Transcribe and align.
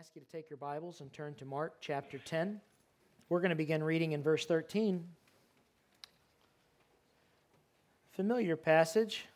ask 0.00 0.16
you 0.16 0.22
to 0.22 0.32
take 0.32 0.48
your 0.48 0.56
Bibles 0.56 1.02
and 1.02 1.12
turn 1.12 1.34
to 1.34 1.44
Mark 1.44 1.74
chapter 1.78 2.16
10. 2.16 2.58
We're 3.28 3.40
going 3.40 3.50
to 3.50 3.54
begin 3.54 3.84
reading 3.84 4.12
in 4.12 4.22
verse 4.22 4.46
13. 4.46 5.04
Familiar 8.12 8.56
passage, 8.56 9.26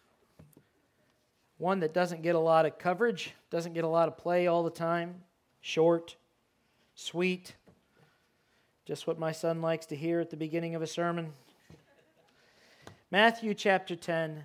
one 1.59 1.81
that 1.81 1.93
doesn't 1.93 2.23
get 2.23 2.35
a 2.35 2.39
lot 2.39 2.65
of 2.65 2.79
coverage, 2.79 3.35
doesn't 3.51 3.75
get 3.75 3.85
a 3.85 3.89
lot 3.89 4.09
of 4.09 4.17
play 4.17 4.47
all 4.47 4.63
the 4.63 4.71
time, 4.71 5.17
short, 5.61 6.17
sweet, 6.95 7.55
just 8.87 9.07
what 9.07 9.19
my 9.19 9.33
son 9.33 9.61
likes 9.61 9.85
to 9.85 9.97
hear 9.97 10.19
at 10.19 10.31
the 10.31 10.37
beginning 10.39 10.75
of 10.75 10.81
a 10.81 10.87
sermon. 10.87 11.31
Matthew 13.11 13.53
chapter 13.53 13.97
10. 13.97 14.45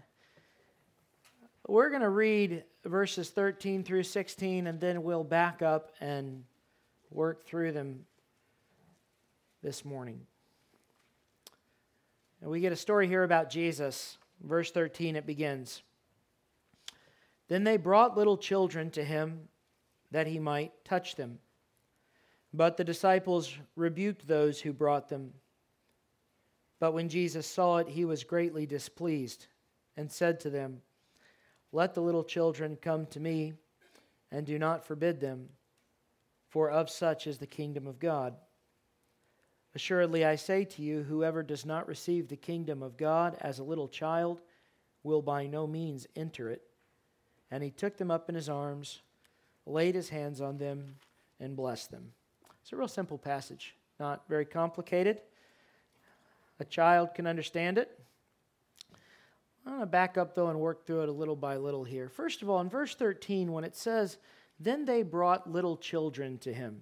We're 1.66 1.90
going 1.90 2.02
to 2.02 2.10
read 2.10 2.66
verses 2.86 3.30
13 3.30 3.84
through 3.84 4.04
16, 4.04 4.68
and 4.68 4.80
then 4.80 5.04
we'll 5.04 5.24
back 5.24 5.62
up 5.62 5.92
and 6.00 6.44
work 7.12 7.46
through 7.46 7.72
them 7.72 8.06
this 9.62 9.84
morning. 9.84 10.22
And 12.42 12.50
we 12.50 12.62
get 12.62 12.72
a 12.72 12.78
story 12.78 13.08
here 13.08 13.24
about 13.24 13.50
Jesus. 13.50 14.18
Verse 14.42 14.72
13, 14.72 15.18
it 15.18 15.26
begins 15.26 15.82
Then 17.50 17.64
they 17.64 17.78
brought 17.78 18.18
little 18.18 18.38
children 18.38 18.90
to 18.92 19.04
him 19.04 19.50
that 20.12 20.28
he 20.28 20.40
might 20.40 20.72
touch 20.86 21.16
them. 21.16 21.40
But 22.54 22.78
the 22.78 22.84
disciples 22.84 23.54
rebuked 23.76 24.28
those 24.28 24.62
who 24.62 24.74
brought 24.74 25.10
them. 25.10 25.34
But 26.80 26.94
when 26.94 27.10
Jesus 27.10 27.46
saw 27.46 27.78
it, 27.78 27.90
he 27.90 28.06
was 28.06 28.24
greatly 28.24 28.66
displeased 28.66 29.48
and 29.98 30.12
said 30.12 30.40
to 30.40 30.50
them, 30.50 30.82
let 31.72 31.94
the 31.94 32.02
little 32.02 32.24
children 32.24 32.78
come 32.82 33.06
to 33.08 33.20
me, 33.20 33.54
and 34.32 34.46
do 34.46 34.60
not 34.60 34.86
forbid 34.86 35.20
them, 35.20 35.50
for 36.50 36.70
of 36.70 36.90
such 36.90 37.28
is 37.28 37.38
the 37.38 37.48
kingdom 37.48 37.88
of 37.88 38.00
God. 38.00 38.36
Assuredly, 39.76 40.26
I 40.26 40.36
say 40.36 40.66
to 40.66 40.82
you, 40.82 41.04
whoever 41.04 41.44
does 41.44 41.66
not 41.66 41.88
receive 41.88 42.28
the 42.28 42.36
kingdom 42.36 42.82
of 42.82 42.98
God 42.98 43.38
as 43.40 43.60
a 43.60 43.64
little 43.64 43.88
child 43.88 44.42
will 45.04 45.22
by 45.22 45.46
no 45.46 45.68
means 45.68 46.08
enter 46.16 46.50
it. 46.50 46.64
And 47.52 47.64
he 47.64 47.70
took 47.70 47.98
them 47.98 48.10
up 48.12 48.30
in 48.30 48.36
his 48.36 48.50
arms, 48.50 49.02
laid 49.66 49.96
his 49.96 50.10
hands 50.10 50.42
on 50.42 50.58
them, 50.58 50.96
and 51.40 51.56
blessed 51.56 51.92
them. 51.92 52.14
It's 52.62 52.74
a 52.74 52.76
real 52.76 52.88
simple 52.88 53.18
passage, 53.18 53.76
not 54.00 54.24
very 54.28 54.46
complicated. 54.46 55.22
A 56.60 56.66
child 56.66 57.14
can 57.14 57.28
understand 57.28 57.78
it. 57.78 57.99
I'm 59.66 59.74
going 59.74 59.82
to 59.82 59.86
back 59.86 60.18
up, 60.18 60.36
though, 60.36 60.50
and 60.50 60.60
work 60.60 60.86
through 60.86 61.04
it 61.04 61.10
a 61.10 61.14
little 61.14 61.36
by 61.36 61.58
little 61.58 61.84
here. 61.84 62.10
First 62.10 62.42
of 62.42 62.50
all, 62.50 62.62
in 62.62 62.70
verse 62.70 62.96
13, 62.96 63.52
when 63.52 63.64
it 63.64 63.76
says, 63.76 64.18
Then 64.60 64.86
they 64.86 65.04
brought 65.04 65.52
little 65.52 65.78
children 65.78 66.38
to 66.40 66.54
him. 66.54 66.82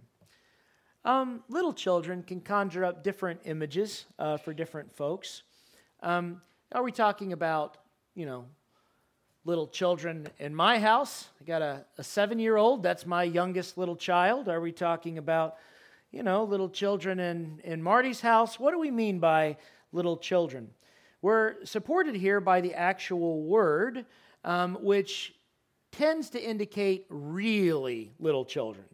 Um, 1.03 1.41
little 1.47 1.73
children 1.73 2.23
can 2.23 2.41
conjure 2.41 2.83
up 2.83 3.03
different 3.03 3.41
images 3.45 4.05
uh, 4.19 4.37
for 4.37 4.53
different 4.53 4.93
folks. 4.93 5.43
Um, 6.03 6.41
are 6.73 6.83
we 6.83 6.91
talking 6.91 7.33
about, 7.33 7.77
you 8.13 8.25
know, 8.25 8.45
little 9.45 9.67
children 9.67 10.27
in 10.37 10.53
my 10.53 10.79
house? 10.79 11.29
I 11.41 11.45
got 11.45 11.61
a, 11.61 11.85
a 11.97 12.03
seven 12.03 12.39
year 12.39 12.57
old, 12.57 12.83
that's 12.83 13.05
my 13.05 13.23
youngest 13.23 13.77
little 13.77 13.95
child. 13.95 14.49
Are 14.49 14.59
we 14.59 14.71
talking 14.71 15.17
about, 15.17 15.55
you 16.11 16.23
know, 16.23 16.43
little 16.43 16.69
children 16.69 17.19
in, 17.19 17.61
in 17.63 17.81
Marty's 17.81 18.19
house? 18.19 18.59
What 18.59 18.71
do 18.71 18.79
we 18.79 18.91
mean 18.91 19.19
by 19.19 19.57
little 19.93 20.17
children? 20.17 20.69
We're 21.21 21.65
supported 21.65 22.15
here 22.15 22.39
by 22.39 22.61
the 22.61 22.73
actual 22.73 23.43
word, 23.43 24.05
um, 24.43 24.77
which 24.81 25.33
tends 25.91 26.29
to 26.31 26.41
indicate 26.41 27.05
really 27.09 28.11
little 28.19 28.45
children, 28.45 28.85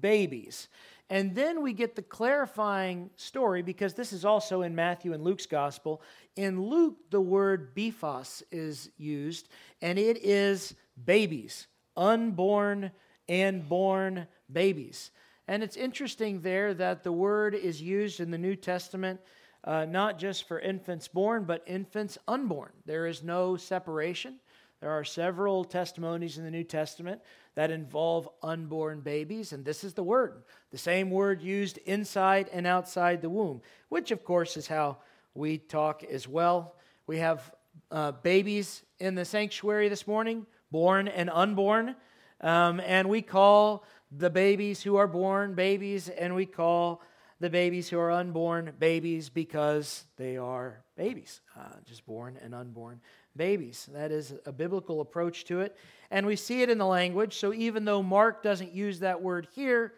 babies. 0.00 0.68
And 1.08 1.34
then 1.34 1.62
we 1.62 1.72
get 1.72 1.94
the 1.94 2.02
clarifying 2.02 3.10
story 3.16 3.62
because 3.62 3.94
this 3.94 4.12
is 4.12 4.24
also 4.24 4.62
in 4.62 4.74
Matthew 4.74 5.12
and 5.12 5.22
Luke's 5.22 5.46
gospel. 5.46 6.02
In 6.34 6.60
Luke, 6.62 6.96
the 7.10 7.20
word 7.20 7.76
brephos 7.76 8.42
is 8.50 8.90
used, 8.96 9.48
and 9.80 9.98
it 9.98 10.18
is 10.24 10.74
babies, 11.04 11.68
unborn 11.96 12.90
and 13.28 13.68
born 13.68 14.26
babies. 14.50 15.10
And 15.46 15.62
it's 15.62 15.76
interesting 15.76 16.40
there 16.40 16.74
that 16.74 17.04
the 17.04 17.12
word 17.12 17.54
is 17.54 17.80
used 17.80 18.18
in 18.18 18.30
the 18.32 18.38
New 18.38 18.56
Testament 18.56 19.20
uh, 19.66 19.84
not 19.84 20.18
just 20.18 20.46
for 20.46 20.60
infants 20.60 21.08
born, 21.08 21.44
but 21.44 21.62
infants 21.66 22.16
unborn. 22.28 22.70
There 22.84 23.06
is 23.06 23.22
no 23.22 23.56
separation. 23.56 24.36
There 24.80 24.90
are 24.90 25.04
several 25.04 25.64
testimonies 25.64 26.38
in 26.38 26.44
the 26.44 26.50
New 26.50 26.62
Testament 26.62 27.20
that 27.54 27.70
involve 27.70 28.28
unborn 28.42 29.00
babies, 29.00 29.52
and 29.52 29.64
this 29.64 29.82
is 29.82 29.94
the 29.94 30.02
word, 30.02 30.42
the 30.70 30.78
same 30.78 31.10
word 31.10 31.42
used 31.42 31.78
inside 31.78 32.48
and 32.52 32.66
outside 32.66 33.22
the 33.22 33.30
womb, 33.30 33.62
which, 33.88 34.10
of 34.10 34.22
course, 34.22 34.56
is 34.56 34.66
how 34.66 34.98
we 35.34 35.58
talk 35.58 36.04
as 36.04 36.28
well. 36.28 36.74
We 37.06 37.18
have 37.18 37.52
uh, 37.90 38.12
babies 38.12 38.82
in 38.98 39.14
the 39.14 39.24
sanctuary 39.24 39.88
this 39.88 40.06
morning, 40.06 40.46
born 40.70 41.08
and 41.08 41.30
unborn, 41.30 41.96
um, 42.42 42.80
and 42.80 43.08
we 43.08 43.22
call 43.22 43.84
the 44.16 44.30
babies 44.30 44.82
who 44.82 44.96
are 44.96 45.08
born 45.08 45.54
babies, 45.54 46.10
and 46.10 46.34
we 46.34 46.44
call 46.44 47.00
the 47.40 47.50
babies 47.50 47.88
who 47.88 47.98
are 47.98 48.10
unborn 48.10 48.72
babies 48.78 49.28
because 49.28 50.04
they 50.16 50.36
are 50.36 50.82
babies, 50.96 51.40
uh, 51.56 51.76
just 51.84 52.06
born 52.06 52.38
and 52.42 52.54
unborn 52.54 53.00
babies. 53.36 53.88
That 53.92 54.10
is 54.10 54.34
a 54.46 54.52
biblical 54.52 55.00
approach 55.00 55.44
to 55.46 55.60
it. 55.60 55.76
And 56.10 56.26
we 56.26 56.36
see 56.36 56.62
it 56.62 56.70
in 56.70 56.78
the 56.78 56.86
language. 56.86 57.36
So 57.36 57.52
even 57.52 57.84
though 57.84 58.02
Mark 58.02 58.42
doesn't 58.42 58.72
use 58.72 59.00
that 59.00 59.20
word 59.20 59.48
here, 59.54 59.94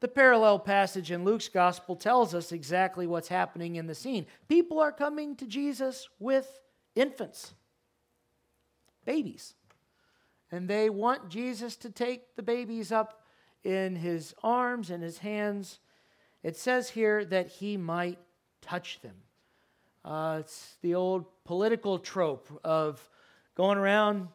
the 0.00 0.08
parallel 0.08 0.58
passage 0.58 1.10
in 1.10 1.24
Luke's 1.24 1.48
gospel 1.48 1.94
tells 1.94 2.34
us 2.34 2.52
exactly 2.52 3.06
what's 3.06 3.28
happening 3.28 3.76
in 3.76 3.86
the 3.86 3.94
scene. 3.94 4.26
People 4.48 4.80
are 4.80 4.92
coming 4.92 5.36
to 5.36 5.46
Jesus 5.46 6.08
with 6.18 6.60
infants, 6.96 7.52
babies. 9.04 9.54
And 10.50 10.68
they 10.68 10.90
want 10.90 11.28
Jesus 11.28 11.76
to 11.76 11.90
take 11.90 12.34
the 12.34 12.42
babies 12.42 12.90
up 12.90 13.22
in 13.62 13.94
his 13.94 14.34
arms 14.42 14.90
and 14.90 15.02
his 15.02 15.18
hands 15.18 15.78
it 16.42 16.56
says 16.56 16.90
here 16.90 17.24
that 17.26 17.48
he 17.48 17.76
might 17.76 18.18
touch 18.62 19.00
them. 19.00 19.14
Uh, 20.04 20.38
it's 20.40 20.76
the 20.82 20.94
old 20.94 21.26
political 21.44 21.98
trope 21.98 22.48
of 22.64 23.06
going 23.54 23.76
around, 23.76 24.28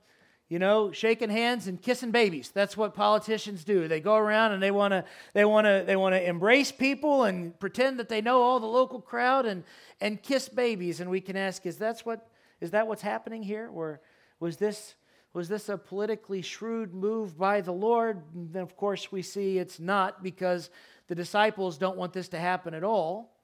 you 0.47 0.59
know, 0.59 0.91
shaking 0.91 1.29
hands 1.29 1.67
and 1.67 1.81
kissing 1.81 2.11
babies. 2.11 2.51
That's 2.53 2.77
what 2.77 2.93
politicians 2.93 3.63
do. 3.63 3.87
They 3.87 3.99
go 3.99 4.15
around 4.15 4.51
and 4.51 4.61
they 4.61 4.69
want 4.69 4.91
to 4.91 5.03
they 5.33 5.45
want 5.45 5.65
to 5.65 5.83
they 5.85 5.95
want 5.95 6.13
to 6.13 6.23
embrace 6.23 6.71
people 6.71 7.23
and 7.23 7.59
pretend 7.59 7.97
that 7.99 8.09
they 8.09 8.21
know 8.21 8.41
all 8.43 8.59
the 8.59 8.67
local 8.67 9.01
crowd 9.01 9.47
and 9.47 9.63
and 9.99 10.21
kiss 10.21 10.47
babies. 10.47 10.99
And 10.99 11.09
we 11.09 11.21
can 11.21 11.35
ask, 11.35 11.65
is 11.65 11.77
that's 11.77 12.05
what 12.05 12.29
is 12.61 12.71
that 12.71 12.87
what's 12.87 13.01
happening 13.01 13.41
here, 13.41 13.69
or 13.73 14.01
was 14.39 14.57
this 14.57 14.93
was 15.35 15.49
this 15.49 15.67
a 15.67 15.77
politically 15.77 16.41
shrewd 16.41 16.93
move 16.93 17.37
by 17.37 17.59
the 17.59 17.73
Lord? 17.73 18.21
And 18.33 18.53
then, 18.53 18.63
of 18.63 18.77
course, 18.77 19.11
we 19.11 19.21
see 19.21 19.57
it's 19.57 19.81
not 19.81 20.23
because 20.23 20.69
the 21.07 21.15
disciples 21.15 21.77
don't 21.77 21.97
want 21.97 22.13
this 22.13 22.29
to 22.29 22.39
happen 22.39 22.73
at 22.73 22.85
all. 22.85 23.35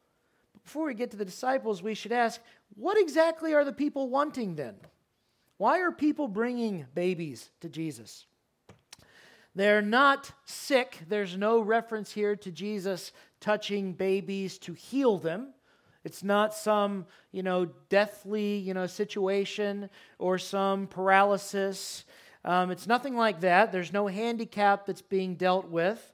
But 0.54 0.64
before 0.64 0.86
we 0.86 0.94
get 0.94 1.12
to 1.12 1.18
the 1.18 1.26
disciples, 1.26 1.84
we 1.84 1.94
should 1.94 2.14
ask 2.14 2.40
what 2.76 2.98
exactly 2.98 3.54
are 3.54 3.66
the 3.66 3.74
people 3.74 4.10
wanting 4.10 4.56
then? 4.56 4.76
Why 5.58 5.82
are 5.82 5.92
people 5.92 6.30
bringing 6.30 6.86
babies 6.96 7.50
to 7.60 7.68
Jesus? 7.68 8.26
They're 9.54 9.82
not 9.82 10.32
sick. 10.46 10.98
There's 11.10 11.36
no 11.36 11.60
reference 11.60 12.14
here 12.14 12.38
to 12.38 12.52
Jesus 12.52 13.12
touching 13.42 13.92
babies 13.92 14.58
to 14.60 14.72
heal 14.72 15.18
them. 15.18 15.50
It's 16.04 16.24
not 16.24 16.54
some, 16.54 17.06
you 17.32 17.44
know, 17.44 17.66
deathly, 17.90 18.58
you 18.58 18.74
know, 18.74 18.88
situation 18.88 19.90
or 20.18 20.38
some 20.38 20.88
paralysis. 20.88 22.06
Um, 22.44 22.72
it's 22.72 22.88
nothing 22.88 23.16
like 23.16 23.42
that. 23.42 23.72
There's 23.72 23.94
no 23.94 24.08
handicap 24.08 24.86
that's 24.86 25.02
being 25.02 25.36
dealt 25.36 25.70
with. 25.70 26.12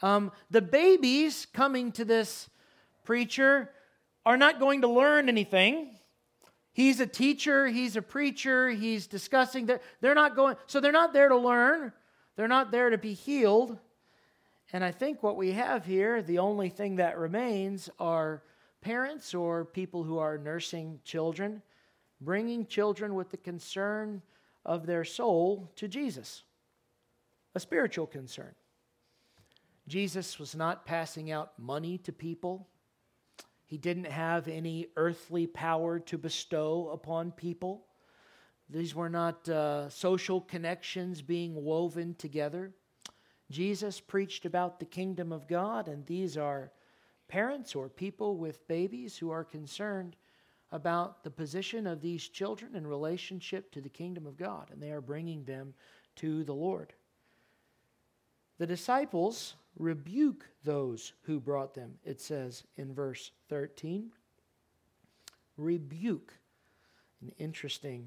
Um, 0.00 0.32
the 0.50 0.62
babies 0.62 1.46
coming 1.52 1.92
to 1.92 2.04
this 2.04 2.48
preacher 3.04 3.70
are 4.24 4.36
not 4.36 4.60
going 4.60 4.82
to 4.82 4.88
learn 4.88 5.28
anything. 5.28 5.90
He's 6.72 7.00
a 7.00 7.06
teacher, 7.06 7.66
he's 7.66 7.96
a 7.96 8.02
preacher, 8.02 8.70
he's 8.70 9.08
discussing 9.08 9.66
that 9.66 9.82
they're 10.00 10.14
not 10.14 10.36
going 10.36 10.54
so 10.66 10.78
they're 10.78 10.92
not 10.92 11.12
there 11.12 11.28
to 11.28 11.36
learn. 11.36 11.92
They're 12.36 12.46
not 12.46 12.70
there 12.70 12.90
to 12.90 12.98
be 12.98 13.14
healed. 13.14 13.76
And 14.72 14.84
I 14.84 14.92
think 14.92 15.22
what 15.22 15.36
we 15.36 15.52
have 15.52 15.84
here, 15.84 16.22
the 16.22 16.38
only 16.38 16.68
thing 16.68 16.96
that 16.96 17.18
remains 17.18 17.90
are 17.98 18.42
parents 18.80 19.34
or 19.34 19.64
people 19.64 20.04
who 20.04 20.18
are 20.18 20.38
nursing 20.38 21.00
children, 21.04 21.62
bringing 22.20 22.66
children 22.66 23.14
with 23.14 23.30
the 23.30 23.36
concern 23.36 24.22
of 24.64 24.86
their 24.86 25.04
soul 25.04 25.70
to 25.76 25.88
Jesus, 25.88 26.44
a 27.54 27.60
spiritual 27.60 28.06
concern. 28.06 28.54
Jesus 29.86 30.38
was 30.38 30.54
not 30.54 30.84
passing 30.84 31.30
out 31.30 31.58
money 31.58 31.98
to 31.98 32.12
people. 32.12 32.68
He 33.64 33.78
didn't 33.78 34.06
have 34.06 34.46
any 34.46 34.88
earthly 34.96 35.46
power 35.46 35.98
to 36.00 36.18
bestow 36.18 36.90
upon 36.92 37.32
people. 37.32 37.86
These 38.70 38.94
were 38.94 39.08
not 39.08 39.48
uh, 39.48 39.88
social 39.88 40.42
connections 40.42 41.22
being 41.22 41.54
woven 41.54 42.14
together. 42.16 42.72
Jesus 43.50 43.98
preached 43.98 44.44
about 44.44 44.78
the 44.78 44.84
kingdom 44.84 45.32
of 45.32 45.48
God, 45.48 45.88
and 45.88 46.04
these 46.04 46.36
are 46.36 46.70
parents 47.28 47.74
or 47.74 47.88
people 47.88 48.36
with 48.36 48.66
babies 48.66 49.16
who 49.16 49.30
are 49.30 49.44
concerned 49.44 50.16
about 50.72 51.24
the 51.24 51.30
position 51.30 51.86
of 51.86 52.00
these 52.00 52.28
children 52.28 52.74
in 52.74 52.86
relationship 52.86 53.70
to 53.72 53.80
the 53.80 53.88
kingdom 53.88 54.26
of 54.26 54.36
God, 54.36 54.70
and 54.70 54.82
they 54.82 54.90
are 54.90 55.00
bringing 55.00 55.44
them 55.44 55.74
to 56.16 56.44
the 56.44 56.54
Lord. 56.54 56.92
The 58.58 58.66
disciples 58.66 59.54
rebuke 59.78 60.44
those 60.64 61.12
who 61.22 61.40
brought 61.40 61.74
them, 61.74 61.94
it 62.04 62.20
says 62.20 62.64
in 62.76 62.92
verse 62.92 63.30
13. 63.48 64.10
Rebuke. 65.56 66.34
An 67.22 67.32
interesting, 67.38 68.06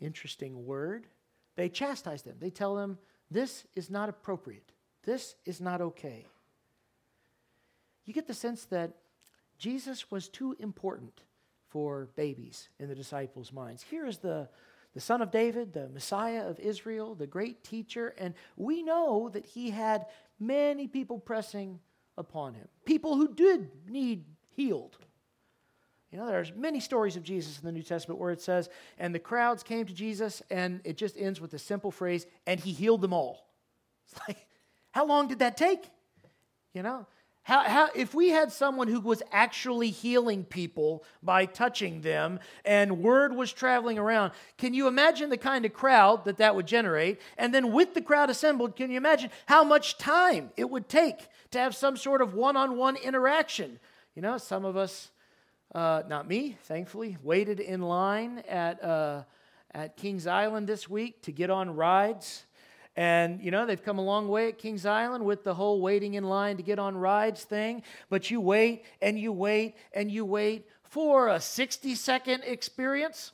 interesting 0.00 0.66
word. 0.66 1.06
They 1.56 1.68
chastise 1.68 2.22
them. 2.22 2.36
They 2.38 2.50
tell 2.50 2.74
them, 2.74 2.98
this 3.30 3.66
is 3.74 3.90
not 3.90 4.08
appropriate. 4.08 4.72
This 5.04 5.36
is 5.44 5.60
not 5.60 5.80
okay. 5.80 6.26
You 8.06 8.14
get 8.14 8.26
the 8.26 8.34
sense 8.34 8.64
that 8.66 8.92
Jesus 9.58 10.10
was 10.10 10.28
too 10.28 10.56
important 10.58 11.20
for 11.68 12.08
babies 12.16 12.68
in 12.78 12.88
the 12.88 12.94
disciples' 12.94 13.52
minds. 13.52 13.82
Here 13.82 14.06
is 14.06 14.18
the, 14.18 14.48
the 14.94 15.00
son 15.00 15.20
of 15.20 15.30
David, 15.30 15.72
the 15.72 15.88
Messiah 15.88 16.48
of 16.48 16.58
Israel, 16.60 17.14
the 17.14 17.26
great 17.26 17.64
teacher, 17.64 18.14
and 18.16 18.34
we 18.56 18.82
know 18.82 19.28
that 19.30 19.44
he 19.44 19.70
had 19.70 20.06
many 20.38 20.86
people 20.86 21.18
pressing 21.18 21.80
upon 22.16 22.54
him, 22.54 22.68
people 22.84 23.16
who 23.16 23.34
did 23.34 23.70
need 23.88 24.24
healed. 24.54 24.96
You 26.12 26.18
know, 26.18 26.26
there's 26.26 26.52
many 26.54 26.80
stories 26.80 27.16
of 27.16 27.24
Jesus 27.24 27.58
in 27.58 27.66
the 27.66 27.72
New 27.72 27.82
Testament 27.82 28.20
where 28.20 28.30
it 28.30 28.40
says, 28.40 28.70
and 28.96 29.14
the 29.14 29.18
crowds 29.18 29.62
came 29.62 29.84
to 29.84 29.92
Jesus, 29.92 30.40
and 30.50 30.80
it 30.84 30.96
just 30.96 31.16
ends 31.18 31.40
with 31.40 31.50
the 31.50 31.58
simple 31.58 31.90
phrase, 31.90 32.26
and 32.46 32.60
he 32.60 32.72
healed 32.72 33.00
them 33.00 33.12
all. 33.12 33.42
It's 34.08 34.20
like, 34.28 34.46
how 34.92 35.04
long 35.04 35.26
did 35.26 35.40
that 35.40 35.56
take? 35.56 35.82
You 36.72 36.84
know, 36.84 37.08
how, 37.46 37.60
how, 37.60 37.90
if 37.94 38.12
we 38.12 38.30
had 38.30 38.50
someone 38.50 38.88
who 38.88 38.98
was 38.98 39.22
actually 39.30 39.90
healing 39.90 40.42
people 40.42 41.04
by 41.22 41.46
touching 41.46 42.00
them 42.00 42.40
and 42.64 43.00
word 43.00 43.36
was 43.36 43.52
traveling 43.52 43.98
around, 43.98 44.32
can 44.58 44.74
you 44.74 44.88
imagine 44.88 45.30
the 45.30 45.36
kind 45.36 45.64
of 45.64 45.72
crowd 45.72 46.24
that 46.24 46.38
that 46.38 46.56
would 46.56 46.66
generate? 46.66 47.20
And 47.38 47.54
then 47.54 47.70
with 47.70 47.94
the 47.94 48.02
crowd 48.02 48.30
assembled, 48.30 48.74
can 48.74 48.90
you 48.90 48.96
imagine 48.96 49.30
how 49.46 49.62
much 49.62 49.96
time 49.96 50.50
it 50.56 50.68
would 50.68 50.88
take 50.88 51.28
to 51.52 51.60
have 51.60 51.76
some 51.76 51.96
sort 51.96 52.20
of 52.20 52.34
one 52.34 52.56
on 52.56 52.76
one 52.76 52.96
interaction? 52.96 53.78
You 54.16 54.22
know, 54.22 54.38
some 54.38 54.64
of 54.64 54.76
us, 54.76 55.12
uh, 55.72 56.02
not 56.08 56.26
me, 56.26 56.58
thankfully, 56.64 57.16
waited 57.22 57.60
in 57.60 57.80
line 57.80 58.42
at, 58.48 58.82
uh, 58.82 59.22
at 59.72 59.96
Kings 59.96 60.26
Island 60.26 60.66
this 60.66 60.90
week 60.90 61.22
to 61.22 61.30
get 61.30 61.50
on 61.50 61.76
rides 61.76 62.45
and, 62.96 63.42
you 63.42 63.50
know, 63.50 63.66
they've 63.66 63.82
come 63.82 63.98
a 63.98 64.04
long 64.04 64.26
way 64.28 64.48
at 64.48 64.58
Kings 64.58 64.86
Island 64.86 65.24
with 65.24 65.44
the 65.44 65.54
whole 65.54 65.82
waiting 65.82 66.14
in 66.14 66.24
line 66.24 66.56
to 66.56 66.62
get 66.62 66.78
on 66.78 66.96
rides 66.96 67.44
thing. 67.44 67.82
But 68.08 68.30
you 68.30 68.40
wait 68.40 68.84
and 69.02 69.18
you 69.18 69.32
wait 69.32 69.74
and 69.92 70.10
you 70.10 70.24
wait 70.24 70.66
for 70.82 71.28
a 71.28 71.38
60 71.38 71.94
second 71.94 72.44
experience, 72.44 73.32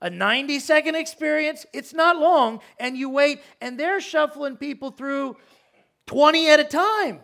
a 0.00 0.10
90 0.10 0.58
second 0.58 0.96
experience. 0.96 1.64
It's 1.72 1.94
not 1.94 2.16
long. 2.16 2.60
And 2.80 2.96
you 2.96 3.08
wait, 3.08 3.40
and 3.60 3.78
they're 3.78 4.00
shuffling 4.00 4.56
people 4.56 4.90
through 4.90 5.36
20 6.06 6.50
at 6.50 6.58
a 6.58 6.64
time. 6.64 7.20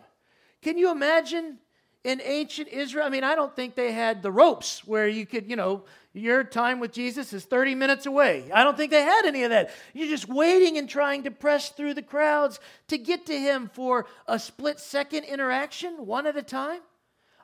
Can 0.61 0.77
you 0.77 0.91
imagine 0.91 1.59
in 2.05 2.21
ancient 2.23 2.67
Israel? 2.69 3.05
I 3.05 3.09
mean, 3.09 3.23
I 3.23 3.35
don't 3.35 3.55
think 3.55 3.75
they 3.75 3.91
had 3.91 4.21
the 4.21 4.31
ropes 4.31 4.85
where 4.85 5.07
you 5.07 5.25
could, 5.25 5.49
you 5.49 5.55
know, 5.55 5.83
your 6.13 6.43
time 6.43 6.79
with 6.79 6.93
Jesus 6.93 7.33
is 7.33 7.43
30 7.43 7.75
minutes 7.75 8.05
away. 8.05 8.49
I 8.53 8.63
don't 8.63 8.77
think 8.77 8.91
they 8.91 9.01
had 9.01 9.25
any 9.25 9.43
of 9.43 9.49
that. 9.49 9.71
You're 9.93 10.07
just 10.07 10.29
waiting 10.29 10.77
and 10.77 10.87
trying 10.87 11.23
to 11.23 11.31
press 11.31 11.69
through 11.69 11.95
the 11.95 12.03
crowds 12.03 12.59
to 12.89 12.97
get 12.99 13.25
to 13.25 13.37
him 13.37 13.69
for 13.73 14.05
a 14.27 14.37
split 14.37 14.79
second 14.79 15.23
interaction, 15.23 16.05
one 16.05 16.27
at 16.27 16.37
a 16.37 16.43
time. 16.43 16.81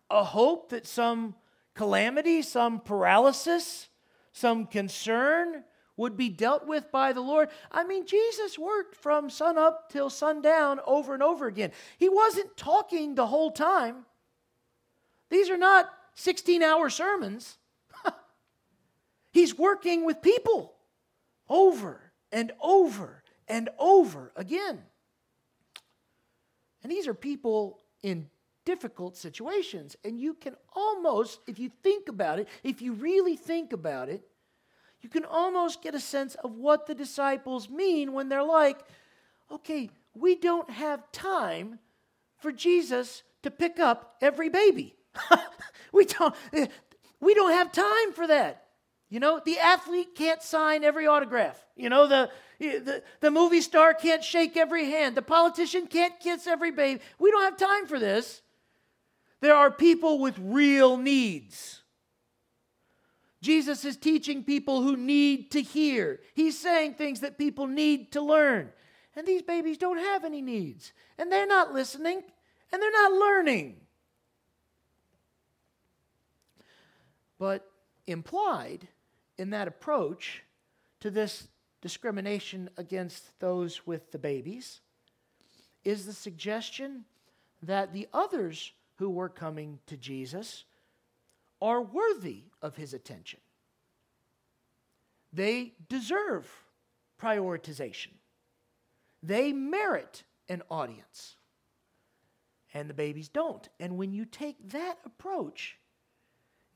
A 0.09 0.23
hope 0.23 0.69
that 0.69 0.85
some 0.85 1.35
calamity, 1.73 2.43
some 2.43 2.79
paralysis, 2.79 3.89
some 4.31 4.67
concern 4.67 5.63
would 5.97 6.15
be 6.15 6.29
dealt 6.29 6.67
with 6.67 6.91
by 6.91 7.13
the 7.13 7.21
Lord. 7.21 7.49
I 7.71 7.83
mean, 7.83 8.05
Jesus 8.05 8.59
worked 8.59 8.95
from 8.95 9.29
sun 9.29 9.57
up 9.57 9.91
till 9.91 10.09
sundown 10.09 10.79
over 10.85 11.13
and 11.13 11.23
over 11.23 11.47
again. 11.47 11.71
He 11.97 12.09
wasn't 12.09 12.55
talking 12.55 13.15
the 13.15 13.27
whole 13.27 13.51
time. 13.51 14.05
These 15.31 15.49
are 15.49 15.57
not 15.57 15.89
16 16.15 16.61
hour 16.61 16.89
sermons. 16.89 17.57
He's 19.31 19.57
working 19.57 20.05
with 20.05 20.21
people 20.21 20.73
over 21.49 22.11
and 22.31 22.51
over 22.61 23.23
and 23.47 23.69
over 23.79 24.31
again. 24.35 24.83
And 26.83 26.91
these 26.91 27.07
are 27.07 27.13
people 27.13 27.79
in 28.03 28.29
difficult 28.65 29.15
situations. 29.15 29.95
And 30.03 30.19
you 30.19 30.33
can 30.33 30.55
almost, 30.73 31.39
if 31.47 31.59
you 31.59 31.71
think 31.81 32.09
about 32.09 32.39
it, 32.39 32.47
if 32.63 32.81
you 32.81 32.93
really 32.93 33.37
think 33.37 33.73
about 33.73 34.09
it, 34.09 34.21
you 35.01 35.09
can 35.09 35.25
almost 35.25 35.81
get 35.81 35.95
a 35.95 35.99
sense 35.99 36.35
of 36.35 36.57
what 36.57 36.87
the 36.87 36.93
disciples 36.93 37.69
mean 37.69 38.13
when 38.13 38.29
they're 38.29 38.43
like, 38.43 38.79
okay, 39.49 39.89
we 40.13 40.35
don't 40.35 40.69
have 40.69 41.11
time 41.11 41.79
for 42.37 42.51
Jesus 42.51 43.23
to 43.43 43.49
pick 43.49 43.79
up 43.79 44.17
every 44.21 44.49
baby. 44.49 44.95
we 45.93 46.05
don't 46.05 46.35
eh, 46.53 46.67
we 47.19 47.33
don't 47.33 47.51
have 47.51 47.71
time 47.71 48.11
for 48.13 48.27
that. 48.27 48.65
You 49.09 49.19
know, 49.19 49.41
the 49.43 49.59
athlete 49.59 50.15
can't 50.15 50.41
sign 50.41 50.83
every 50.83 51.05
autograph. 51.05 51.63
You 51.75 51.89
know, 51.89 52.07
the, 52.07 52.29
eh, 52.61 52.79
the, 52.79 53.03
the 53.19 53.29
movie 53.29 53.59
star 53.59 53.93
can't 53.93 54.23
shake 54.23 54.55
every 54.55 54.85
hand. 54.85 55.15
The 55.15 55.21
politician 55.21 55.87
can't 55.87 56.17
kiss 56.19 56.47
every 56.47 56.71
baby. 56.71 57.01
We 57.19 57.29
don't 57.29 57.43
have 57.43 57.57
time 57.57 57.87
for 57.87 57.99
this. 57.99 58.41
There 59.41 59.55
are 59.55 59.69
people 59.69 60.19
with 60.19 60.37
real 60.39 60.95
needs. 60.95 61.81
Jesus 63.41 63.83
is 63.83 63.97
teaching 63.97 64.43
people 64.43 64.81
who 64.81 64.95
need 64.95 65.51
to 65.51 65.61
hear. 65.61 66.21
He's 66.33 66.57
saying 66.57 66.93
things 66.93 67.19
that 67.21 67.37
people 67.37 67.67
need 67.67 68.11
to 68.13 68.21
learn. 68.21 68.71
And 69.15 69.27
these 69.27 69.41
babies 69.41 69.77
don't 69.77 69.97
have 69.97 70.23
any 70.23 70.41
needs. 70.41 70.93
And 71.17 71.31
they're 71.31 71.47
not 71.47 71.73
listening. 71.73 72.21
And 72.71 72.81
they're 72.81 72.91
not 72.91 73.11
learning. 73.11 73.77
But 77.41 77.67
implied 78.05 78.87
in 79.39 79.49
that 79.49 79.67
approach 79.67 80.43
to 80.99 81.09
this 81.09 81.47
discrimination 81.81 82.69
against 82.77 83.39
those 83.39 83.87
with 83.87 84.11
the 84.11 84.19
babies 84.19 84.81
is 85.83 86.05
the 86.05 86.13
suggestion 86.13 87.03
that 87.63 87.93
the 87.93 88.07
others 88.13 88.73
who 88.97 89.09
were 89.09 89.27
coming 89.27 89.79
to 89.87 89.97
Jesus 89.97 90.65
are 91.59 91.81
worthy 91.81 92.43
of 92.61 92.75
his 92.75 92.93
attention. 92.93 93.39
They 95.33 95.73
deserve 95.89 96.47
prioritization. 97.19 98.11
They 99.23 99.51
merit 99.51 100.25
an 100.47 100.61
audience. 100.69 101.37
And 102.71 102.87
the 102.87 102.93
babies 102.93 103.29
don't. 103.29 103.67
And 103.79 103.97
when 103.97 104.13
you 104.13 104.25
take 104.25 104.69
that 104.69 104.99
approach, 105.03 105.79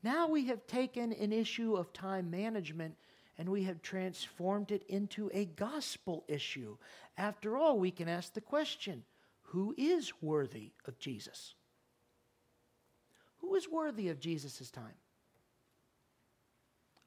now 0.06 0.28
we 0.28 0.46
have 0.46 0.68
taken 0.68 1.12
an 1.12 1.32
issue 1.32 1.74
of 1.74 1.92
time 1.92 2.30
management 2.30 2.94
and 3.38 3.48
we 3.48 3.64
have 3.64 3.82
transformed 3.82 4.70
it 4.70 4.84
into 4.88 5.28
a 5.34 5.46
gospel 5.46 6.24
issue. 6.28 6.76
After 7.18 7.56
all, 7.58 7.76
we 7.80 7.90
can 7.90 8.08
ask 8.08 8.32
the 8.32 8.40
question 8.40 9.02
who 9.42 9.74
is 9.76 10.12
worthy 10.22 10.70
of 10.86 11.00
Jesus? 11.00 11.54
Who 13.38 13.56
is 13.56 13.68
worthy 13.68 14.08
of 14.08 14.20
Jesus' 14.20 14.70
time? 14.70 14.94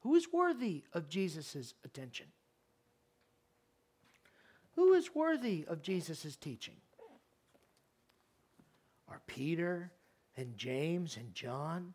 Who 0.00 0.14
is 0.14 0.26
worthy 0.30 0.84
of 0.92 1.08
Jesus' 1.08 1.72
attention? 1.82 2.26
Who 4.76 4.92
is 4.92 5.14
worthy 5.14 5.64
of 5.66 5.80
Jesus' 5.80 6.36
teaching? 6.36 6.76
Are 9.08 9.22
Peter 9.26 9.90
and 10.36 10.58
James 10.58 11.16
and 11.16 11.34
John? 11.34 11.94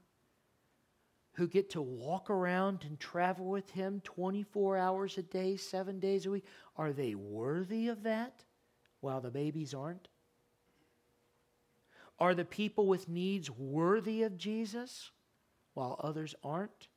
Who 1.35 1.47
get 1.47 1.69
to 1.71 1.81
walk 1.81 2.29
around 2.29 2.85
and 2.85 2.97
travel 2.97 3.45
with 3.45 3.69
him 3.71 4.01
24 4.05 4.77
hours 4.77 5.17
a 5.17 5.21
day, 5.21 5.57
seven 5.57 5.99
days 5.99 6.25
a 6.25 6.31
week, 6.31 6.45
are 6.77 6.93
they 6.93 7.13
worthy 7.13 7.89
of 7.89 8.03
that 8.03 8.43
while 9.01 9.19
the 9.19 9.29
babies 9.29 9.73
aren't? 9.73 10.07
Are 12.19 12.33
the 12.33 12.45
people 12.45 12.87
with 12.87 13.09
needs 13.09 13.51
worthy 13.51 14.23
of 14.23 14.37
Jesus 14.37 15.11
while 15.73 15.99
others 16.01 16.35
aren't? 16.41 16.87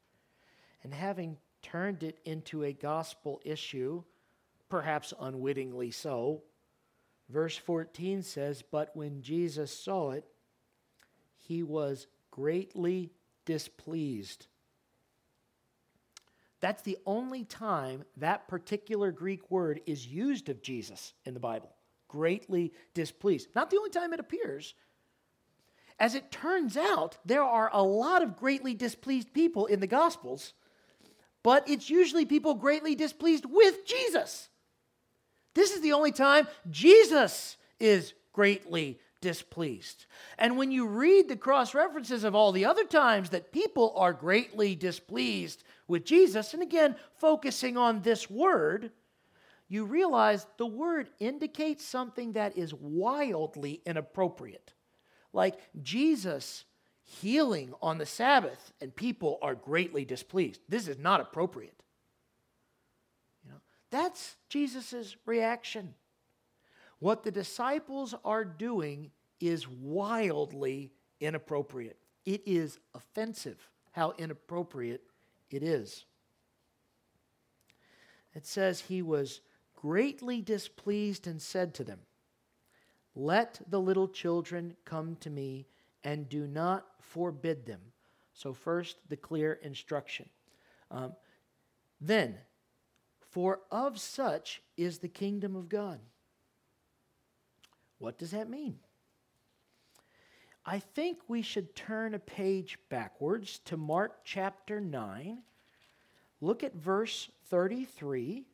And 0.84 0.94
having 0.94 1.36
turned 1.60 2.04
it 2.04 2.20
into 2.24 2.62
a 2.62 2.72
gospel 2.72 3.40
issue, 3.44 4.04
perhaps 4.68 5.12
unwittingly 5.20 5.90
so, 5.90 6.44
verse 7.28 7.56
14 7.56 8.22
says, 8.22 8.62
But 8.62 8.94
when 8.94 9.20
Jesus 9.20 9.76
saw 9.76 10.12
it, 10.12 10.24
he 11.34 11.64
was 11.64 12.06
greatly 12.30 13.10
displeased. 13.48 14.46
That's 16.60 16.82
the 16.82 16.98
only 17.06 17.44
time 17.44 18.04
that 18.18 18.46
particular 18.46 19.10
Greek 19.10 19.50
word 19.50 19.80
is 19.86 20.06
used 20.06 20.50
of 20.50 20.60
Jesus 20.60 21.14
in 21.24 21.32
the 21.32 21.40
Bible. 21.40 21.70
greatly 22.08 22.72
displeased. 22.94 23.48
Not 23.54 23.70
the 23.70 23.76
only 23.76 23.90
time 23.90 24.12
it 24.12 24.20
appears. 24.20 24.74
As 26.00 26.14
it 26.14 26.30
turns 26.30 26.76
out, 26.76 27.18
there 27.24 27.42
are 27.42 27.70
a 27.72 27.82
lot 27.82 28.22
of 28.22 28.36
greatly 28.36 28.74
displeased 28.74 29.32
people 29.32 29.66
in 29.66 29.80
the 29.80 29.86
Gospels, 29.86 30.54
but 31.42 31.68
it's 31.68 31.90
usually 31.90 32.24
people 32.24 32.54
greatly 32.54 32.94
displeased 32.94 33.44
with 33.46 33.84
Jesus. 33.86 34.48
This 35.54 35.72
is 35.72 35.80
the 35.80 35.92
only 35.92 36.12
time 36.12 36.46
Jesus 36.70 37.56
is 37.80 38.14
greatly 38.32 38.98
displeased. 39.20 40.06
And 40.38 40.56
when 40.56 40.70
you 40.70 40.86
read 40.86 41.28
the 41.28 41.36
cross 41.36 41.74
references 41.74 42.24
of 42.24 42.34
all 42.34 42.52
the 42.52 42.64
other 42.64 42.84
times 42.84 43.30
that 43.30 43.52
people 43.52 43.92
are 43.96 44.12
greatly 44.12 44.74
displeased 44.74 45.64
with 45.86 46.04
Jesus, 46.04 46.54
and 46.54 46.62
again, 46.62 46.96
focusing 47.14 47.76
on 47.76 48.02
this 48.02 48.30
word, 48.30 48.92
you 49.68 49.84
realize 49.84 50.46
the 50.56 50.66
word 50.66 51.10
indicates 51.18 51.84
something 51.84 52.32
that 52.32 52.56
is 52.56 52.72
wildly 52.72 53.82
inappropriate. 53.84 54.72
Like 55.32 55.58
Jesus 55.82 56.64
healing 57.02 57.72
on 57.80 57.98
the 57.98 58.06
Sabbath, 58.06 58.72
and 58.80 58.94
people 58.94 59.38
are 59.40 59.54
greatly 59.54 60.04
displeased. 60.04 60.60
This 60.68 60.88
is 60.88 60.98
not 60.98 61.20
appropriate. 61.20 61.82
You 63.44 63.52
know, 63.52 63.60
that's 63.90 64.36
Jesus' 64.48 65.16
reaction. 65.24 65.94
What 66.98 67.22
the 67.22 67.30
disciples 67.30 68.14
are 68.24 68.44
doing 68.44 69.10
is 69.40 69.68
wildly 69.68 70.92
inappropriate. 71.20 71.98
It 72.24 72.42
is 72.46 72.78
offensive 72.94 73.68
how 73.92 74.14
inappropriate 74.18 75.02
it 75.50 75.62
is. 75.62 76.04
It 78.34 78.46
says 78.46 78.80
he 78.80 79.02
was 79.02 79.40
greatly 79.74 80.42
displeased 80.42 81.26
and 81.26 81.40
said 81.40 81.74
to 81.74 81.84
them, 81.84 82.00
Let 83.14 83.60
the 83.68 83.80
little 83.80 84.08
children 84.08 84.76
come 84.84 85.16
to 85.20 85.30
me 85.30 85.66
and 86.04 86.28
do 86.28 86.46
not 86.46 86.86
forbid 87.00 87.66
them. 87.66 87.80
So, 88.34 88.52
first, 88.52 88.96
the 89.08 89.16
clear 89.16 89.54
instruction. 89.54 90.28
Um, 90.90 91.14
then, 92.00 92.36
for 93.18 93.60
of 93.70 93.98
such 93.98 94.62
is 94.76 94.98
the 94.98 95.08
kingdom 95.08 95.56
of 95.56 95.68
God. 95.68 95.98
What 97.98 98.18
does 98.18 98.30
that 98.30 98.48
mean? 98.48 98.78
I 100.64 100.78
think 100.80 101.18
we 101.28 101.42
should 101.42 101.74
turn 101.74 102.14
a 102.14 102.18
page 102.18 102.78
backwards 102.90 103.60
to 103.66 103.76
Mark 103.76 104.20
chapter 104.24 104.80
9. 104.80 105.38
Look 106.40 106.62
at 106.62 106.74
verse 106.74 107.30
33 107.48 108.44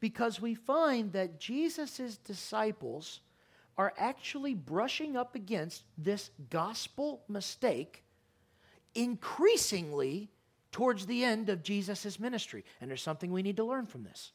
because 0.00 0.40
we 0.40 0.54
find 0.54 1.12
that 1.12 1.38
Jesus' 1.38 2.18
disciples 2.18 3.20
are 3.78 3.94
actually 3.96 4.54
brushing 4.54 5.16
up 5.16 5.34
against 5.34 5.84
this 5.96 6.30
gospel 6.50 7.22
mistake 7.28 8.02
increasingly 8.94 10.30
towards 10.72 11.06
the 11.06 11.24
end 11.24 11.48
of 11.48 11.62
Jesus' 11.62 12.18
ministry. 12.18 12.64
And 12.80 12.90
there's 12.90 13.02
something 13.02 13.30
we 13.30 13.42
need 13.42 13.56
to 13.56 13.64
learn 13.64 13.86
from 13.86 14.02
this. 14.02 14.32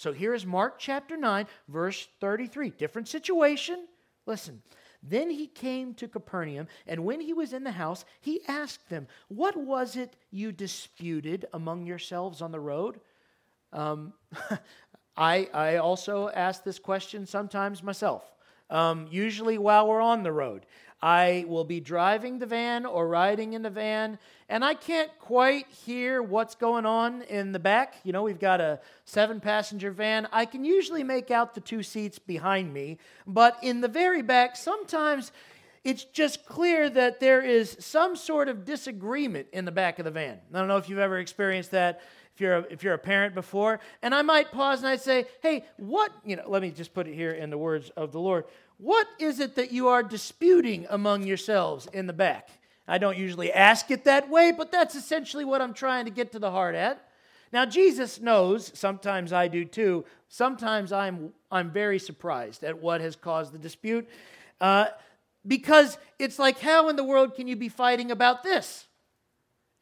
So 0.00 0.14
here 0.14 0.32
is 0.32 0.46
Mark 0.46 0.78
chapter 0.78 1.14
9, 1.14 1.46
verse 1.68 2.08
33. 2.22 2.70
Different 2.70 3.06
situation. 3.06 3.86
Listen. 4.24 4.62
Then 5.02 5.28
he 5.28 5.46
came 5.46 5.92
to 5.94 6.08
Capernaum, 6.08 6.68
and 6.86 7.04
when 7.04 7.20
he 7.20 7.34
was 7.34 7.52
in 7.52 7.64
the 7.64 7.72
house, 7.72 8.06
he 8.18 8.40
asked 8.48 8.88
them, 8.88 9.08
What 9.28 9.58
was 9.58 9.96
it 9.96 10.16
you 10.30 10.52
disputed 10.52 11.44
among 11.52 11.84
yourselves 11.84 12.40
on 12.40 12.50
the 12.50 12.60
road? 12.60 13.00
Um, 13.74 14.14
I, 15.18 15.50
I 15.52 15.76
also 15.76 16.30
ask 16.30 16.64
this 16.64 16.78
question 16.78 17.26
sometimes 17.26 17.82
myself, 17.82 18.24
um, 18.70 19.06
usually 19.10 19.58
while 19.58 19.86
we're 19.86 20.00
on 20.00 20.22
the 20.22 20.32
road. 20.32 20.64
I 21.02 21.46
will 21.48 21.64
be 21.64 21.80
driving 21.80 22.38
the 22.38 22.46
van 22.46 22.84
or 22.84 23.08
riding 23.08 23.54
in 23.54 23.62
the 23.62 23.70
van, 23.70 24.18
and 24.48 24.64
I 24.64 24.74
can't 24.74 25.10
quite 25.18 25.66
hear 25.68 26.22
what's 26.22 26.54
going 26.54 26.84
on 26.84 27.22
in 27.22 27.52
the 27.52 27.58
back. 27.58 27.94
You 28.04 28.12
know, 28.12 28.22
we've 28.22 28.38
got 28.38 28.60
a 28.60 28.80
seven 29.06 29.40
passenger 29.40 29.92
van. 29.92 30.28
I 30.30 30.44
can 30.44 30.64
usually 30.64 31.02
make 31.02 31.30
out 31.30 31.54
the 31.54 31.60
two 31.60 31.82
seats 31.82 32.18
behind 32.18 32.74
me, 32.74 32.98
but 33.26 33.56
in 33.62 33.80
the 33.80 33.88
very 33.88 34.20
back, 34.20 34.56
sometimes 34.56 35.32
it's 35.84 36.04
just 36.04 36.44
clear 36.44 36.90
that 36.90 37.20
there 37.20 37.40
is 37.40 37.76
some 37.80 38.14
sort 38.14 38.48
of 38.48 38.66
disagreement 38.66 39.48
in 39.52 39.64
the 39.64 39.72
back 39.72 39.98
of 39.98 40.04
the 40.04 40.10
van. 40.10 40.38
I 40.52 40.58
don't 40.58 40.68
know 40.68 40.76
if 40.76 40.90
you've 40.90 40.98
ever 40.98 41.18
experienced 41.18 41.70
that 41.70 42.02
if 42.34 42.40
you're 42.40 42.56
a, 42.56 42.60
if 42.70 42.82
you're 42.82 42.94
a 42.94 42.98
parent 42.98 43.34
before 43.34 43.80
and 44.02 44.14
i 44.14 44.22
might 44.22 44.50
pause 44.50 44.78
and 44.78 44.88
i'd 44.88 45.00
say 45.00 45.26
hey 45.42 45.64
what 45.76 46.10
you 46.24 46.36
know 46.36 46.44
let 46.46 46.62
me 46.62 46.70
just 46.70 46.94
put 46.94 47.06
it 47.06 47.14
here 47.14 47.32
in 47.32 47.50
the 47.50 47.58
words 47.58 47.90
of 47.96 48.12
the 48.12 48.20
lord 48.20 48.44
what 48.80 49.06
is 49.18 49.40
it 49.40 49.56
that 49.56 49.72
you 49.72 49.88
are 49.88 50.02
disputing 50.02 50.86
among 50.88 51.24
yourselves 51.24 51.86
in 51.92 52.06
the 52.06 52.12
back? 52.14 52.48
I 52.88 52.96
don't 52.98 53.18
usually 53.18 53.52
ask 53.52 53.90
it 53.90 54.04
that 54.04 54.30
way, 54.30 54.52
but 54.52 54.72
that's 54.72 54.94
essentially 54.94 55.44
what 55.44 55.60
I'm 55.60 55.74
trying 55.74 56.06
to 56.06 56.10
get 56.10 56.32
to 56.32 56.38
the 56.38 56.50
heart 56.50 56.74
at. 56.74 57.06
Now, 57.52 57.66
Jesus 57.66 58.20
knows, 58.20 58.70
sometimes 58.74 59.32
I 59.32 59.48
do 59.48 59.64
too, 59.64 60.04
sometimes 60.28 60.92
I'm, 60.92 61.32
I'm 61.52 61.70
very 61.70 61.98
surprised 61.98 62.64
at 62.64 62.80
what 62.80 63.00
has 63.00 63.16
caused 63.16 63.52
the 63.52 63.58
dispute. 63.58 64.08
Uh, 64.60 64.86
because 65.46 65.98
it's 66.18 66.38
like, 66.38 66.58
how 66.58 66.88
in 66.88 66.96
the 66.96 67.04
world 67.04 67.34
can 67.34 67.48
you 67.48 67.56
be 67.56 67.68
fighting 67.68 68.10
about 68.10 68.42
this? 68.42 68.86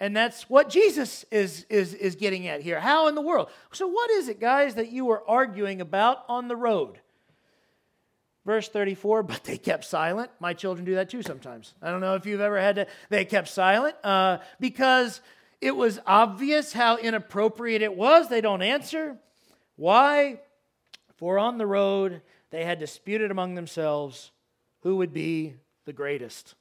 And 0.00 0.16
that's 0.16 0.48
what 0.48 0.68
Jesus 0.68 1.24
is, 1.30 1.66
is, 1.68 1.94
is 1.94 2.14
getting 2.16 2.46
at 2.48 2.62
here. 2.62 2.80
How 2.80 3.08
in 3.08 3.14
the 3.14 3.22
world? 3.22 3.48
So, 3.72 3.86
what 3.86 4.10
is 4.10 4.28
it, 4.28 4.40
guys, 4.40 4.74
that 4.76 4.92
you 4.92 5.04
were 5.04 5.28
arguing 5.28 5.80
about 5.80 6.24
on 6.28 6.46
the 6.46 6.54
road? 6.56 7.00
Verse 8.48 8.66
34, 8.70 9.24
but 9.24 9.44
they 9.44 9.58
kept 9.58 9.84
silent. 9.84 10.30
My 10.40 10.54
children 10.54 10.86
do 10.86 10.94
that 10.94 11.10
too 11.10 11.20
sometimes. 11.20 11.74
I 11.82 11.90
don't 11.90 12.00
know 12.00 12.14
if 12.14 12.24
you've 12.24 12.40
ever 12.40 12.58
had 12.58 12.76
to, 12.76 12.86
they 13.10 13.26
kept 13.26 13.48
silent 13.48 13.94
uh, 14.02 14.38
because 14.58 15.20
it 15.60 15.76
was 15.76 16.00
obvious 16.06 16.72
how 16.72 16.96
inappropriate 16.96 17.82
it 17.82 17.94
was. 17.94 18.30
They 18.30 18.40
don't 18.40 18.62
answer. 18.62 19.18
Why? 19.76 20.40
For 21.16 21.38
on 21.38 21.58
the 21.58 21.66
road 21.66 22.22
they 22.48 22.64
had 22.64 22.78
disputed 22.78 23.30
among 23.30 23.54
themselves 23.54 24.30
who 24.80 24.96
would 24.96 25.12
be 25.12 25.56
the 25.84 25.92
greatest. 25.92 26.54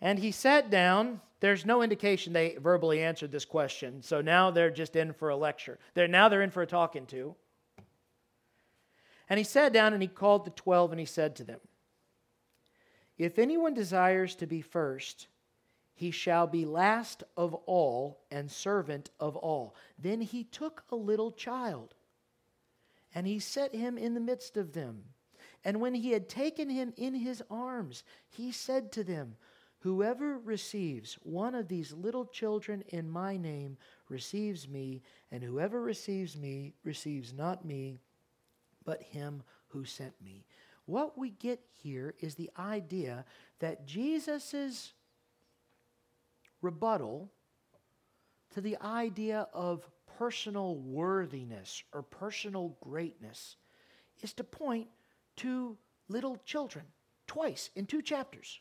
And 0.00 0.20
he 0.20 0.30
sat 0.30 0.70
down. 0.70 1.20
There's 1.40 1.66
no 1.66 1.82
indication 1.82 2.32
they 2.32 2.56
verbally 2.60 3.02
answered 3.02 3.32
this 3.32 3.44
question. 3.44 4.02
So 4.02 4.20
now 4.20 4.52
they're 4.52 4.70
just 4.70 4.94
in 4.94 5.14
for 5.14 5.30
a 5.30 5.36
lecture. 5.36 5.80
They're, 5.94 6.06
now 6.06 6.28
they're 6.28 6.42
in 6.42 6.52
for 6.52 6.62
a 6.62 6.66
talking 6.68 7.06
to. 7.06 7.34
And 9.30 9.38
he 9.38 9.44
sat 9.44 9.72
down 9.72 9.92
and 9.92 10.02
he 10.02 10.08
called 10.08 10.44
the 10.44 10.50
twelve 10.50 10.90
and 10.90 10.98
he 10.98 11.06
said 11.06 11.36
to 11.36 11.44
them, 11.44 11.60
If 13.16 13.38
anyone 13.38 13.74
desires 13.74 14.34
to 14.34 14.46
be 14.46 14.60
first, 14.60 15.28
he 15.94 16.10
shall 16.10 16.48
be 16.48 16.64
last 16.64 17.22
of 17.36 17.54
all 17.66 18.24
and 18.28 18.50
servant 18.50 19.10
of 19.20 19.36
all. 19.36 19.76
Then 19.96 20.20
he 20.20 20.42
took 20.42 20.82
a 20.90 20.96
little 20.96 21.30
child 21.30 21.94
and 23.14 23.24
he 23.24 23.38
set 23.38 23.72
him 23.72 23.96
in 23.96 24.14
the 24.14 24.20
midst 24.20 24.56
of 24.56 24.72
them. 24.72 25.04
And 25.64 25.80
when 25.80 25.94
he 25.94 26.10
had 26.10 26.28
taken 26.28 26.68
him 26.68 26.92
in 26.96 27.14
his 27.14 27.42
arms, 27.50 28.02
he 28.28 28.50
said 28.50 28.90
to 28.92 29.04
them, 29.04 29.36
Whoever 29.80 30.38
receives 30.38 31.14
one 31.22 31.54
of 31.54 31.68
these 31.68 31.92
little 31.92 32.26
children 32.26 32.82
in 32.88 33.08
my 33.08 33.36
name 33.36 33.78
receives 34.08 34.68
me, 34.68 35.02
and 35.30 35.42
whoever 35.42 35.80
receives 35.80 36.36
me 36.36 36.74
receives 36.82 37.32
not 37.32 37.64
me 37.64 38.00
but 38.84 39.02
him 39.02 39.42
who 39.68 39.84
sent 39.84 40.14
me. 40.22 40.44
What 40.86 41.16
we 41.16 41.30
get 41.30 41.60
here 41.82 42.14
is 42.20 42.34
the 42.34 42.50
idea 42.58 43.24
that 43.60 43.86
Jesus' 43.86 44.92
rebuttal 46.62 47.30
to 48.54 48.60
the 48.60 48.76
idea 48.82 49.46
of 49.52 49.88
personal 50.18 50.76
worthiness 50.76 51.82
or 51.92 52.02
personal 52.02 52.76
greatness 52.80 53.56
is 54.20 54.32
to 54.34 54.44
point 54.44 54.88
to 55.36 55.76
little 56.08 56.36
children 56.44 56.84
twice 57.26 57.70
in 57.76 57.86
two 57.86 58.02
chapters. 58.02 58.60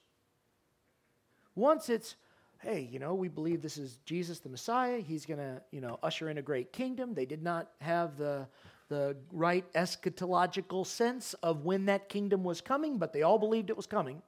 Once 1.55 1.89
it's, 1.89 2.15
hey, 2.61 2.87
you 2.91 2.99
know, 2.99 3.15
we 3.15 3.27
believe 3.27 3.61
this 3.61 3.77
is 3.77 3.97
Jesus 4.05 4.39
the 4.39 4.49
Messiah. 4.49 4.99
He's 4.99 5.25
going 5.25 5.39
to, 5.39 5.61
you 5.71 5.81
know, 5.81 5.99
usher 6.03 6.29
in 6.29 6.37
a 6.37 6.43
great 6.43 6.71
kingdom. 6.71 7.13
They 7.13 7.25
did 7.25 7.41
not 7.41 7.71
have 7.81 8.17
the 8.17 8.47
the 8.89 9.15
right 9.31 9.71
eschatological 9.73 10.85
sense 10.85 11.33
of 11.35 11.63
when 11.63 11.85
that 11.85 12.09
kingdom 12.09 12.43
was 12.43 12.59
coming, 12.59 12.97
but 12.97 13.13
they 13.13 13.21
all 13.21 13.39
believed 13.39 13.69
it 13.69 13.77
was 13.77 13.87
coming. 13.87 14.21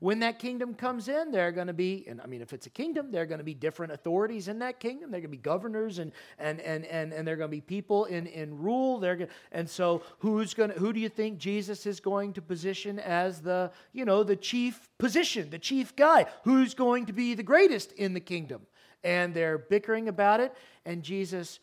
When 0.00 0.20
that 0.20 0.38
kingdom 0.38 0.74
comes 0.74 1.08
in, 1.08 1.30
there 1.30 1.46
are 1.46 1.52
going 1.52 1.66
to 1.66 1.74
be, 1.74 2.06
and 2.08 2.22
I 2.22 2.26
mean, 2.26 2.40
if 2.40 2.54
it's 2.54 2.64
a 2.66 2.70
kingdom, 2.70 3.10
there 3.10 3.22
are 3.22 3.26
going 3.26 3.38
to 3.38 3.44
be 3.44 3.52
different 3.52 3.92
authorities 3.92 4.48
in 4.48 4.60
that 4.60 4.80
kingdom. 4.80 5.10
There 5.10 5.18
are 5.18 5.20
going 5.20 5.30
to 5.30 5.36
be 5.36 5.42
governors 5.42 5.98
and 5.98 6.12
and 6.38 6.58
and 6.60 6.86
and, 6.86 7.12
and 7.12 7.28
there 7.28 7.34
are 7.34 7.36
going 7.36 7.50
to 7.50 7.56
be 7.56 7.60
people 7.60 8.06
in, 8.06 8.26
in 8.26 8.56
rule. 8.58 8.98
There, 8.98 9.28
and 9.52 9.68
so 9.68 10.02
who's 10.20 10.54
going 10.54 10.70
to, 10.70 10.78
who 10.78 10.94
do 10.94 11.00
you 11.00 11.10
think 11.10 11.36
Jesus 11.36 11.84
is 11.84 12.00
going 12.00 12.32
to 12.32 12.40
position 12.40 12.98
as 12.98 13.42
the 13.42 13.72
you 13.92 14.06
know 14.06 14.24
the 14.24 14.36
chief 14.36 14.88
position, 14.96 15.50
the 15.50 15.58
chief 15.58 15.94
guy? 15.94 16.24
Who's 16.44 16.72
going 16.72 17.04
to 17.04 17.12
be 17.12 17.34
the 17.34 17.42
greatest 17.42 17.92
in 17.92 18.14
the 18.14 18.20
kingdom? 18.20 18.62
And 19.04 19.34
they're 19.34 19.58
bickering 19.58 20.08
about 20.08 20.40
it, 20.40 20.54
and 20.86 21.02
Jesus 21.02 21.60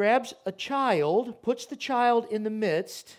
grabs 0.00 0.32
a 0.46 0.52
child, 0.52 1.42
puts 1.42 1.66
the 1.66 1.76
child 1.76 2.26
in 2.30 2.42
the 2.42 2.48
midst, 2.48 3.18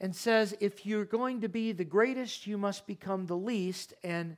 and 0.00 0.14
says, 0.14 0.54
If 0.60 0.86
you're 0.86 1.04
going 1.04 1.40
to 1.40 1.48
be 1.48 1.72
the 1.72 1.84
greatest, 1.84 2.46
you 2.46 2.56
must 2.56 2.86
become 2.86 3.26
the 3.26 3.36
least. 3.36 3.92
And, 4.04 4.36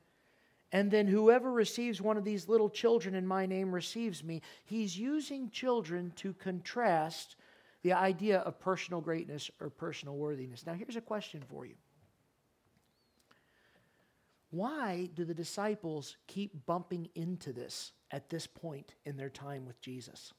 and 0.73 0.91
then 0.91 1.07
whoever 1.07 1.53
receives 1.53 2.01
one 2.01 2.17
of 2.17 2.25
these 2.25 2.49
little 2.49 2.71
children 2.71 3.15
in 3.15 3.27
my 3.27 3.45
name 3.45 3.71
receives 3.71 4.25
me. 4.25 4.41
He's 4.65 4.99
using 4.99 5.51
children 5.51 6.15
to 6.17 6.33
contrast 6.33 7.37
the 7.83 7.93
idea 7.93 8.39
of 8.39 8.59
personal 8.59 9.03
greatness 9.03 9.51
or 9.61 9.69
personal 9.69 10.17
worthiness. 10.17 10.65
Now, 10.65 10.73
here's 10.73 10.97
a 10.97 11.03
question 11.03 11.43
for 11.51 11.67
you 11.67 11.75
Why 14.49 15.11
do 15.15 15.27
the 15.27 15.35
disciples 15.35 16.17
keep 16.29 16.65
bumping 16.65 17.11
into 17.15 17.53
this 17.53 17.93
at 18.11 18.31
this 18.31 18.47
point 18.47 18.95
in 19.05 19.19
their 19.19 19.29
time 19.29 19.67
with 19.67 19.79
Jesus? 19.83 20.33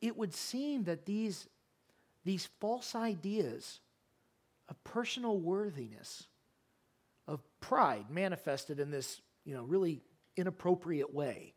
It 0.00 0.16
would 0.16 0.34
seem 0.34 0.84
that 0.84 1.06
these, 1.06 1.48
these 2.24 2.48
false 2.60 2.94
ideas 2.94 3.80
of 4.68 4.82
personal 4.84 5.38
worthiness, 5.38 6.26
of 7.26 7.40
pride 7.60 8.06
manifested 8.10 8.80
in 8.80 8.90
this 8.90 9.20
you 9.44 9.54
know, 9.54 9.62
really 9.62 10.02
inappropriate 10.36 11.12
way, 11.12 11.54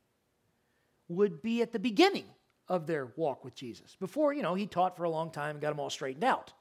would 1.08 1.42
be 1.42 1.62
at 1.62 1.72
the 1.72 1.80
beginning 1.80 2.26
of 2.68 2.88
their 2.88 3.12
walk 3.18 3.44
with 3.44 3.54
Jesus. 3.54 3.96
Before, 4.00 4.34
you 4.34 4.42
know, 4.42 4.56
he 4.56 4.66
taught 4.66 4.96
for 4.96 5.04
a 5.04 5.10
long 5.10 5.30
time 5.30 5.52
and 5.52 5.62
got 5.62 5.70
them 5.70 5.80
all 5.80 5.90
straightened 5.90 6.24
out. 6.24 6.54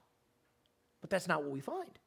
But 1.01 1.09
that's 1.09 1.29
not 1.29 1.43
what 1.43 1.53
we 1.53 1.61
find. 1.61 1.99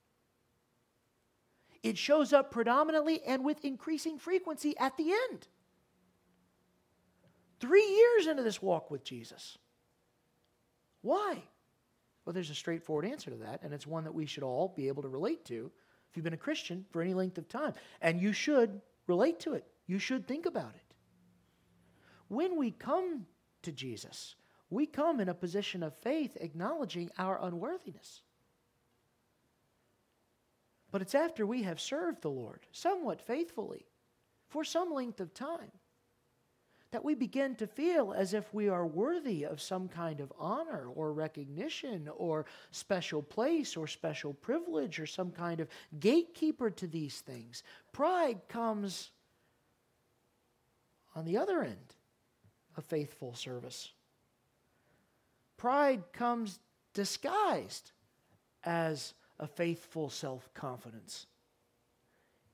It 1.81 1.97
shows 1.97 2.31
up 2.31 2.51
predominantly 2.51 3.21
and 3.23 3.43
with 3.43 3.63
increasing 3.63 4.19
frequency 4.19 4.77
at 4.77 4.95
the 4.97 5.11
end. 5.11 5.47
Three 7.59 7.87
years 7.87 8.27
into 8.27 8.43
this 8.43 8.61
walk 8.61 8.91
with 8.91 9.03
Jesus. 9.03 9.57
Why? 11.03 11.43
Well, 12.25 12.33
there's 12.33 12.49
a 12.49 12.55
straightforward 12.55 13.05
answer 13.05 13.29
to 13.29 13.37
that, 13.37 13.61
and 13.61 13.73
it's 13.73 13.85
one 13.85 14.05
that 14.05 14.13
we 14.13 14.25
should 14.25 14.43
all 14.43 14.73
be 14.75 14.87
able 14.87 15.03
to 15.03 15.09
relate 15.09 15.45
to 15.45 15.69
if 16.09 16.17
you've 16.17 16.23
been 16.23 16.33
a 16.33 16.37
Christian 16.37 16.85
for 16.91 17.01
any 17.01 17.13
length 17.13 17.37
of 17.37 17.47
time. 17.47 17.73
And 18.01 18.21
you 18.21 18.33
should 18.33 18.81
relate 19.05 19.39
to 19.41 19.53
it, 19.53 19.65
you 19.85 19.99
should 19.99 20.27
think 20.27 20.45
about 20.45 20.73
it. 20.75 20.95
When 22.29 22.57
we 22.57 22.71
come 22.71 23.25
to 23.63 23.71
Jesus, 23.71 24.35
we 24.69 24.85
come 24.85 25.19
in 25.19 25.29
a 25.29 25.33
position 25.33 25.83
of 25.83 25.93
faith, 25.97 26.37
acknowledging 26.39 27.11
our 27.17 27.37
unworthiness. 27.43 28.21
But 30.89 31.01
it's 31.01 31.15
after 31.15 31.45
we 31.45 31.63
have 31.63 31.81
served 31.81 32.21
the 32.21 32.31
Lord 32.31 32.65
somewhat 32.71 33.21
faithfully 33.21 33.85
for 34.47 34.63
some 34.63 34.93
length 34.93 35.19
of 35.19 35.33
time 35.33 35.71
that 36.93 37.03
we 37.03 37.15
begin 37.15 37.55
to 37.55 37.65
feel 37.65 38.13
as 38.13 38.35
if 38.35 38.53
we 38.53 38.69
are 38.69 38.85
worthy 38.85 39.43
of 39.43 39.59
some 39.59 39.87
kind 39.87 40.19
of 40.19 40.31
honor 40.37 40.85
or 40.93 41.11
recognition 41.11 42.07
or 42.15 42.45
special 42.69 43.23
place 43.23 43.75
or 43.75 43.87
special 43.87 44.31
privilege 44.31 44.99
or 44.99 45.07
some 45.07 45.31
kind 45.31 45.59
of 45.59 45.67
gatekeeper 45.99 46.69
to 46.69 46.85
these 46.85 47.21
things. 47.21 47.63
Pride 47.93 48.39
comes 48.47 49.09
on 51.15 51.25
the 51.25 51.35
other 51.35 51.63
end 51.63 51.95
of 52.77 52.85
faithful 52.85 53.33
service. 53.33 53.89
Pride 55.57 56.03
comes 56.13 56.59
disguised 56.93 57.91
as 58.63 59.15
a 59.39 59.47
faithful 59.47 60.11
self 60.11 60.53
confidence. 60.53 61.25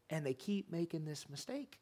And 0.10 0.26
they 0.26 0.34
keep 0.34 0.72
making 0.72 1.04
this 1.04 1.30
mistake 1.30 1.82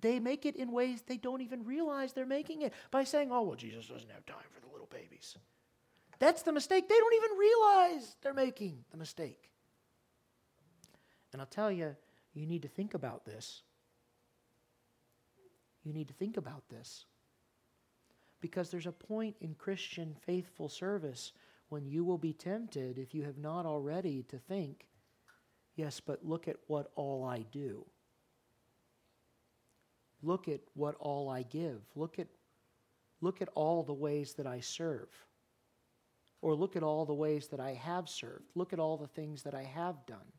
they 0.00 0.18
make 0.18 0.46
it 0.46 0.56
in 0.56 0.72
ways 0.72 1.02
they 1.02 1.16
don't 1.16 1.40
even 1.40 1.64
realize 1.64 2.12
they're 2.12 2.26
making 2.26 2.62
it 2.62 2.72
by 2.90 3.04
saying, 3.04 3.30
oh, 3.30 3.42
well, 3.42 3.56
Jesus 3.56 3.86
doesn't 3.86 4.10
have 4.10 4.26
time 4.26 4.46
for 4.52 4.60
the 4.60 4.72
little 4.72 4.88
babies. 4.90 5.36
That's 6.18 6.42
the 6.42 6.52
mistake. 6.52 6.88
They 6.88 6.98
don't 6.98 7.14
even 7.14 7.38
realize 7.38 8.16
they're 8.22 8.34
making 8.34 8.84
the 8.90 8.96
mistake. 8.96 9.50
And 11.32 11.40
I'll 11.40 11.46
tell 11.46 11.70
you, 11.70 11.96
you 12.32 12.46
need 12.46 12.62
to 12.62 12.68
think 12.68 12.94
about 12.94 13.24
this. 13.24 13.62
You 15.82 15.92
need 15.92 16.08
to 16.08 16.14
think 16.14 16.36
about 16.36 16.68
this. 16.68 17.06
Because 18.40 18.70
there's 18.70 18.86
a 18.86 18.92
point 18.92 19.36
in 19.40 19.54
Christian 19.54 20.14
faithful 20.26 20.68
service 20.68 21.32
when 21.68 21.86
you 21.86 22.04
will 22.04 22.18
be 22.18 22.32
tempted, 22.32 22.98
if 22.98 23.14
you 23.14 23.22
have 23.24 23.38
not 23.38 23.66
already, 23.66 24.22
to 24.24 24.38
think, 24.38 24.86
yes, 25.76 25.98
but 25.98 26.24
look 26.24 26.46
at 26.46 26.56
what 26.66 26.90
all 26.94 27.24
I 27.24 27.44
do. 27.50 27.84
Look 30.24 30.48
at 30.48 30.60
what 30.72 30.96
all 31.00 31.28
I 31.28 31.42
give. 31.42 31.82
Look 31.94 32.18
at, 32.18 32.28
look 33.20 33.42
at 33.42 33.50
all 33.54 33.82
the 33.82 33.92
ways 33.92 34.32
that 34.34 34.46
I 34.46 34.60
serve. 34.60 35.08
Or 36.40 36.54
look 36.54 36.76
at 36.76 36.82
all 36.82 37.04
the 37.04 37.14
ways 37.14 37.48
that 37.48 37.60
I 37.60 37.74
have 37.74 38.08
served. 38.08 38.50
Look 38.54 38.72
at 38.72 38.80
all 38.80 38.96
the 38.96 39.06
things 39.06 39.42
that 39.42 39.54
I 39.54 39.62
have 39.62 40.06
done. 40.06 40.32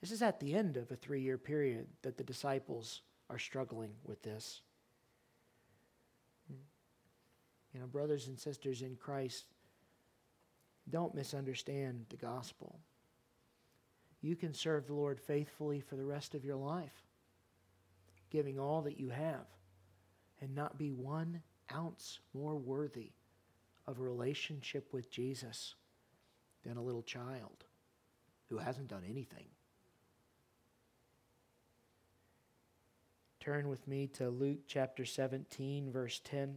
This 0.00 0.10
is 0.10 0.22
at 0.22 0.40
the 0.40 0.54
end 0.54 0.78
of 0.78 0.90
a 0.90 0.96
three 0.96 1.20
year 1.20 1.36
period 1.36 1.86
that 2.02 2.16
the 2.16 2.24
disciples 2.24 3.02
are 3.28 3.38
struggling 3.38 3.92
with 4.04 4.22
this. 4.22 4.62
You 7.74 7.80
know, 7.80 7.86
brothers 7.86 8.28
and 8.28 8.38
sisters 8.38 8.82
in 8.82 8.96
Christ, 8.96 9.46
don't 10.88 11.14
misunderstand 11.14 12.06
the 12.08 12.16
gospel. 12.16 12.78
You 14.22 14.36
can 14.36 14.54
serve 14.54 14.86
the 14.86 14.94
Lord 14.94 15.20
faithfully 15.20 15.80
for 15.80 15.96
the 15.96 16.04
rest 16.04 16.34
of 16.34 16.44
your 16.44 16.56
life 16.56 17.04
giving 18.34 18.58
all 18.58 18.82
that 18.82 18.98
you 18.98 19.10
have 19.10 19.46
and 20.40 20.56
not 20.56 20.76
be 20.76 20.90
one 20.90 21.40
ounce 21.72 22.18
more 22.34 22.56
worthy 22.56 23.12
of 23.86 24.00
a 24.00 24.02
relationship 24.02 24.92
with 24.92 25.08
Jesus 25.08 25.76
than 26.66 26.76
a 26.76 26.82
little 26.82 27.04
child 27.04 27.64
who 28.50 28.58
hasn't 28.58 28.88
done 28.88 29.04
anything. 29.08 29.46
Turn 33.38 33.68
with 33.68 33.86
me 33.86 34.08
to 34.14 34.30
Luke 34.30 34.62
chapter 34.66 35.04
17, 35.04 35.92
verse 35.92 36.20
10. 36.24 36.56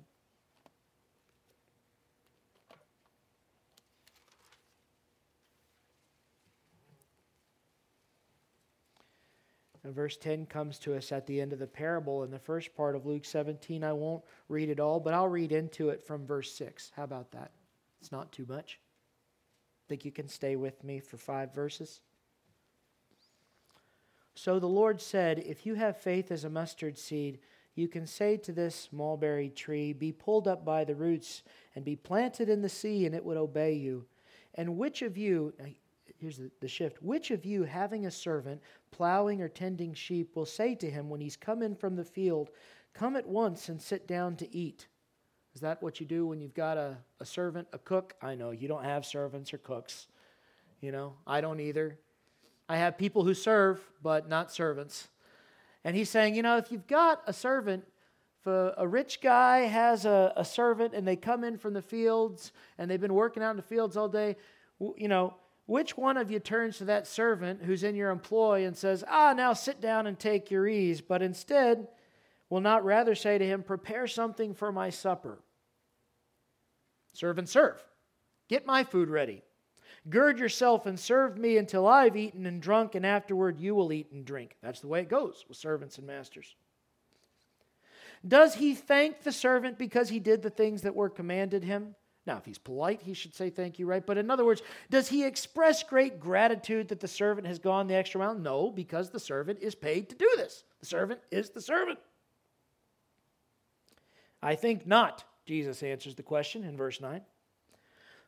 And 9.83 9.93
verse 9.93 10.17
10 10.17 10.47
comes 10.47 10.79
to 10.79 10.95
us 10.95 11.11
at 11.11 11.25
the 11.27 11.39
end 11.39 11.53
of 11.53 11.59
the 11.59 11.67
parable 11.67 12.23
in 12.23 12.31
the 12.31 12.39
first 12.39 12.75
part 12.75 12.95
of 12.95 13.05
Luke 13.05 13.25
17. 13.25 13.83
I 13.83 13.93
won't 13.93 14.23
read 14.49 14.69
it 14.69 14.79
all, 14.79 14.99
but 14.99 15.13
I'll 15.13 15.29
read 15.29 15.51
into 15.51 15.89
it 15.89 16.05
from 16.05 16.25
verse 16.25 16.51
6. 16.53 16.91
How 16.95 17.03
about 17.03 17.31
that? 17.31 17.51
It's 18.01 18.11
not 18.11 18.31
too 18.31 18.45
much. 18.47 18.79
Think 19.87 20.03
you 20.03 20.11
can 20.11 20.27
stay 20.27 20.55
with 20.55 20.83
me 20.83 20.99
for 20.99 21.17
five 21.17 21.53
verses? 21.53 22.01
So 24.35 24.59
the 24.59 24.67
Lord 24.67 25.01
said, 25.01 25.39
If 25.39 25.65
you 25.65 25.75
have 25.75 25.97
faith 25.97 26.31
as 26.31 26.43
a 26.43 26.49
mustard 26.49 26.97
seed, 26.97 27.39
you 27.73 27.87
can 27.87 28.05
say 28.05 28.37
to 28.37 28.51
this 28.51 28.89
mulberry 28.91 29.49
tree, 29.49 29.93
Be 29.93 30.11
pulled 30.11 30.47
up 30.47 30.65
by 30.65 30.83
the 30.83 30.95
roots 30.95 31.43
and 31.75 31.85
be 31.85 31.95
planted 31.95 32.49
in 32.49 32.61
the 32.61 32.69
sea, 32.69 33.05
and 33.05 33.15
it 33.15 33.23
would 33.23 33.37
obey 33.37 33.73
you. 33.73 34.05
And 34.55 34.77
which 34.77 35.01
of 35.01 35.17
you, 35.17 35.53
here's 36.19 36.37
the, 36.37 36.51
the 36.59 36.67
shift. 36.67 37.01
Which 37.01 37.31
of 37.31 37.45
you, 37.45 37.63
having 37.63 38.05
a 38.05 38.11
servant, 38.11 38.61
plowing 38.91 39.41
or 39.41 39.47
tending 39.47 39.93
sheep, 39.93 40.35
will 40.35 40.45
say 40.45 40.75
to 40.75 40.89
him 40.89 41.09
when 41.09 41.21
he's 41.21 41.35
come 41.35 41.61
in 41.61 41.75
from 41.75 41.95
the 41.95 42.03
field, 42.03 42.49
Come 42.97 43.15
at 43.15 43.27
once 43.27 43.69
and 43.69 43.79
sit 43.79 44.07
down 44.07 44.35
to 44.37 44.55
eat? 44.55 44.87
Is 45.53 45.61
that 45.61 45.83
what 45.83 45.99
you 45.99 46.05
do 46.05 46.25
when 46.25 46.41
you've 46.41 46.55
got 46.55 46.77
a, 46.77 46.97
a 47.19 47.25
servant, 47.25 47.67
a 47.71 47.77
cook? 47.77 48.15
I 48.23 48.33
know 48.33 48.49
you 48.49 48.67
don't 48.67 48.83
have 48.83 49.05
servants 49.05 49.53
or 49.53 49.59
cooks. 49.59 50.07
You 50.81 50.91
know, 50.91 51.13
I 51.27 51.41
don't 51.41 51.59
either. 51.59 51.99
I 52.67 52.77
have 52.77 52.97
people 52.97 53.23
who 53.23 53.35
serve, 53.35 53.79
but 54.01 54.27
not 54.27 54.51
servants. 54.51 55.09
And 55.83 55.95
he's 55.95 56.09
saying, 56.09 56.33
you 56.33 56.41
know, 56.41 56.57
if 56.57 56.71
you've 56.71 56.87
got 56.87 57.21
a 57.27 57.33
servant, 57.33 57.85
if 58.41 58.47
a, 58.47 58.87
rich 58.87 59.21
guy 59.21 59.59
has 59.59 60.05
a, 60.05 60.33
a 60.35 60.43
servant 60.43 60.93
and 60.93 61.07
they 61.07 61.15
come 61.15 61.43
in 61.43 61.57
from 61.57 61.73
the 61.73 61.81
fields 61.81 62.51
and 62.77 62.89
they've 62.89 62.99
been 62.99 63.13
working 63.13 63.43
out 63.43 63.51
in 63.51 63.57
the 63.57 63.63
fields 63.63 63.95
all 63.95 64.09
day, 64.09 64.35
you 64.95 65.07
know, 65.07 65.35
which 65.67 65.97
one 65.97 66.17
of 66.17 66.31
you 66.31 66.39
turns 66.39 66.77
to 66.77 66.85
that 66.85 67.05
servant 67.05 67.61
who's 67.61 67.83
in 67.83 67.95
your 67.95 68.09
employ 68.09 68.65
and 68.65 68.75
says, 68.75 69.03
Ah, 69.07 69.33
now 69.33 69.53
sit 69.53 69.79
down 69.79 70.07
and 70.07 70.17
take 70.17 70.49
your 70.49 70.67
ease, 70.67 71.01
but 71.01 71.21
instead 71.21 71.87
will 72.49 72.61
not 72.61 72.85
rather 72.85 73.13
say 73.13 73.37
to 73.37 73.45
him, 73.45 73.61
Prepare 73.61 74.07
something 74.07 74.53
for 74.53 74.71
my 74.71 74.89
supper? 74.89 75.39
Serve 77.13 77.37
and 77.37 77.49
serve. 77.49 77.83
Get 78.47 78.65
my 78.65 78.85
food 78.85 79.09
ready. 79.09 79.43
Gird 80.09 80.39
yourself 80.39 80.85
and 80.85 80.97
serve 80.97 81.37
me 81.37 81.57
until 81.57 81.85
I've 81.85 82.15
eaten 82.15 82.45
and 82.45 82.61
drunk, 82.61 82.95
and 82.95 83.05
afterward 83.05 83.59
you 83.59 83.75
will 83.75 83.91
eat 83.91 84.11
and 84.11 84.23
drink. 84.23 84.55
That's 84.61 84.79
the 84.79 84.87
way 84.87 85.01
it 85.01 85.09
goes 85.09 85.43
with 85.49 85.57
servants 85.57 85.97
and 85.97 86.07
masters. 86.07 86.55
Does 88.25 88.55
he 88.55 88.73
thank 88.73 89.23
the 89.23 89.33
servant 89.33 89.77
because 89.77 90.09
he 90.09 90.19
did 90.19 90.41
the 90.41 90.49
things 90.49 90.83
that 90.83 90.95
were 90.95 91.09
commanded 91.09 91.63
him? 91.63 91.95
Now, 92.27 92.37
if 92.37 92.45
he's 92.45 92.57
polite, 92.57 93.01
he 93.01 93.13
should 93.13 93.33
say 93.33 93.49
thank 93.49 93.79
you, 93.79 93.85
right? 93.85 94.05
But 94.05 94.17
in 94.17 94.29
other 94.29 94.43
words, 94.43 94.61
does 94.89 95.07
he 95.07 95.23
express 95.23 95.81
great 95.81 96.19
gratitude 96.19 96.89
that 96.89 96.99
the 96.99 97.07
servant 97.07 97.47
has 97.47 97.57
gone 97.57 97.87
the 97.87 97.95
extra 97.95 98.19
mile? 98.19 98.35
No, 98.35 98.69
because 98.69 99.09
the 99.09 99.19
servant 99.19 99.59
is 99.61 99.73
paid 99.73 100.09
to 100.09 100.15
do 100.15 100.29
this. 100.35 100.65
The 100.81 100.85
servant 100.85 101.21
is 101.31 101.51
the 101.51 101.61
servant. 101.61 101.99
I 104.43 104.55
think 104.55 104.85
not, 104.85 105.23
Jesus 105.45 105.81
answers 105.81 106.15
the 106.15 106.23
question 106.23 106.65
in 106.65 106.75
verse 106.75 106.99
9. 106.99 107.21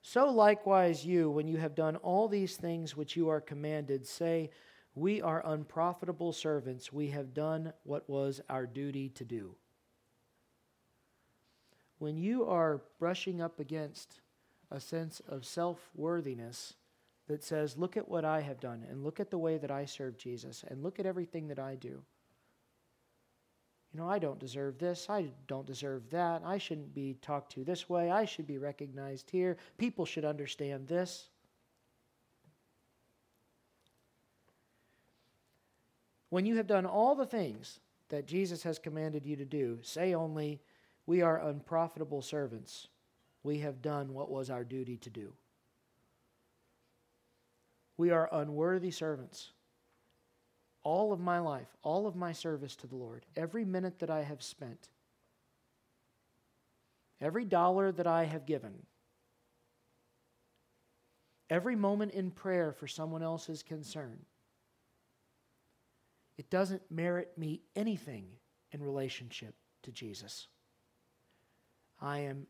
So 0.02 0.32
likewise, 0.32 1.06
you, 1.06 1.30
when 1.30 1.50
you 1.50 1.58
have 1.58 1.76
done 1.76 1.98
all 1.98 2.30
these 2.30 2.56
things 2.56 2.96
which 2.96 3.18
you 3.18 3.28
are 3.28 3.42
commanded, 3.42 4.08
say, 4.08 4.50
We 4.96 5.22
are 5.22 5.46
unprofitable 5.46 6.32
servants. 6.32 6.94
We 6.94 7.10
have 7.10 7.34
done 7.34 7.74
what 7.84 8.10
was 8.10 8.40
our 8.50 8.66
duty 8.66 9.10
to 9.10 9.26
do 9.26 9.56
when 12.00 12.18
you 12.18 12.46
are 12.46 12.82
brushing 12.98 13.42
up 13.42 13.60
against 13.60 14.22
a 14.72 14.80
sense 14.80 15.22
of 15.28 15.46
self 15.46 15.90
worthiness 15.96 16.74
that 17.28 17.44
says, 17.44 17.78
Look 17.78 17.96
at 17.96 18.10
what 18.10 18.26
I 18.26 18.42
have 18.42 18.60
done, 18.60 18.86
and 18.90 19.04
look 19.04 19.20
at 19.20 19.30
the 19.30 19.38
way 19.38 19.58
that 19.58 19.72
I 19.72 19.86
serve 19.86 20.18
Jesus, 20.18 20.64
and 20.68 20.82
look 20.82 21.00
at 21.00 21.06
everything 21.06 21.48
that 21.50 21.60
I 21.60 21.76
do. 21.76 22.02
You 23.94 24.00
know, 24.00 24.10
I 24.10 24.20
don't 24.20 24.40
deserve 24.40 24.78
this. 24.78 25.08
I 25.10 25.32
don't 25.48 25.66
deserve 25.66 26.10
that. 26.12 26.44
I 26.46 26.58
shouldn't 26.60 26.94
be 26.94 27.16
talked 27.22 27.52
to 27.54 27.64
this 27.64 27.90
way. 27.90 28.12
I 28.12 28.26
should 28.26 28.46
be 28.46 28.60
recognized 28.60 29.30
here. 29.32 29.58
People 29.78 30.06
should 30.06 30.26
understand 30.26 30.88
this. 30.88 31.30
When 36.30 36.46
you 36.46 36.58
have 36.58 36.68
done 36.68 36.86
all 36.86 37.16
the 37.16 37.26
things 37.26 37.80
that 38.10 38.28
Jesus 38.28 38.62
has 38.62 38.78
commanded 38.78 39.26
you 39.26 39.36
to 39.38 39.46
do, 39.46 39.80
say 39.82 40.14
only, 40.14 40.62
we 41.10 41.24
are 41.24 41.40
unprofitable 41.40 42.22
servants. 42.22 42.88
We 43.42 43.58
have 43.62 43.82
done 43.82 44.14
what 44.14 44.30
was 44.30 44.52
our 44.52 44.64
duty 44.64 44.96
to 44.98 45.10
do. 45.10 45.34
We 47.98 48.12
are 48.12 48.30
unworthy 48.32 48.92
servants. 48.92 49.50
All 50.84 51.12
of 51.12 51.20
my 51.20 51.40
life, 51.40 51.76
all 51.82 52.06
of 52.06 52.16
my 52.16 52.32
service 52.32 52.76
to 52.76 52.86
the 52.86 52.96
Lord, 52.96 53.26
every 53.36 53.66
minute 53.66 53.98
that 53.98 54.12
I 54.12 54.22
have 54.22 54.44
spent, 54.44 54.90
every 57.20 57.44
dollar 57.44 57.92
that 57.92 58.06
I 58.06 58.26
have 58.26 58.46
given, 58.46 58.76
every 61.50 61.76
moment 61.76 62.12
in 62.12 62.30
prayer 62.30 62.72
for 62.72 62.86
someone 62.86 63.24
else's 63.24 63.64
concern, 63.64 64.20
it 66.38 66.52
doesn't 66.52 66.84
merit 66.92 67.36
me 67.36 67.62
anything 67.76 68.28
in 68.72 68.84
relationship 68.84 69.56
to 69.82 69.92
Jesus. 69.92 70.48
I 72.02 72.20
am 72.20 72.48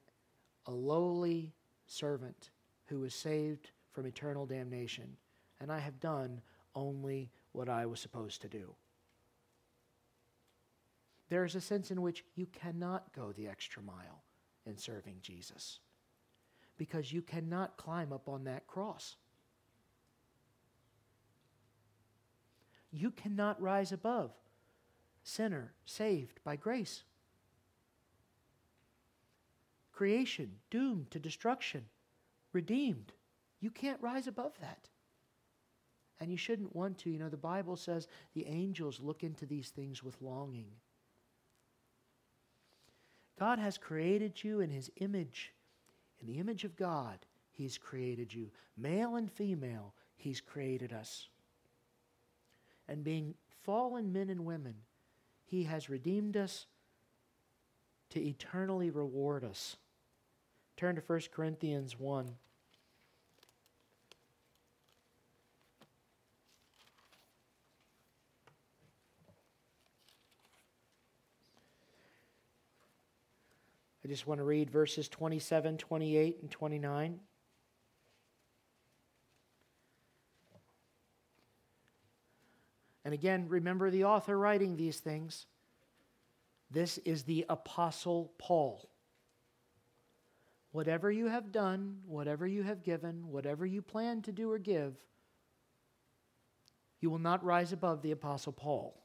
a 0.65 0.71
lowly 0.71 1.53
servant 1.85 2.51
who 2.85 2.99
was 2.99 3.13
saved 3.13 3.71
from 3.91 4.05
eternal 4.05 4.45
damnation, 4.45 5.17
and 5.59 5.71
I 5.71 5.79
have 5.79 5.99
done 5.99 6.41
only 6.75 7.31
what 7.51 7.69
I 7.69 7.85
was 7.85 7.99
supposed 7.99 8.41
to 8.43 8.49
do. 8.49 8.75
There 11.29 11.45
is 11.45 11.55
a 11.55 11.61
sense 11.61 11.91
in 11.91 12.01
which 12.01 12.23
you 12.35 12.47
cannot 12.47 13.13
go 13.13 13.31
the 13.31 13.47
extra 13.47 13.81
mile 13.81 14.23
in 14.65 14.77
serving 14.77 15.17
Jesus 15.21 15.79
because 16.77 17.11
you 17.11 17.21
cannot 17.21 17.77
climb 17.77 18.13
up 18.13 18.27
on 18.27 18.45
that 18.45 18.65
cross. 18.65 19.17
You 22.91 23.11
cannot 23.11 23.61
rise 23.61 23.91
above 23.91 24.31
sinner 25.21 25.73
saved 25.85 26.39
by 26.43 26.55
grace 26.55 27.03
creation 29.99 30.49
doomed 30.71 31.11
to 31.11 31.19
destruction, 31.19 31.83
redeemed. 32.53 33.11
You 33.59 33.69
can't 33.69 34.01
rise 34.01 34.27
above 34.27 34.53
that. 34.61 34.87
And 36.21 36.31
you 36.31 36.37
shouldn't 36.37 36.73
want 36.73 36.99
to. 36.99 37.09
You 37.09 37.19
know, 37.19 37.27
the 37.27 37.35
Bible 37.35 37.75
says 37.75 38.07
the 38.33 38.47
angels 38.47 39.01
look 39.01 39.25
into 39.25 39.45
these 39.45 39.71
things 39.71 40.01
with 40.01 40.21
longing. 40.21 40.69
God 43.37 43.59
has 43.59 43.77
created 43.77 44.41
you 44.41 44.61
in 44.61 44.69
His 44.69 44.89
image. 45.01 45.51
In 46.21 46.27
the 46.27 46.39
image 46.39 46.63
of 46.63 46.77
God, 46.77 47.17
He's 47.51 47.77
created 47.77 48.33
you. 48.33 48.51
Male 48.77 49.17
and 49.17 49.29
female, 49.29 49.93
He's 50.15 50.39
created 50.39 50.93
us. 50.93 51.27
And 52.87 53.03
being 53.03 53.33
fallen 53.65 54.13
men 54.13 54.29
and 54.29 54.45
women, 54.45 54.75
He 55.43 55.63
has 55.65 55.89
redeemed 55.89 56.37
us 56.37 56.67
to 58.11 58.25
eternally 58.25 58.89
reward 58.91 59.43
us. 59.43 59.75
Turn 60.79 60.95
to 60.95 61.01
1 61.05 61.19
Corinthians 61.33 61.99
1. 61.99 62.35
I 74.01 74.07
just 74.07 74.25
want 74.25 74.39
to 74.39 74.45
read 74.45 74.69
verses 74.69 75.09
27, 75.09 75.77
28, 75.79 76.37
and 76.43 76.49
29. 76.49 77.19
And 83.03 83.13
again, 83.13 83.47
remember 83.49 83.91
the 83.91 84.05
author 84.05 84.39
writing 84.39 84.77
these 84.77 84.99
things. 85.01 85.45
This 86.71 86.99
is 86.99 87.23
the 87.23 87.45
Apostle 87.49 88.31
Paul. 88.37 88.87
Whatever 90.71 91.11
you 91.11 91.27
have 91.27 91.51
done, 91.51 91.99
whatever 92.05 92.45
you 92.45 92.63
have 92.63 92.83
given, 92.83 93.29
whatever 93.29 93.65
you 93.65 93.81
plan 93.81 94.21
to 94.23 94.31
do 94.31 94.51
or 94.51 94.59
give, 94.59 94.95
you 97.01 97.09
will 97.09 97.19
not 97.19 97.43
rise 97.43 97.73
above 97.73 98.01
the 98.01 98.11
Apostle 98.11 98.53
Paul 98.53 99.01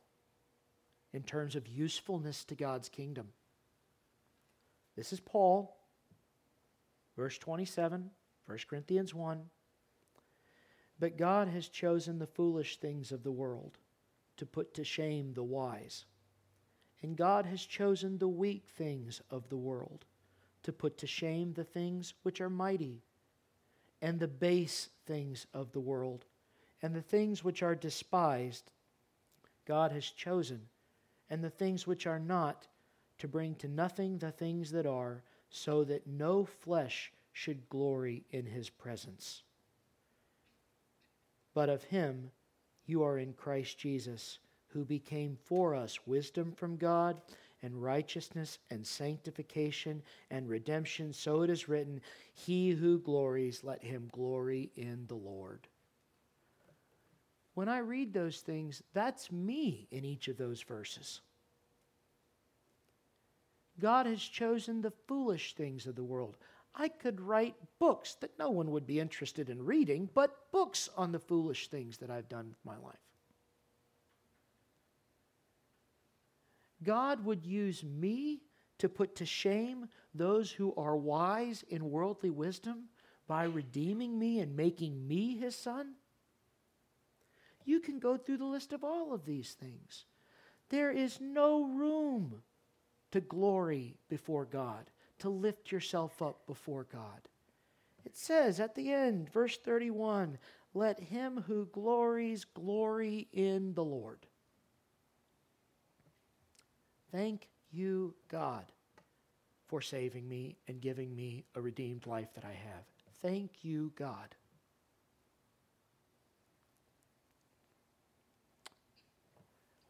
in 1.13 1.23
terms 1.23 1.57
of 1.57 1.67
usefulness 1.67 2.45
to 2.45 2.55
God's 2.55 2.89
kingdom. 2.89 3.29
This 4.97 5.13
is 5.13 5.21
Paul, 5.21 5.77
verse 7.17 7.39
27, 7.39 8.11
1 8.47 8.59
Corinthians 8.69 9.15
1. 9.15 9.41
But 10.99 11.17
God 11.17 11.49
has 11.49 11.69
chosen 11.69 12.19
the 12.19 12.27
foolish 12.27 12.79
things 12.79 13.11
of 13.11 13.23
the 13.23 13.33
world 13.33 13.79
to 14.37 14.47
put 14.47 14.75
to 14.75 14.85
shame 14.85 15.33
the 15.33 15.43
wise. 15.43 16.05
And 17.03 17.17
God 17.17 17.47
has 17.47 17.65
chosen 17.65 18.19
the 18.19 18.29
weak 18.29 18.69
things 18.77 19.21
of 19.31 19.49
the 19.49 19.57
world 19.57 20.05
to 20.65 20.73
put 20.73 20.99
to 20.99 21.07
shame 21.07 21.53
the 21.53 21.65
things 21.65 22.15
which 22.23 22.41
are 22.41 22.51
mighty, 22.51 23.03
and 24.03 24.19
the 24.19 24.29
base 24.29 24.91
things 25.07 25.47
of 25.55 25.73
the 25.73 25.81
world, 25.81 26.25
and 26.83 26.95
the 26.95 27.03
things 27.03 27.45
which 27.45 27.63
are 27.63 27.75
despised, 27.75 28.71
God 29.67 29.93
has 29.93 30.05
chosen, 30.05 30.61
and 31.31 31.43
the 31.43 31.51
things 31.51 31.87
which 31.87 32.07
are 32.07 32.19
not, 32.19 32.67
to 33.19 33.29
bring 33.29 33.55
to 33.57 33.69
nothing 33.69 34.19
the 34.19 34.33
things 34.33 34.71
that 34.73 34.87
are, 34.87 35.23
so 35.49 35.85
that 35.85 36.07
no 36.07 36.45
flesh 36.45 37.13
should 37.33 37.69
glory 37.69 38.25
in 38.31 38.47
his 38.47 38.69
presence. 38.69 39.43
But 41.55 41.69
of 41.69 41.85
him 41.85 42.31
you 42.87 43.03
are 43.05 43.19
in 43.19 43.33
Christ 43.33 43.79
Jesus, 43.79 44.39
who 44.69 44.85
became 44.85 45.39
for 45.45 45.75
us 45.75 46.07
wisdom 46.07 46.53
from 46.53 46.77
God 46.77 47.21
and 47.65 47.83
righteousness 47.83 48.59
and 48.71 48.87
sanctification 48.87 50.03
and 50.31 50.49
redemption. 50.49 51.13
So 51.13 51.43
it 51.43 51.51
is 51.51 51.69
written, 51.69 52.01
He 52.35 52.71
who 52.71 52.99
glories, 52.99 53.65
let 53.65 53.83
him 53.83 54.11
glory 54.13 54.71
in 54.77 55.07
the 55.09 55.15
Lord. 55.15 55.67
When 57.55 57.69
I 57.69 57.79
read 57.79 58.13
those 58.13 58.41
things, 58.41 58.83
that's 58.93 59.33
me 59.33 59.89
in 59.91 60.05
each 60.05 60.29
of 60.29 60.37
those 60.37 60.61
verses. 60.63 61.23
God 63.81 64.07
has 64.07 64.23
chosen 64.23 64.83
the 64.83 64.93
foolish 65.09 65.55
things 65.55 65.87
of 65.87 65.95
the 65.95 66.05
world. 66.05 66.37
I 66.75 66.89
could 66.89 67.21
write 67.21 67.55
books 67.79 68.17
that 68.17 68.39
no 68.39 68.51
one 68.51 68.73
would 68.73 68.87
be 68.87 69.01
interested 69.01 69.49
in 69.49 69.65
reading, 69.65 70.11
but 70.13 70.51
books 70.53 70.91
on 70.97 71.13
the 71.13 71.19
foolish 71.19 71.69
things 71.69 71.97
that 71.99 72.11
I've 72.11 72.29
done 72.29 72.49
with 72.49 72.65
my 72.65 72.77
life. 72.85 72.99
God 76.85 77.25
would 77.25 77.45
use 77.45 77.83
me 77.83 78.43
to 78.79 78.89
put 78.89 79.17
to 79.17 79.27
shame 79.27 79.89
those 80.15 80.51
who 80.51 80.75
are 80.77 80.97
wise 80.97 81.65
in 81.69 81.91
worldly 81.91 82.31
wisdom 82.31 82.85
by 83.27 83.45
redeeming 83.45 84.19
me 84.19 84.41
and 84.41 84.57
making 84.57 85.07
me 85.07 85.37
his 85.37 85.57
son? 85.57 85.95
You 87.65 87.81
can 87.81 87.99
go 87.99 88.17
through 88.17 88.37
the 88.39 88.45
list 88.45 88.73
of 88.73 88.85
all 88.85 89.13
of 89.13 89.25
these 89.25 89.53
things. 89.55 90.05
There 90.69 90.91
is 90.91 91.21
no 91.21 91.65
room 91.65 92.43
to 93.13 93.21
glory 93.21 93.97
before 94.09 94.45
God, 94.45 94.91
to 95.21 95.29
lift 95.29 95.73
yourself 95.73 96.21
up 96.21 96.47
before 96.47 96.87
God. 96.93 97.29
It 98.05 98.17
says 98.17 98.61
at 98.61 98.75
the 98.75 98.93
end, 98.93 99.31
verse 99.31 99.57
31 99.57 100.39
let 100.75 100.99
him 100.99 101.45
who 101.47 101.67
glories 101.67 102.45
glory 102.45 103.29
in 103.33 103.75
the 103.75 103.85
Lord. 103.85 104.27
Thank 107.15 107.47
you, 107.71 108.13
God, 108.29 108.65
for 109.69 109.81
saving 109.81 110.29
me 110.29 110.57
and 110.67 110.81
giving 110.81 111.15
me 111.15 111.45
a 111.55 111.61
redeemed 111.61 112.09
life 112.09 112.35
that 112.35 112.45
I 112.45 112.55
have. 112.55 112.83
Thank 113.23 113.63
you, 113.63 113.93
God. 113.95 114.35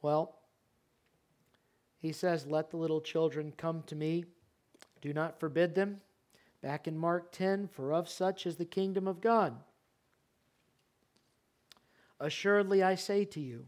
Well, 0.02 0.36
he 1.98 2.12
says, 2.12 2.46
Let 2.46 2.70
the 2.70 2.76
little 2.76 3.00
children 3.00 3.54
come 3.56 3.82
to 3.86 3.96
me. 3.96 4.26
Do 5.00 5.14
not 5.14 5.40
forbid 5.40 5.74
them. 5.74 6.02
Back 6.60 6.86
in 6.86 6.98
Mark 6.98 7.32
10, 7.32 7.68
for 7.68 7.94
of 7.94 8.06
such 8.06 8.44
is 8.44 8.56
the 8.56 8.66
kingdom 8.66 9.08
of 9.08 9.22
God. 9.22 9.54
Assuredly, 12.20 12.82
I 12.82 12.96
say 12.96 13.24
to 13.24 13.40
you, 13.40 13.64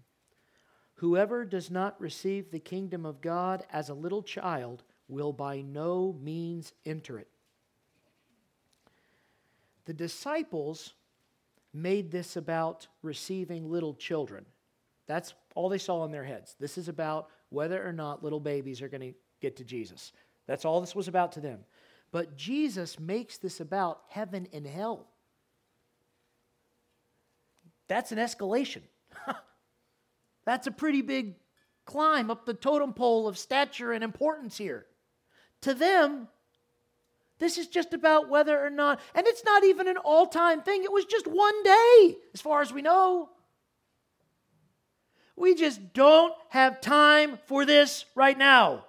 whoever 0.96 1.44
does 1.44 1.70
not 1.70 2.00
receive 2.00 2.50
the 2.50 2.58
kingdom 2.58 3.06
of 3.06 3.20
God 3.20 3.64
as 3.72 3.88
a 3.88 3.94
little 3.94 4.22
child 4.22 4.82
will 5.08 5.32
by 5.32 5.60
no 5.60 6.16
means 6.20 6.72
enter 6.84 7.18
it. 7.18 7.28
The 9.84 9.94
disciples 9.94 10.94
made 11.72 12.10
this 12.10 12.36
about 12.36 12.88
receiving 13.02 13.70
little 13.70 13.94
children. 13.94 14.44
That's 15.06 15.34
all 15.54 15.68
they 15.68 15.78
saw 15.78 16.04
in 16.04 16.10
their 16.10 16.24
heads. 16.24 16.56
This 16.58 16.76
is 16.76 16.88
about 16.88 17.28
whether 17.50 17.86
or 17.86 17.92
not 17.92 18.24
little 18.24 18.40
babies 18.40 18.82
are 18.82 18.88
going 18.88 19.12
to 19.12 19.18
get 19.40 19.56
to 19.56 19.64
Jesus. 19.64 20.12
That's 20.46 20.64
all 20.64 20.80
this 20.80 20.96
was 20.96 21.08
about 21.08 21.32
to 21.32 21.40
them. 21.40 21.60
But 22.10 22.36
Jesus 22.36 22.98
makes 22.98 23.36
this 23.38 23.60
about 23.60 24.00
heaven 24.08 24.48
and 24.52 24.66
hell. 24.66 25.06
That's 27.88 28.10
an 28.10 28.18
escalation. 28.18 28.82
That's 30.46 30.66
a 30.66 30.70
pretty 30.70 31.02
big 31.02 31.34
climb 31.84 32.30
up 32.30 32.46
the 32.46 32.54
totem 32.54 32.94
pole 32.94 33.28
of 33.28 33.36
stature 33.36 33.92
and 33.92 34.02
importance 34.02 34.56
here. 34.56 34.86
To 35.62 35.74
them, 35.74 36.28
this 37.38 37.58
is 37.58 37.66
just 37.66 37.92
about 37.92 38.30
whether 38.30 38.64
or 38.64 38.70
not, 38.70 39.00
and 39.14 39.26
it's 39.26 39.44
not 39.44 39.64
even 39.64 39.88
an 39.88 39.98
all 39.98 40.26
time 40.26 40.62
thing. 40.62 40.84
It 40.84 40.92
was 40.92 41.04
just 41.04 41.26
one 41.26 41.62
day, 41.62 42.16
as 42.32 42.40
far 42.40 42.62
as 42.62 42.72
we 42.72 42.80
know. 42.80 43.28
We 45.34 45.54
just 45.54 45.92
don't 45.92 46.32
have 46.48 46.80
time 46.80 47.38
for 47.46 47.66
this 47.66 48.06
right 48.14 48.38
now. 48.38 48.84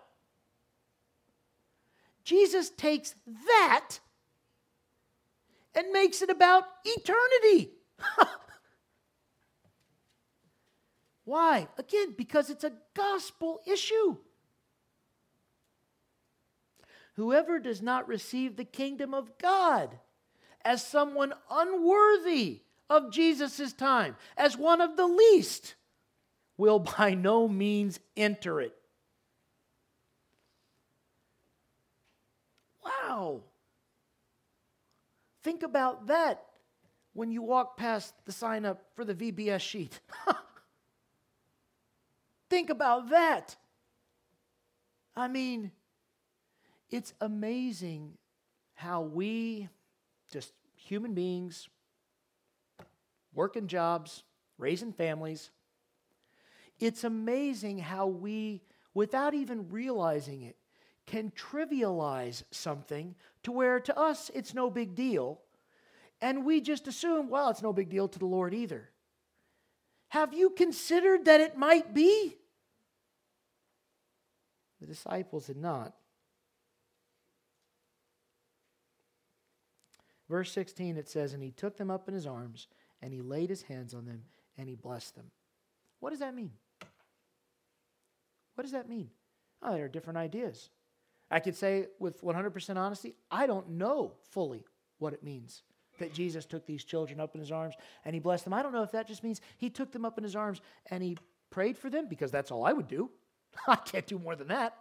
Jesus 2.23 2.69
takes 2.69 3.15
that 3.25 3.99
and 5.75 5.91
makes 5.91 6.21
it 6.21 6.29
about 6.29 6.63
eternity. 6.85 7.71
Why? 11.27 11.67
Again, 11.77 12.13
because 12.17 12.49
it's 12.49 12.63
a 12.63 12.71
gospel 12.93 13.59
issue. 13.65 14.15
Whoever 17.17 17.59
does 17.59 17.81
not 17.81 18.07
receive 18.07 18.55
the 18.55 18.63
kingdom 18.63 19.13
of 19.13 19.37
God 19.37 19.99
as 20.63 20.87
someone 20.87 21.33
unworthy 21.51 22.61
of 22.89 23.11
Jesus' 23.11 23.73
time, 23.73 24.15
as 24.37 24.55
one 24.55 24.79
of 24.79 24.95
the 24.95 25.05
least, 25.05 25.75
will 26.55 26.79
by 26.97 27.13
no 27.13 27.49
means 27.49 27.99
enter 28.15 28.61
it. 28.61 28.73
Wow. 32.85 33.41
Think 35.43 35.63
about 35.63 36.07
that 36.07 36.45
when 37.11 37.33
you 37.33 37.41
walk 37.41 37.75
past 37.75 38.13
the 38.23 38.31
sign 38.31 38.63
up 38.63 38.85
for 38.95 39.03
the 39.03 39.13
VBS 39.13 39.59
sheet. 39.59 39.99
Think 42.49 42.69
about 42.69 43.09
that. 43.09 43.55
I 45.15 45.27
mean, 45.27 45.71
it's 46.89 47.13
amazing 47.19 48.13
how 48.75 49.01
we, 49.01 49.67
just 50.31 50.53
human 50.75 51.13
beings, 51.13 51.67
working 53.33 53.67
jobs, 53.67 54.23
raising 54.57 54.93
families, 54.93 55.49
it's 56.79 57.03
amazing 57.03 57.79
how 57.79 58.07
we, 58.07 58.61
without 58.93 59.33
even 59.33 59.69
realizing 59.69 60.43
it, 60.43 60.55
can 61.07 61.31
trivialize 61.31 62.43
something 62.51 63.15
to 63.43 63.51
where 63.51 63.79
to 63.79 63.97
us 63.97 64.29
it's 64.35 64.53
no 64.53 64.69
big 64.69 64.93
deal. 64.93 65.39
And 66.21 66.45
we 66.45 66.61
just 66.61 66.87
assume, 66.87 67.29
well, 67.29 67.49
it's 67.49 67.61
no 67.61 67.73
big 67.73 67.89
deal 67.89 68.07
to 68.07 68.19
the 68.19 68.25
Lord 68.25 68.53
either. 68.53 68.89
Have 70.09 70.33
you 70.33 70.49
considered 70.49 71.25
that 71.25 71.41
it 71.41 71.57
might 71.57 71.93
be? 71.93 72.35
The 74.79 74.87
disciples 74.87 75.47
had 75.47 75.57
not. 75.57 75.93
Verse 80.29 80.51
16, 80.51 80.97
it 80.97 81.09
says, 81.09 81.33
And 81.33 81.41
he 81.41 81.51
took 81.51 81.77
them 81.77 81.89
up 81.89 82.07
in 82.07 82.13
his 82.13 82.27
arms, 82.27 82.67
and 83.01 83.13
he 83.13 83.21
laid 83.21 83.49
his 83.49 83.63
hands 83.63 83.93
on 83.93 84.05
them, 84.05 84.23
and 84.57 84.67
he 84.67 84.75
blessed 84.75 85.15
them. 85.15 85.31
What 85.99 86.11
does 86.11 86.19
that 86.19 86.35
mean? 86.35 86.51
What 88.55 88.63
does 88.63 88.73
that 88.73 88.89
mean? 88.89 89.09
Oh, 89.61 89.73
there 89.73 89.85
are 89.85 89.89
different 89.89 90.17
ideas. 90.17 90.69
I 91.29 91.39
could 91.39 91.55
say 91.55 91.87
with 91.99 92.21
100% 92.21 92.77
honesty, 92.77 93.15
I 93.29 93.47
don't 93.47 93.71
know 93.71 94.13
fully 94.31 94.65
what 94.99 95.13
it 95.13 95.23
means 95.23 95.63
that 95.97 96.13
Jesus 96.13 96.45
took 96.45 96.65
these 96.65 96.83
children 96.83 97.19
up 97.19 97.33
in 97.35 97.41
his 97.41 97.51
arms 97.51 97.75
and 98.05 98.13
he 98.13 98.19
blessed 98.19 98.43
them. 98.43 98.53
I 98.53 98.63
don't 98.63 98.73
know 98.73 98.83
if 98.83 98.91
that 98.91 99.07
just 99.07 99.23
means 99.23 99.41
he 99.57 99.69
took 99.69 99.91
them 99.91 100.05
up 100.05 100.17
in 100.17 100.23
his 100.23 100.35
arms 100.35 100.61
and 100.89 101.03
he 101.03 101.17
prayed 101.49 101.77
for 101.77 101.89
them 101.89 102.07
because 102.09 102.31
that's 102.31 102.51
all 102.51 102.65
I 102.65 102.73
would 102.73 102.87
do. 102.87 103.09
I 103.67 103.75
can't 103.75 104.07
do 104.07 104.19
more 104.19 104.35
than 104.35 104.47
that. 104.49 104.75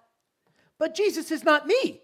But 0.79 0.95
Jesus 0.95 1.31
is 1.31 1.45
not 1.45 1.67
me. 1.67 2.01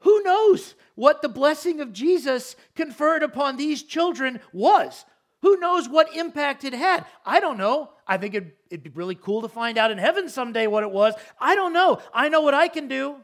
Who 0.00 0.22
knows 0.22 0.74
what 0.96 1.22
the 1.22 1.30
blessing 1.30 1.80
of 1.80 1.92
Jesus 1.92 2.56
conferred 2.74 3.22
upon 3.22 3.56
these 3.56 3.82
children 3.82 4.40
was? 4.52 5.06
Who 5.40 5.56
knows 5.58 5.88
what 5.88 6.14
impact 6.14 6.64
it 6.64 6.74
had? 6.74 7.06
I 7.24 7.40
don't 7.40 7.58
know. 7.58 7.90
I 8.06 8.18
think 8.18 8.34
it'd, 8.34 8.52
it'd, 8.70 8.82
be 8.82 8.90
really 8.90 9.14
cool 9.14 9.42
to 9.42 9.48
find 9.48 9.78
out 9.78 9.90
in 9.90 9.98
heaven 9.98 10.28
someday 10.28 10.66
what 10.66 10.82
it 10.82 10.90
was. 10.90 11.14
I 11.38 11.54
don't 11.54 11.72
know. 11.72 12.00
I 12.12 12.28
know 12.28 12.42
what 12.42 12.54
I 12.54 12.68
can 12.68 12.88
do. 12.88 13.16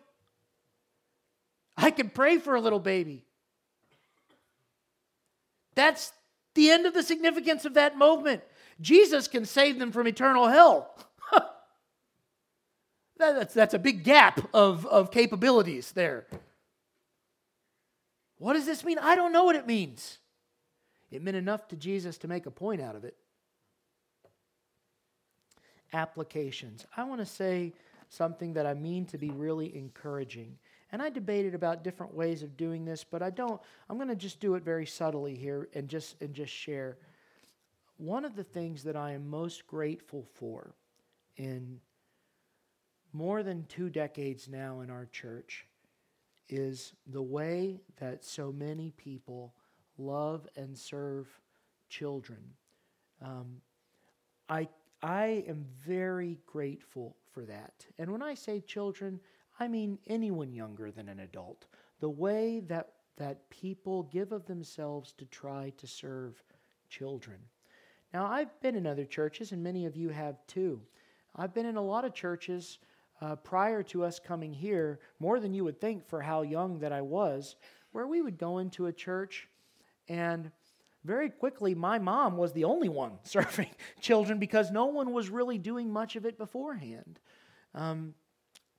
I 1.80 1.90
can 1.90 2.10
pray 2.10 2.38
for 2.38 2.54
a 2.54 2.60
little 2.60 2.78
baby. 2.78 3.24
That's 5.74 6.12
the 6.54 6.70
end 6.70 6.84
of 6.84 6.92
the 6.92 7.02
significance 7.02 7.64
of 7.64 7.74
that 7.74 7.96
moment. 7.96 8.42
Jesus 8.80 9.26
can 9.26 9.46
save 9.46 9.78
them 9.78 9.90
from 9.90 10.06
eternal 10.06 10.48
hell. 10.48 10.94
that's, 13.18 13.54
that's 13.54 13.72
a 13.72 13.78
big 13.78 14.04
gap 14.04 14.48
of, 14.52 14.84
of 14.86 15.10
capabilities 15.10 15.92
there. 15.92 16.26
What 18.36 18.54
does 18.54 18.66
this 18.66 18.84
mean? 18.84 18.98
I 18.98 19.14
don't 19.14 19.32
know 19.32 19.44
what 19.44 19.56
it 19.56 19.66
means. 19.66 20.18
It 21.10 21.22
meant 21.22 21.36
enough 21.36 21.68
to 21.68 21.76
Jesus 21.76 22.18
to 22.18 22.28
make 22.28 22.44
a 22.46 22.50
point 22.50 22.80
out 22.80 22.94
of 22.94 23.04
it. 23.04 23.16
Applications. 25.92 26.86
I 26.94 27.04
want 27.04 27.20
to 27.20 27.26
say 27.26 27.72
something 28.10 28.52
that 28.54 28.66
I 28.66 28.74
mean 28.74 29.06
to 29.06 29.18
be 29.18 29.30
really 29.30 29.74
encouraging. 29.76 30.58
And 30.92 31.00
I 31.00 31.10
debated 31.10 31.54
about 31.54 31.84
different 31.84 32.14
ways 32.14 32.42
of 32.42 32.56
doing 32.56 32.84
this, 32.84 33.04
but 33.04 33.22
I 33.22 33.30
don't. 33.30 33.60
I'm 33.88 33.96
going 33.96 34.08
to 34.08 34.16
just 34.16 34.40
do 34.40 34.54
it 34.54 34.64
very 34.64 34.86
subtly 34.86 35.36
here 35.36 35.68
and 35.74 35.88
just 35.88 36.20
and 36.20 36.34
just 36.34 36.52
share. 36.52 36.98
One 37.96 38.24
of 38.24 38.34
the 38.34 38.44
things 38.44 38.82
that 38.84 38.96
I 38.96 39.12
am 39.12 39.28
most 39.28 39.66
grateful 39.66 40.26
for 40.34 40.74
in 41.36 41.80
more 43.12 43.42
than 43.42 43.66
two 43.66 43.90
decades 43.90 44.48
now 44.48 44.80
in 44.80 44.90
our 44.90 45.06
church 45.06 45.66
is 46.48 46.94
the 47.06 47.22
way 47.22 47.80
that 47.98 48.24
so 48.24 48.52
many 48.52 48.92
people 48.96 49.54
love 49.98 50.46
and 50.56 50.76
serve 50.76 51.28
children. 51.88 52.38
Um, 53.22 53.60
I, 54.48 54.68
I 55.02 55.44
am 55.46 55.64
very 55.86 56.38
grateful 56.46 57.16
for 57.32 57.44
that. 57.44 57.86
And 57.98 58.10
when 58.10 58.22
I 58.22 58.34
say 58.34 58.60
children, 58.60 59.20
I 59.60 59.68
mean 59.68 59.98
anyone 60.06 60.52
younger 60.52 60.90
than 60.90 61.08
an 61.08 61.20
adult. 61.20 61.66
The 62.00 62.08
way 62.08 62.60
that, 62.60 62.94
that 63.18 63.48
people 63.50 64.04
give 64.04 64.32
of 64.32 64.46
themselves 64.46 65.12
to 65.18 65.26
try 65.26 65.72
to 65.76 65.86
serve 65.86 66.42
children. 66.88 67.38
Now, 68.12 68.26
I've 68.26 68.60
been 68.60 68.74
in 68.74 68.86
other 68.86 69.04
churches, 69.04 69.52
and 69.52 69.62
many 69.62 69.86
of 69.86 69.96
you 69.96 70.08
have 70.08 70.44
too. 70.46 70.80
I've 71.36 71.54
been 71.54 71.66
in 71.66 71.76
a 71.76 71.82
lot 71.82 72.04
of 72.04 72.14
churches 72.14 72.78
uh, 73.20 73.36
prior 73.36 73.82
to 73.84 74.02
us 74.02 74.18
coming 74.18 74.52
here, 74.52 74.98
more 75.20 75.38
than 75.38 75.54
you 75.54 75.62
would 75.62 75.80
think 75.80 76.08
for 76.08 76.20
how 76.22 76.42
young 76.42 76.80
that 76.80 76.92
I 76.92 77.02
was, 77.02 77.54
where 77.92 78.06
we 78.06 78.22
would 78.22 78.38
go 78.38 78.58
into 78.58 78.86
a 78.86 78.92
church 78.92 79.46
and 80.08 80.50
very 81.04 81.30
quickly, 81.30 81.74
my 81.74 81.98
mom 81.98 82.36
was 82.36 82.52
the 82.52 82.64
only 82.64 82.88
one 82.88 83.12
serving 83.22 83.70
children 84.00 84.38
because 84.38 84.70
no 84.70 84.86
one 84.86 85.12
was 85.12 85.30
really 85.30 85.56
doing 85.56 85.90
much 85.90 86.16
of 86.16 86.26
it 86.26 86.36
beforehand. 86.36 87.20
Um, 87.74 88.14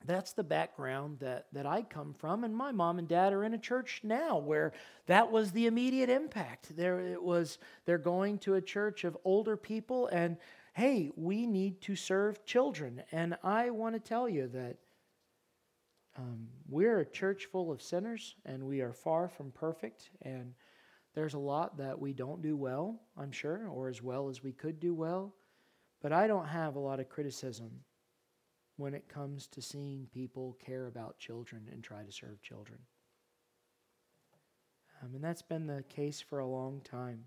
that's 0.05 0.33
the 0.33 0.43
background 0.43 1.19
that, 1.19 1.47
that 1.53 1.65
I 1.65 1.83
come 1.83 2.13
from, 2.13 2.43
and 2.43 2.55
my 2.55 2.71
mom 2.71 2.99
and 2.99 3.07
dad 3.07 3.33
are 3.33 3.43
in 3.43 3.53
a 3.53 3.59
church 3.59 4.01
now 4.03 4.37
where 4.37 4.73
that 5.07 5.31
was 5.31 5.51
the 5.51 5.67
immediate 5.67 6.09
impact. 6.09 6.75
There 6.75 6.99
it 6.99 7.21
was 7.21 7.59
they're 7.85 7.97
going 7.97 8.39
to 8.39 8.55
a 8.55 8.61
church 8.61 9.03
of 9.03 9.17
older 9.23 9.55
people, 9.57 10.07
and 10.07 10.37
hey, 10.73 11.11
we 11.15 11.45
need 11.45 11.81
to 11.81 11.95
serve 11.95 12.45
children. 12.45 13.03
And 13.11 13.37
I 13.43 13.69
want 13.69 13.95
to 13.95 13.99
tell 13.99 14.27
you 14.27 14.47
that 14.49 14.77
um, 16.17 16.47
we're 16.67 16.99
a 16.99 17.05
church 17.05 17.45
full 17.51 17.71
of 17.71 17.81
sinners, 17.81 18.35
and 18.45 18.63
we 18.63 18.81
are 18.81 18.93
far 18.93 19.27
from 19.27 19.51
perfect. 19.51 20.09
And 20.21 20.53
there's 21.13 21.33
a 21.33 21.39
lot 21.39 21.77
that 21.77 21.99
we 21.99 22.13
don't 22.13 22.41
do 22.41 22.55
well, 22.55 23.01
I'm 23.17 23.31
sure, 23.31 23.67
or 23.69 23.89
as 23.89 24.01
well 24.01 24.29
as 24.29 24.43
we 24.43 24.51
could 24.51 24.79
do 24.79 24.93
well. 24.93 25.33
But 26.01 26.13
I 26.13 26.27
don't 26.27 26.47
have 26.47 26.75
a 26.75 26.79
lot 26.79 26.99
of 26.99 27.09
criticism 27.09 27.69
when 28.81 28.95
it 28.95 29.07
comes 29.07 29.45
to 29.45 29.61
seeing 29.61 30.07
people 30.11 30.57
care 30.65 30.87
about 30.87 31.19
children 31.19 31.67
and 31.71 31.83
try 31.83 32.01
to 32.01 32.11
serve 32.11 32.41
children. 32.41 32.79
Um, 35.01 35.13
and 35.13 35.23
that's 35.23 35.43
been 35.43 35.67
the 35.67 35.83
case 35.87 36.19
for 36.19 36.39
a 36.39 36.47
long 36.47 36.81
time. 36.81 37.25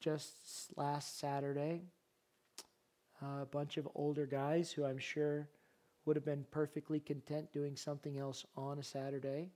Just 0.00 0.76
last 0.76 1.18
Saturday, 1.18 1.80
a 3.22 3.46
bunch 3.46 3.78
of 3.78 3.88
older 3.94 4.26
guys 4.26 4.70
who 4.70 4.84
I'm 4.84 4.98
sure 4.98 5.48
would 6.04 6.16
have 6.16 6.26
been 6.26 6.44
perfectly 6.50 7.00
content 7.00 7.50
doing 7.50 7.74
something 7.74 8.18
else 8.18 8.44
on 8.58 8.78
a 8.78 8.82
Saturday 8.82 9.48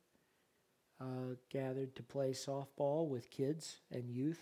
uh, 1.02 1.34
gathered 1.50 1.94
to 1.96 2.02
play 2.02 2.30
softball 2.30 3.06
with 3.08 3.30
kids 3.30 3.80
and 3.90 4.08
youth 4.10 4.40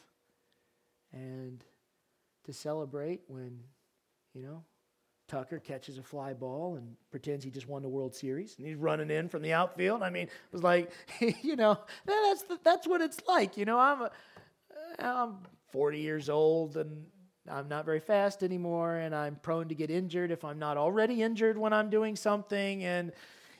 and 1.12 1.64
to 2.44 2.52
celebrate 2.52 3.22
when, 3.26 3.64
you 4.32 4.42
know, 4.42 4.62
Tucker 5.28 5.58
catches 5.58 5.98
a 5.98 6.02
fly 6.02 6.32
ball 6.32 6.76
and 6.76 6.94
pretends 7.10 7.44
he 7.44 7.50
just 7.50 7.68
won 7.68 7.82
the 7.82 7.88
World 7.88 8.14
Series 8.14 8.56
and 8.58 8.66
he's 8.66 8.76
running 8.76 9.10
in 9.10 9.28
from 9.28 9.42
the 9.42 9.52
outfield. 9.52 10.02
I 10.02 10.10
mean, 10.10 10.24
it 10.24 10.52
was 10.52 10.62
like, 10.62 10.90
you 11.42 11.56
know, 11.56 11.78
that's 12.04 12.42
the, 12.42 12.58
that's 12.62 12.86
what 12.86 13.00
it's 13.00 13.18
like. 13.26 13.56
You 13.56 13.64
know, 13.64 13.78
I'm 13.78 14.08
I'm 14.98 15.38
40 15.72 15.98
years 15.98 16.28
old 16.28 16.76
and 16.76 17.06
I'm 17.50 17.68
not 17.68 17.84
very 17.84 18.00
fast 18.00 18.42
anymore 18.42 18.96
and 18.96 19.14
I'm 19.14 19.36
prone 19.36 19.68
to 19.68 19.74
get 19.74 19.90
injured 19.90 20.30
if 20.30 20.44
I'm 20.44 20.58
not 20.58 20.76
already 20.76 21.22
injured 21.22 21.58
when 21.58 21.72
I'm 21.72 21.90
doing 21.90 22.16
something 22.16 22.84
and 22.84 23.12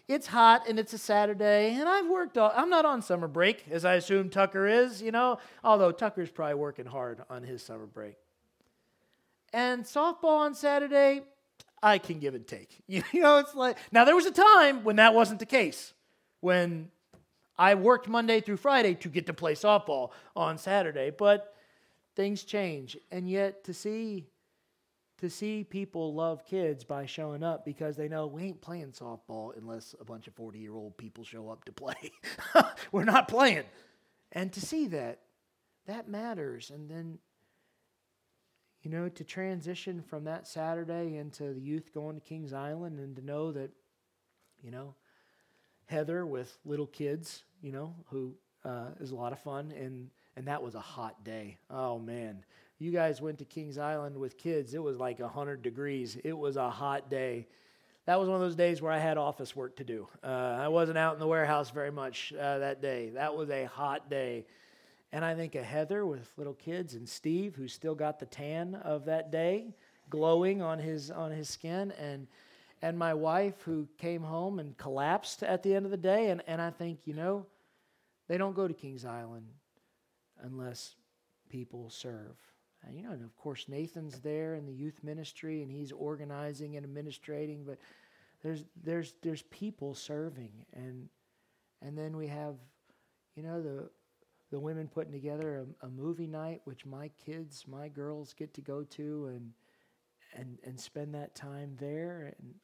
it's 0.08 0.28
hot 0.28 0.68
and 0.68 0.78
it's 0.78 0.92
a 0.92 0.98
Saturday 0.98 1.74
and 1.74 1.88
I've 1.88 2.08
worked 2.08 2.38
all, 2.38 2.52
I'm 2.54 2.70
not 2.70 2.84
on 2.84 3.02
summer 3.02 3.28
break 3.28 3.64
as 3.70 3.84
I 3.84 3.94
assume 3.94 4.30
Tucker 4.30 4.66
is, 4.66 5.02
you 5.02 5.10
know, 5.10 5.38
although 5.64 5.90
Tucker's 5.90 6.30
probably 6.30 6.54
working 6.54 6.86
hard 6.86 7.22
on 7.28 7.42
his 7.42 7.62
summer 7.62 7.86
break. 7.86 8.14
And 9.52 9.84
softball 9.84 10.38
on 10.38 10.54
Saturday, 10.54 11.22
I 11.86 11.98
can 11.98 12.18
give 12.18 12.34
and 12.34 12.46
take. 12.46 12.82
You 12.88 13.02
know, 13.14 13.38
it's 13.38 13.54
like, 13.54 13.78
now 13.92 14.04
there 14.04 14.16
was 14.16 14.26
a 14.26 14.32
time 14.32 14.82
when 14.82 14.96
that 14.96 15.14
wasn't 15.14 15.38
the 15.38 15.46
case, 15.46 15.94
when 16.40 16.90
I 17.56 17.74
worked 17.76 18.08
Monday 18.08 18.40
through 18.40 18.56
Friday 18.56 18.94
to 18.94 19.08
get 19.08 19.26
to 19.26 19.32
play 19.32 19.54
softball 19.54 20.10
on 20.34 20.58
Saturday, 20.58 21.10
but 21.10 21.54
things 22.16 22.42
change. 22.42 22.96
And 23.12 23.30
yet 23.30 23.62
to 23.64 23.74
see 23.74 24.26
to 25.18 25.30
see 25.30 25.64
people 25.64 26.12
love 26.12 26.44
kids 26.44 26.84
by 26.84 27.06
showing 27.06 27.42
up 27.42 27.64
because 27.64 27.96
they 27.96 28.06
know 28.06 28.26
we 28.26 28.42
ain't 28.42 28.60
playing 28.60 28.92
softball 28.92 29.56
unless 29.56 29.94
a 29.98 30.04
bunch 30.04 30.26
of 30.26 30.34
40 30.34 30.58
year 30.58 30.74
old 30.74 30.94
people 30.98 31.24
show 31.24 31.48
up 31.48 31.64
to 31.64 31.72
play. 31.72 32.12
We're 32.92 33.04
not 33.04 33.26
playing. 33.26 33.64
And 34.32 34.52
to 34.52 34.60
see 34.60 34.88
that, 34.88 35.20
that 35.86 36.06
matters. 36.06 36.70
And 36.70 36.90
then 36.90 37.18
you 38.86 38.92
know, 38.92 39.08
to 39.08 39.24
transition 39.24 40.00
from 40.00 40.22
that 40.22 40.46
Saturday 40.46 41.16
into 41.16 41.52
the 41.52 41.60
youth 41.60 41.92
going 41.92 42.14
to 42.14 42.20
Kings 42.20 42.52
Island 42.52 43.00
and 43.00 43.16
to 43.16 43.24
know 43.24 43.50
that, 43.50 43.72
you 44.62 44.70
know, 44.70 44.94
Heather 45.86 46.24
with 46.24 46.56
little 46.64 46.86
kids, 46.86 47.42
you 47.60 47.72
know, 47.72 47.96
who 48.10 48.36
uh, 48.64 48.90
is 49.00 49.10
a 49.10 49.16
lot 49.16 49.32
of 49.32 49.40
fun, 49.40 49.72
and 49.76 50.08
and 50.36 50.46
that 50.46 50.62
was 50.62 50.76
a 50.76 50.80
hot 50.80 51.24
day. 51.24 51.58
Oh 51.68 51.98
man, 51.98 52.44
you 52.78 52.92
guys 52.92 53.20
went 53.20 53.38
to 53.38 53.44
Kings 53.44 53.76
Island 53.76 54.16
with 54.16 54.38
kids. 54.38 54.72
It 54.72 54.82
was 54.82 54.98
like 54.98 55.20
hundred 55.20 55.62
degrees. 55.62 56.16
It 56.22 56.38
was 56.38 56.56
a 56.56 56.70
hot 56.70 57.10
day. 57.10 57.48
That 58.04 58.20
was 58.20 58.28
one 58.28 58.36
of 58.36 58.42
those 58.42 58.54
days 58.54 58.80
where 58.80 58.92
I 58.92 58.98
had 58.98 59.18
office 59.18 59.56
work 59.56 59.74
to 59.78 59.84
do. 59.84 60.06
Uh, 60.22 60.28
I 60.60 60.68
wasn't 60.68 60.98
out 60.98 61.14
in 61.14 61.18
the 61.18 61.26
warehouse 61.26 61.70
very 61.70 61.90
much 61.90 62.32
uh, 62.40 62.58
that 62.58 62.80
day. 62.80 63.10
That 63.14 63.34
was 63.34 63.50
a 63.50 63.64
hot 63.64 64.08
day. 64.08 64.46
And 65.12 65.24
I 65.24 65.34
think 65.34 65.54
of 65.54 65.64
Heather 65.64 66.04
with 66.04 66.30
little 66.36 66.54
kids 66.54 66.94
and 66.94 67.08
Steve, 67.08 67.54
who's 67.56 67.72
still 67.72 67.94
got 67.94 68.18
the 68.18 68.26
tan 68.26 68.74
of 68.74 69.04
that 69.06 69.30
day 69.30 69.74
glowing 70.10 70.62
on 70.62 70.78
his 70.78 71.10
on 71.10 71.30
his 71.30 71.48
skin, 71.48 71.92
and 71.92 72.26
and 72.82 72.98
my 72.98 73.14
wife 73.14 73.62
who 73.62 73.88
came 73.98 74.22
home 74.22 74.58
and 74.58 74.76
collapsed 74.76 75.42
at 75.42 75.62
the 75.62 75.74
end 75.74 75.84
of 75.84 75.90
the 75.90 75.96
day. 75.96 76.30
And, 76.30 76.42
and 76.46 76.60
I 76.60 76.70
think, 76.70 77.00
you 77.04 77.14
know, 77.14 77.46
they 78.28 78.36
don't 78.36 78.54
go 78.54 78.68
to 78.68 78.74
Kings 78.74 79.04
Island 79.04 79.46
unless 80.42 80.94
people 81.48 81.88
serve. 81.90 82.36
And, 82.86 82.96
you 82.96 83.02
know, 83.02 83.12
and 83.12 83.24
of 83.24 83.34
course 83.36 83.66
Nathan's 83.68 84.20
there 84.20 84.54
in 84.54 84.66
the 84.66 84.72
youth 84.72 85.00
ministry 85.02 85.62
and 85.62 85.70
he's 85.70 85.90
organizing 85.90 86.76
and 86.76 86.84
administrating, 86.84 87.64
but 87.64 87.78
there's 88.42 88.64
there's 88.84 89.14
there's 89.22 89.42
people 89.42 89.94
serving 89.94 90.52
and 90.74 91.08
and 91.80 91.96
then 91.96 92.16
we 92.16 92.26
have 92.26 92.54
you 93.34 93.42
know 93.42 93.62
the 93.62 93.88
the 94.50 94.60
women 94.60 94.88
putting 94.88 95.12
together 95.12 95.66
a, 95.82 95.86
a, 95.86 95.90
movie 95.90 96.26
night, 96.26 96.60
which 96.64 96.86
my 96.86 97.10
kids, 97.24 97.64
my 97.66 97.88
girls 97.88 98.32
get 98.32 98.54
to 98.54 98.60
go 98.60 98.84
to 98.84 99.26
and 99.26 99.52
and 100.34 100.58
and 100.64 100.78
spend 100.78 101.14
that 101.14 101.34
time 101.34 101.76
there 101.78 102.34
and 102.38 102.54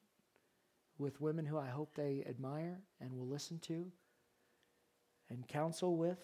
with 0.99 1.21
women 1.21 1.45
who 1.47 1.59
I 1.59 1.69
hope 1.69 1.95
they 1.95 2.25
admire 2.29 2.81
and 3.01 3.13
will 3.13 3.27
listen 3.27 3.59
to 3.61 3.91
and 5.31 5.47
counsel 5.49 5.97
with 5.97 6.19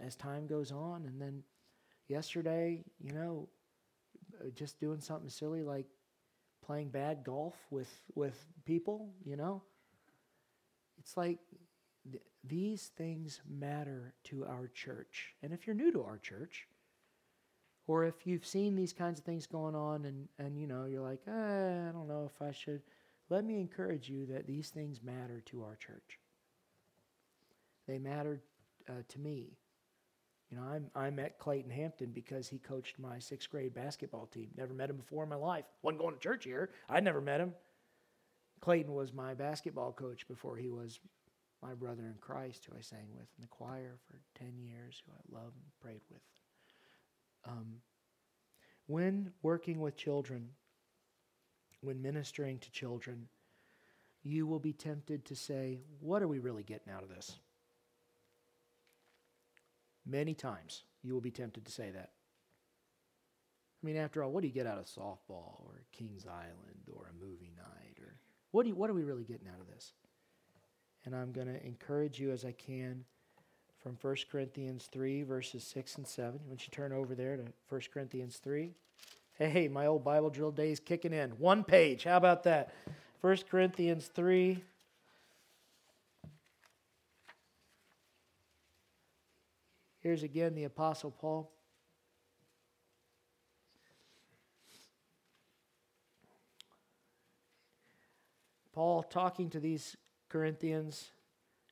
as 0.00 0.14
time 0.14 0.46
goes 0.46 0.70
on. 0.70 1.06
And 1.06 1.20
then 1.20 1.42
yesterday, 2.06 2.84
you 3.00 3.12
know, 3.12 3.48
just 4.54 4.78
doing 4.78 5.00
something 5.00 5.30
silly 5.30 5.62
like 5.62 5.86
playing 6.64 6.90
bad 6.90 7.24
golf 7.24 7.56
with 7.70 7.90
with 8.14 8.46
people, 8.64 9.10
you 9.24 9.36
know. 9.36 9.62
It's 10.98 11.16
like 11.16 11.38
these 12.44 12.90
things 12.96 13.40
matter 13.48 14.14
to 14.24 14.44
our 14.44 14.68
church. 14.74 15.34
And 15.42 15.52
if 15.52 15.66
you're 15.66 15.76
new 15.76 15.92
to 15.92 16.02
our 16.02 16.18
church, 16.18 16.66
or 17.86 18.04
if 18.04 18.26
you've 18.26 18.46
seen 18.46 18.76
these 18.76 18.92
kinds 18.92 19.18
of 19.18 19.24
things 19.24 19.46
going 19.46 19.74
on 19.74 20.04
and, 20.04 20.28
and 20.38 20.58
you 20.58 20.66
know, 20.66 20.84
you're 20.84 21.02
like, 21.02 21.20
eh, 21.26 21.88
I 21.88 21.92
don't 21.92 22.08
know 22.08 22.30
if 22.32 22.46
I 22.46 22.52
should, 22.52 22.82
let 23.30 23.44
me 23.44 23.60
encourage 23.60 24.08
you 24.08 24.26
that 24.26 24.46
these 24.46 24.68
things 24.70 25.00
matter 25.02 25.42
to 25.46 25.62
our 25.62 25.76
church. 25.76 26.18
They 27.86 27.98
matter 27.98 28.42
uh, 28.88 29.02
to 29.08 29.18
me. 29.18 29.56
You 30.50 30.56
know, 30.56 30.62
I'm, 30.62 30.90
I 30.94 31.10
met 31.10 31.38
Clayton 31.38 31.70
Hampton 31.70 32.10
because 32.14 32.48
he 32.48 32.58
coached 32.58 32.98
my 32.98 33.18
sixth 33.18 33.50
grade 33.50 33.74
basketball 33.74 34.26
team. 34.26 34.48
Never 34.56 34.72
met 34.72 34.88
him 34.90 34.96
before 34.96 35.22
in 35.22 35.28
my 35.28 35.36
life. 35.36 35.64
Wasn't 35.82 36.00
going 36.00 36.14
to 36.14 36.20
church 36.20 36.44
here. 36.44 36.70
I'd 36.88 37.04
never 37.04 37.20
met 37.20 37.40
him. 37.40 37.52
Clayton 38.60 38.94
was 38.94 39.12
my 39.12 39.34
basketball 39.34 39.92
coach 39.92 40.26
before 40.26 40.56
he 40.56 40.68
was 40.68 41.00
my 41.62 41.74
brother 41.74 42.06
in 42.06 42.16
Christ, 42.20 42.66
who 42.66 42.76
I 42.76 42.80
sang 42.80 43.08
with 43.12 43.28
in 43.36 43.42
the 43.42 43.48
choir 43.48 43.98
for 44.06 44.20
10 44.38 44.58
years, 44.58 45.02
who 45.04 45.12
I 45.12 45.40
love 45.40 45.52
and 45.54 45.80
prayed 45.80 46.02
with. 46.10 46.22
Um, 47.46 47.76
when 48.86 49.32
working 49.42 49.80
with 49.80 49.96
children, 49.96 50.50
when 51.80 52.02
ministering 52.02 52.58
to 52.60 52.70
children, 52.70 53.28
you 54.22 54.46
will 54.46 54.58
be 54.58 54.72
tempted 54.72 55.24
to 55.26 55.36
say, 55.36 55.80
What 56.00 56.22
are 56.22 56.28
we 56.28 56.38
really 56.38 56.62
getting 56.62 56.92
out 56.92 57.02
of 57.02 57.08
this? 57.08 57.38
Many 60.06 60.34
times 60.34 60.84
you 61.02 61.12
will 61.12 61.20
be 61.20 61.30
tempted 61.30 61.66
to 61.66 61.72
say 61.72 61.90
that. 61.90 62.10
I 63.82 63.86
mean, 63.86 63.96
after 63.96 64.22
all, 64.22 64.32
what 64.32 64.40
do 64.40 64.48
you 64.48 64.54
get 64.54 64.66
out 64.66 64.78
of 64.78 64.86
softball 64.86 65.64
or 65.64 65.84
Kings 65.92 66.26
Island 66.26 66.88
or 66.92 67.10
a 67.10 67.24
movie 67.24 67.52
night? 67.56 67.98
Or 68.00 68.16
what, 68.50 68.64
do 68.64 68.70
you, 68.70 68.74
what 68.74 68.90
are 68.90 68.94
we 68.94 69.04
really 69.04 69.24
getting 69.24 69.46
out 69.46 69.60
of 69.60 69.68
this? 69.68 69.92
And 71.08 71.16
I'm 71.16 71.32
going 71.32 71.46
to 71.46 71.66
encourage 71.66 72.20
you 72.20 72.32
as 72.32 72.44
I 72.44 72.52
can 72.52 73.02
from 73.82 73.96
1 74.02 74.16
Corinthians 74.30 74.90
3, 74.92 75.22
verses 75.22 75.64
6 75.64 75.96
and 75.96 76.06
7. 76.06 76.38
Once 76.46 76.64
you 76.66 76.70
turn 76.70 76.92
over 76.92 77.14
there 77.14 77.38
to 77.38 77.44
1 77.70 77.80
Corinthians 77.94 78.36
3. 78.36 78.74
Hey, 79.38 79.68
my 79.68 79.86
old 79.86 80.04
Bible 80.04 80.28
drill 80.28 80.50
day 80.50 80.70
is 80.70 80.80
kicking 80.80 81.14
in. 81.14 81.30
One 81.30 81.64
page. 81.64 82.04
How 82.04 82.18
about 82.18 82.42
that? 82.44 82.74
1 83.22 83.38
Corinthians 83.50 84.10
3. 84.14 84.62
Here's 90.00 90.22
again 90.22 90.54
the 90.54 90.64
Apostle 90.64 91.10
Paul. 91.10 91.50
Paul 98.74 99.02
talking 99.04 99.48
to 99.50 99.58
these 99.58 99.96
Corinthians 100.28 101.10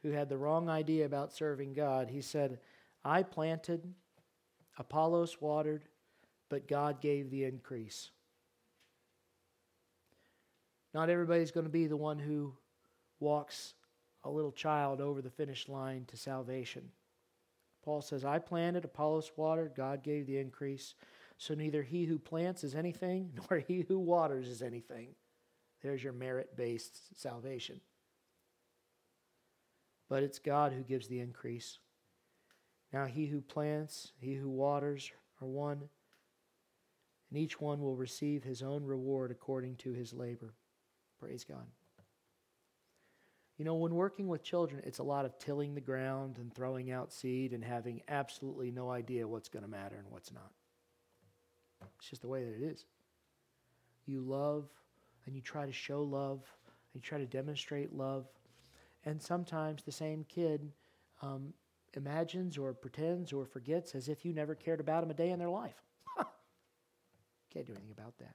who 0.02 0.10
had 0.10 0.28
the 0.28 0.38
wrong 0.38 0.68
idea 0.68 1.06
about 1.06 1.32
serving 1.32 1.74
God, 1.74 2.10
he 2.10 2.20
said, 2.20 2.58
I 3.04 3.22
planted, 3.22 3.82
Apollos 4.78 5.40
watered, 5.40 5.84
but 6.48 6.68
God 6.68 7.00
gave 7.00 7.30
the 7.30 7.44
increase. 7.44 8.10
Not 10.94 11.10
everybody's 11.10 11.50
going 11.50 11.66
to 11.66 11.70
be 11.70 11.86
the 11.86 11.96
one 11.96 12.18
who 12.18 12.54
walks 13.20 13.74
a 14.24 14.30
little 14.30 14.52
child 14.52 15.00
over 15.00 15.22
the 15.22 15.30
finish 15.30 15.68
line 15.68 16.04
to 16.06 16.16
salvation. 16.16 16.90
Paul 17.84 18.02
says, 18.02 18.24
I 18.24 18.38
planted, 18.38 18.84
Apollos 18.84 19.30
watered, 19.36 19.74
God 19.76 20.02
gave 20.02 20.26
the 20.26 20.38
increase. 20.38 20.94
So 21.38 21.54
neither 21.54 21.82
he 21.82 22.04
who 22.04 22.18
plants 22.18 22.64
is 22.64 22.74
anything, 22.74 23.30
nor 23.50 23.60
he 23.60 23.82
who 23.82 23.98
waters 23.98 24.48
is 24.48 24.62
anything, 24.62 25.08
There's 25.82 26.02
your 26.02 26.12
merit 26.12 26.56
based 26.56 27.20
salvation. 27.20 27.80
But 30.08 30.22
it's 30.22 30.38
God 30.38 30.72
who 30.72 30.82
gives 30.82 31.08
the 31.08 31.20
increase. 31.20 31.78
Now, 32.92 33.06
he 33.06 33.26
who 33.26 33.40
plants, 33.40 34.12
he 34.20 34.34
who 34.34 34.48
waters 34.48 35.10
are 35.40 35.48
one, 35.48 35.88
and 37.30 37.38
each 37.38 37.60
one 37.60 37.80
will 37.80 37.96
receive 37.96 38.44
his 38.44 38.62
own 38.62 38.84
reward 38.84 39.30
according 39.30 39.76
to 39.76 39.92
his 39.92 40.12
labor. 40.12 40.54
Praise 41.18 41.44
God. 41.44 41.66
You 43.58 43.64
know, 43.64 43.74
when 43.74 43.94
working 43.94 44.28
with 44.28 44.42
children, 44.42 44.82
it's 44.84 44.98
a 44.98 45.04
lot 45.04 45.24
of 45.24 45.38
tilling 45.38 45.74
the 45.74 45.80
ground 45.80 46.36
and 46.38 46.54
throwing 46.54 46.90
out 46.90 47.12
seed 47.12 47.52
and 47.52 47.64
having 47.64 48.02
absolutely 48.06 48.70
no 48.70 48.90
idea 48.90 49.26
what's 49.26 49.48
going 49.48 49.64
to 49.64 49.70
matter 49.70 49.96
and 49.96 50.10
what's 50.10 50.32
not. 50.32 50.52
It's 51.98 52.10
just 52.10 52.22
the 52.22 52.28
way 52.28 52.44
that 52.44 52.54
it 52.54 52.62
is. 52.62 52.84
You 54.04 54.20
love 54.20 54.68
and 55.24 55.34
you 55.34 55.40
try 55.40 55.64
to 55.64 55.72
show 55.72 56.02
love 56.02 56.42
and 56.92 56.94
you 56.94 57.00
try 57.00 57.18
to 57.18 57.26
demonstrate 57.26 57.94
love. 57.94 58.26
And 59.06 59.22
sometimes 59.22 59.82
the 59.82 59.92
same 59.92 60.26
kid 60.28 60.72
um, 61.22 61.54
imagines 61.94 62.58
or 62.58 62.74
pretends 62.74 63.32
or 63.32 63.46
forgets 63.46 63.94
as 63.94 64.08
if 64.08 64.24
you 64.24 64.34
never 64.34 64.54
cared 64.54 64.80
about 64.80 65.00
them 65.00 65.10
a 65.10 65.14
day 65.14 65.30
in 65.30 65.38
their 65.38 65.48
life. 65.48 65.80
Can't 67.52 67.64
do 67.64 67.72
anything 67.72 67.92
about 67.96 68.18
that. 68.18 68.34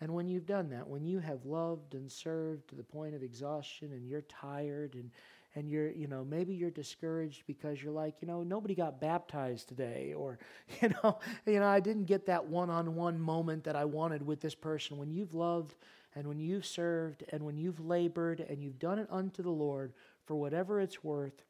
And 0.00 0.12
when 0.12 0.26
you've 0.28 0.46
done 0.46 0.70
that, 0.70 0.88
when 0.88 1.04
you 1.04 1.18
have 1.20 1.44
loved 1.44 1.94
and 1.94 2.10
served 2.10 2.68
to 2.68 2.74
the 2.74 2.82
point 2.82 3.14
of 3.14 3.22
exhaustion 3.22 3.92
and 3.92 4.06
you're 4.08 4.22
tired 4.22 4.94
and, 4.94 5.10
and 5.54 5.68
you're, 5.68 5.90
you 5.92 6.08
know, 6.08 6.24
maybe 6.24 6.52
you're 6.52 6.70
discouraged 6.70 7.44
because 7.46 7.82
you're 7.82 7.92
like, 7.92 8.16
you 8.20 8.26
know, 8.26 8.42
nobody 8.42 8.74
got 8.74 9.00
baptized 9.00 9.68
today 9.68 10.12
or, 10.16 10.38
you 10.82 10.88
know, 10.88 11.18
you 11.46 11.60
know, 11.60 11.66
I 11.68 11.80
didn't 11.80 12.04
get 12.04 12.26
that 12.26 12.44
one-on-one 12.44 13.20
moment 13.20 13.64
that 13.64 13.76
I 13.76 13.84
wanted 13.84 14.26
with 14.26 14.40
this 14.40 14.54
person. 14.54 14.98
When 14.98 15.10
you've 15.10 15.34
loved 15.34 15.74
and 16.14 16.28
when 16.28 16.38
you've 16.38 16.66
served 16.66 17.24
and 17.30 17.42
when 17.42 17.56
you've 17.56 17.80
labored 17.80 18.40
and 18.40 18.62
you've 18.62 18.78
done 18.78 18.98
it 18.98 19.08
unto 19.10 19.42
the 19.42 19.50
Lord 19.50 19.92
for 20.24 20.36
whatever 20.36 20.80
it's 20.80 21.02
worth, 21.02 21.42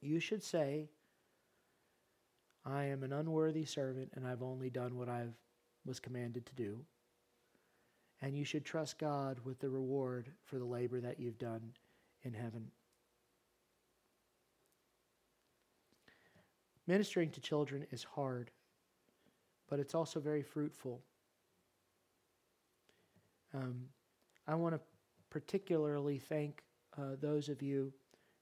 you 0.00 0.18
should 0.18 0.42
say, 0.42 0.88
I 2.64 2.84
am 2.84 3.04
an 3.04 3.12
unworthy 3.12 3.64
servant 3.64 4.10
and 4.14 4.26
I've 4.26 4.42
only 4.42 4.70
done 4.70 4.96
what 4.96 5.08
I 5.08 5.26
was 5.84 6.00
commanded 6.00 6.46
to 6.46 6.54
do. 6.54 6.80
And 8.20 8.36
you 8.36 8.44
should 8.44 8.64
trust 8.64 8.98
God 8.98 9.38
with 9.44 9.60
the 9.60 9.68
reward 9.68 10.32
for 10.44 10.58
the 10.58 10.64
labor 10.64 11.00
that 11.00 11.20
you've 11.20 11.38
done 11.38 11.72
in 12.22 12.32
heaven. 12.32 12.70
Ministering 16.88 17.30
to 17.30 17.40
children 17.40 17.86
is 17.90 18.04
hard, 18.04 18.50
but 19.68 19.78
it's 19.78 19.94
also 19.94 20.18
very 20.18 20.42
fruitful. 20.42 21.02
Um, 23.54 23.86
I 24.46 24.54
want 24.54 24.74
to 24.74 24.80
particularly 25.30 26.18
thank 26.18 26.62
uh, 26.98 27.16
those 27.20 27.48
of 27.48 27.62
you 27.62 27.92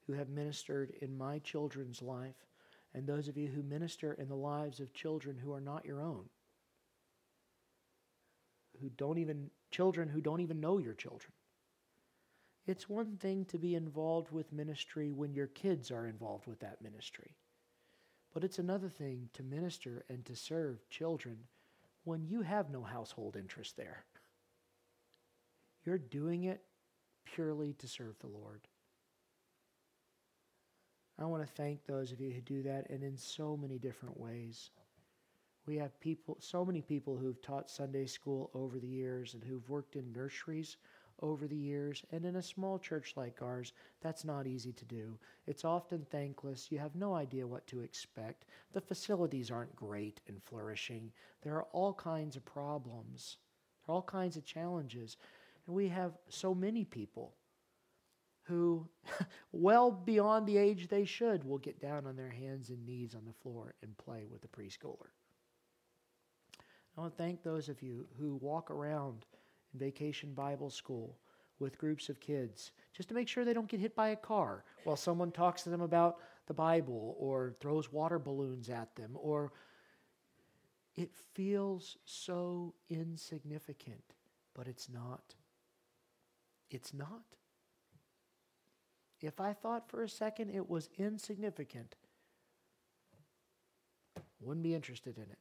who 0.07 0.13
have 0.13 0.29
ministered 0.29 0.93
in 1.01 1.17
my 1.17 1.39
children's 1.39 2.01
life 2.01 2.45
and 2.93 3.05
those 3.05 3.27
of 3.27 3.37
you 3.37 3.47
who 3.47 3.63
minister 3.63 4.13
in 4.13 4.29
the 4.29 4.35
lives 4.35 4.79
of 4.79 4.93
children 4.93 5.37
who 5.37 5.51
are 5.51 5.61
not 5.61 5.85
your 5.85 6.01
own, 6.01 6.23
who 8.81 8.89
don't 8.89 9.17
even, 9.17 9.49
children 9.71 10.07
who 10.07 10.21
don't 10.21 10.41
even 10.41 10.61
know 10.61 10.77
your 10.77 10.93
children. 10.93 11.31
It's 12.67 12.89
one 12.89 13.17
thing 13.17 13.45
to 13.45 13.57
be 13.57 13.75
involved 13.75 14.31
with 14.31 14.51
ministry 14.53 15.11
when 15.11 15.33
your 15.33 15.47
kids 15.47 15.91
are 15.91 16.07
involved 16.07 16.47
with 16.47 16.59
that 16.61 16.81
ministry. 16.81 17.35
But 18.33 18.43
it's 18.43 18.59
another 18.59 18.89
thing 18.89 19.29
to 19.33 19.43
minister 19.43 20.03
and 20.09 20.25
to 20.25 20.35
serve 20.35 20.89
children 20.89 21.37
when 22.05 22.25
you 22.25 22.41
have 22.41 22.69
no 22.69 22.81
household 22.81 23.35
interest 23.35 23.77
there. 23.77 24.05
You're 25.85 25.97
doing 25.97 26.45
it 26.45 26.61
purely 27.25 27.73
to 27.73 27.87
serve 27.87 28.17
the 28.19 28.27
Lord. 28.27 28.61
I 31.17 31.25
want 31.25 31.45
to 31.45 31.53
thank 31.53 31.85
those 31.85 32.11
of 32.11 32.19
you 32.19 32.31
who 32.31 32.41
do 32.41 32.63
that 32.63 32.89
and 32.89 33.03
in 33.03 33.15
so 33.15 33.55
many 33.55 33.77
different 33.77 34.19
ways. 34.19 34.71
We 35.65 35.77
have 35.77 35.99
people, 35.99 36.37
so 36.39 36.65
many 36.65 36.81
people 36.81 37.17
who've 37.17 37.41
taught 37.41 37.69
Sunday 37.69 38.05
school 38.05 38.51
over 38.53 38.79
the 38.79 38.87
years 38.87 39.33
and 39.33 39.43
who've 39.43 39.69
worked 39.69 39.95
in 39.95 40.11
nurseries 40.11 40.77
over 41.21 41.47
the 41.47 41.55
years. 41.55 42.03
And 42.11 42.25
in 42.25 42.35
a 42.35 42.41
small 42.41 42.77
church 42.77 43.13
like 43.15 43.41
ours, 43.41 43.73
that's 44.01 44.25
not 44.25 44.45
easy 44.45 44.73
to 44.73 44.85
do. 44.85 45.17
It's 45.47 45.65
often 45.65 46.05
thankless. 46.11 46.71
You 46.71 46.79
have 46.79 46.95
no 46.95 47.13
idea 47.13 47.47
what 47.47 47.65
to 47.67 47.81
expect. 47.81 48.45
The 48.73 48.81
facilities 48.81 49.49
aren't 49.49 49.75
great 49.75 50.19
and 50.27 50.43
flourishing. 50.43 51.11
There 51.41 51.55
are 51.55 51.67
all 51.71 51.93
kinds 51.93 52.35
of 52.35 52.45
problems, 52.45 53.37
there 53.85 53.93
are 53.93 53.97
all 53.97 54.03
kinds 54.03 54.35
of 54.35 54.45
challenges. 54.45 55.17
And 55.67 55.75
we 55.75 55.87
have 55.89 56.13
so 56.29 56.53
many 56.53 56.85
people 56.85 57.33
who, 58.43 58.87
well 59.51 59.91
beyond 59.91 60.47
the 60.47 60.57
age 60.57 60.87
they 60.87 61.05
should, 61.05 61.43
will 61.43 61.57
get 61.57 61.79
down 61.79 62.05
on 62.05 62.15
their 62.15 62.29
hands 62.29 62.69
and 62.69 62.85
knees 62.85 63.15
on 63.15 63.25
the 63.25 63.33
floor 63.33 63.73
and 63.81 63.97
play 63.97 64.25
with 64.29 64.41
the 64.41 64.47
preschooler. 64.47 65.09
I 66.97 67.01
want 67.01 67.17
to 67.17 67.23
thank 67.23 67.43
those 67.43 67.67
of 67.67 67.81
you 67.81 68.07
who 68.17 68.35
walk 68.35 68.71
around 68.71 69.25
in 69.73 69.79
vacation 69.79 70.33
Bible 70.33 70.69
school 70.69 71.17
with 71.59 71.77
groups 71.77 72.09
of 72.09 72.19
kids 72.19 72.71
just 72.93 73.09
to 73.09 73.15
make 73.15 73.27
sure 73.27 73.43
they 73.43 73.53
don't 73.53 73.67
get 73.67 73.79
hit 73.79 73.95
by 73.95 74.09
a 74.09 74.15
car 74.15 74.63
while 74.83 74.95
someone 74.95 75.31
talks 75.31 75.63
to 75.63 75.69
them 75.69 75.81
about 75.81 76.17
the 76.47 76.53
Bible 76.53 77.15
or 77.19 77.55
throws 77.59 77.91
water 77.91 78.19
balloons 78.19 78.69
at 78.69 78.95
them 78.95 79.11
or 79.15 79.51
it 80.95 81.11
feels 81.33 81.97
so 82.05 82.73
insignificant, 82.89 84.13
but 84.53 84.67
it's 84.67 84.89
not. 84.89 85.35
It's 86.69 86.93
not. 86.93 87.23
If 89.21 89.39
I 89.39 89.53
thought 89.53 89.89
for 89.89 90.03
a 90.03 90.09
second 90.09 90.49
it 90.49 90.69
was 90.69 90.89
insignificant, 90.97 91.95
wouldn't 94.39 94.63
be 94.63 94.75
interested 94.75 95.17
in 95.17 95.23
it. 95.23 95.39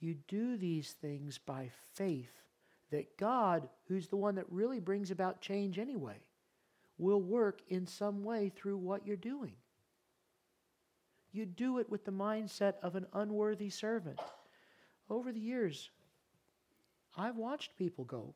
You 0.00 0.14
do 0.28 0.56
these 0.56 0.92
things 0.92 1.38
by 1.38 1.70
faith 1.94 2.42
that 2.90 3.16
God, 3.16 3.68
who's 3.88 4.08
the 4.08 4.16
one 4.16 4.36
that 4.36 4.50
really 4.50 4.80
brings 4.80 5.10
about 5.10 5.40
change 5.40 5.78
anyway, 5.78 6.16
will 6.98 7.20
work 7.20 7.62
in 7.68 7.86
some 7.86 8.24
way 8.24 8.50
through 8.54 8.76
what 8.76 9.06
you're 9.06 9.16
doing. 9.16 9.54
You 11.32 11.46
do 11.46 11.78
it 11.78 11.90
with 11.90 12.04
the 12.04 12.12
mindset 12.12 12.74
of 12.82 12.96
an 12.96 13.06
unworthy 13.12 13.70
servant. 13.70 14.18
Over 15.10 15.32
the 15.32 15.40
years, 15.40 15.90
I've 17.16 17.36
watched 17.36 17.76
people 17.76 18.04
go 18.04 18.34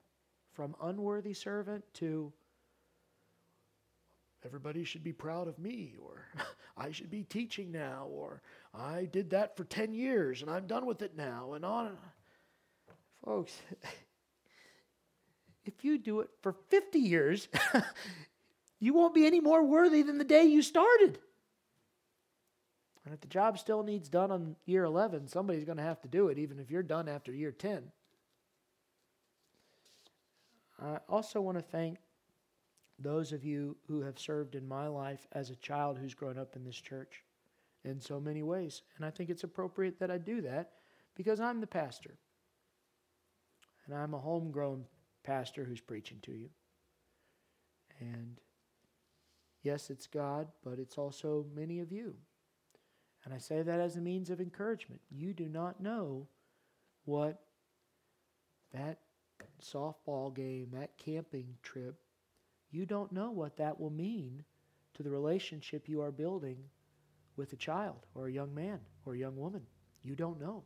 from 0.53 0.77
unworthy 0.83 1.35
servant 1.35 1.85
to 1.95 2.33
everybody 4.45 4.85
should 4.85 5.05
be 5.05 5.13
proud 5.13 5.49
of 5.49 5.59
me, 5.59 5.95
or 6.03 6.27
I 6.77 6.91
should 6.91 7.11
be 7.11 7.25
teaching 7.25 7.71
now, 7.73 8.07
or 8.11 8.43
I 8.75 9.07
did 9.07 9.31
that 9.31 9.57
for 9.57 9.65
10 9.65 9.93
years 9.93 10.43
and 10.43 10.51
I'm 10.51 10.67
done 10.67 10.87
with 10.87 11.03
it 11.03 11.17
now, 11.17 11.55
and 11.55 11.65
on. 11.65 11.97
Folks, 13.25 13.57
if 15.65 15.85
you 15.85 15.99
do 15.99 16.21
it 16.21 16.31
for 16.43 16.55
50 16.71 16.99
years, 16.99 17.49
you 18.81 18.95
won't 18.95 19.15
be 19.15 19.27
any 19.27 19.41
more 19.41 19.65
worthy 19.65 20.03
than 20.03 20.19
the 20.19 20.25
day 20.25 20.45
you 20.45 20.63
started. 20.63 21.19
And 23.05 23.13
if 23.13 23.21
the 23.21 23.29
job 23.29 23.59
still 23.59 23.83
needs 23.83 24.09
done 24.09 24.31
on 24.31 24.57
year 24.65 24.85
11, 24.85 25.29
somebody's 25.29 25.65
going 25.65 25.79
to 25.79 25.85
have 25.85 26.01
to 26.03 26.09
do 26.09 26.29
it, 26.29 26.39
even 26.39 26.59
if 26.59 26.71
you're 26.71 26.83
done 26.83 27.09
after 27.09 27.33
year 27.33 27.51
10. 27.51 27.91
I 30.83 30.99
also 31.09 31.41
want 31.41 31.59
to 31.59 31.63
thank 31.63 31.99
those 32.99 33.33
of 33.33 33.45
you 33.45 33.77
who 33.87 34.03
have 34.03 34.19
served 34.19 34.55
in 34.55 34.67
my 34.67 34.89
life 34.89 35.27
as 35.33 35.51
a 35.51 35.57
child 35.57 35.99
who's 35.99 36.15
grown 36.15 36.39
up 36.39 36.57
in 36.57 36.65
this 36.65 36.81
church 36.81 37.23
in 37.85 38.01
so 38.01 38.21
many 38.21 38.43
ways. 38.43 38.83
And 38.97 39.07
I 39.07 39.11
think 39.11 39.31
it's 39.31 39.45
appropriate 39.45 39.99
that 40.01 40.11
I 40.11 40.19
do 40.19 40.41
that 40.43 40.73
because 41.15 41.41
I'm 41.41 41.61
the 41.61 41.67
pastor. 41.67 42.19
And 43.87 43.95
I'm 43.95 44.15
a 44.15 44.19
homegrown 44.19 44.85
pastor 45.25 45.65
who's 45.65 45.81
preaching 45.81 46.19
to 46.23 46.33
you. 46.33 46.49
And 48.01 48.41
yes, 49.63 49.91
it's 49.91 50.07
God, 50.07 50.49
but 50.65 50.79
it's 50.79 50.99
also 50.99 51.47
many 51.55 51.81
of 51.81 51.93
you. 51.93 52.15
And 53.25 53.33
I 53.33 53.39
say 53.39 53.63
that 53.63 53.81
as 53.81 53.97
a 53.97 54.01
means 54.01 54.31
of 54.31 54.41
encouragement. 54.41 55.01
You 55.11 55.33
do 55.33 55.49
not 55.49 55.81
know 55.81 56.27
what 57.05 57.41
that 58.73 58.99
softball 59.63 60.35
game, 60.35 60.69
that 60.73 60.97
camping 60.99 61.57
trip, 61.63 61.97
you 62.71 62.87
don't 62.87 63.13
know 63.13 63.31
what 63.31 63.57
that 63.57 63.79
will 63.79 63.91
mean 63.91 64.45
to 64.95 65.03
the 65.03 65.11
relationship 65.11 65.89
you 65.89 66.01
are 66.01 66.11
building 66.11 66.59
with 67.37 67.53
a 67.53 67.57
child 67.57 68.07
or 68.15 68.27
a 68.27 68.33
young 68.33 68.55
man 68.55 68.81
or 69.05 69.15
a 69.15 69.19
young 69.19 69.37
woman. 69.37 69.63
You 70.03 70.15
don't 70.15 70.41
know. 70.41 70.65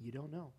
You 0.00 0.12
don't 0.12 0.32
know. 0.32 0.52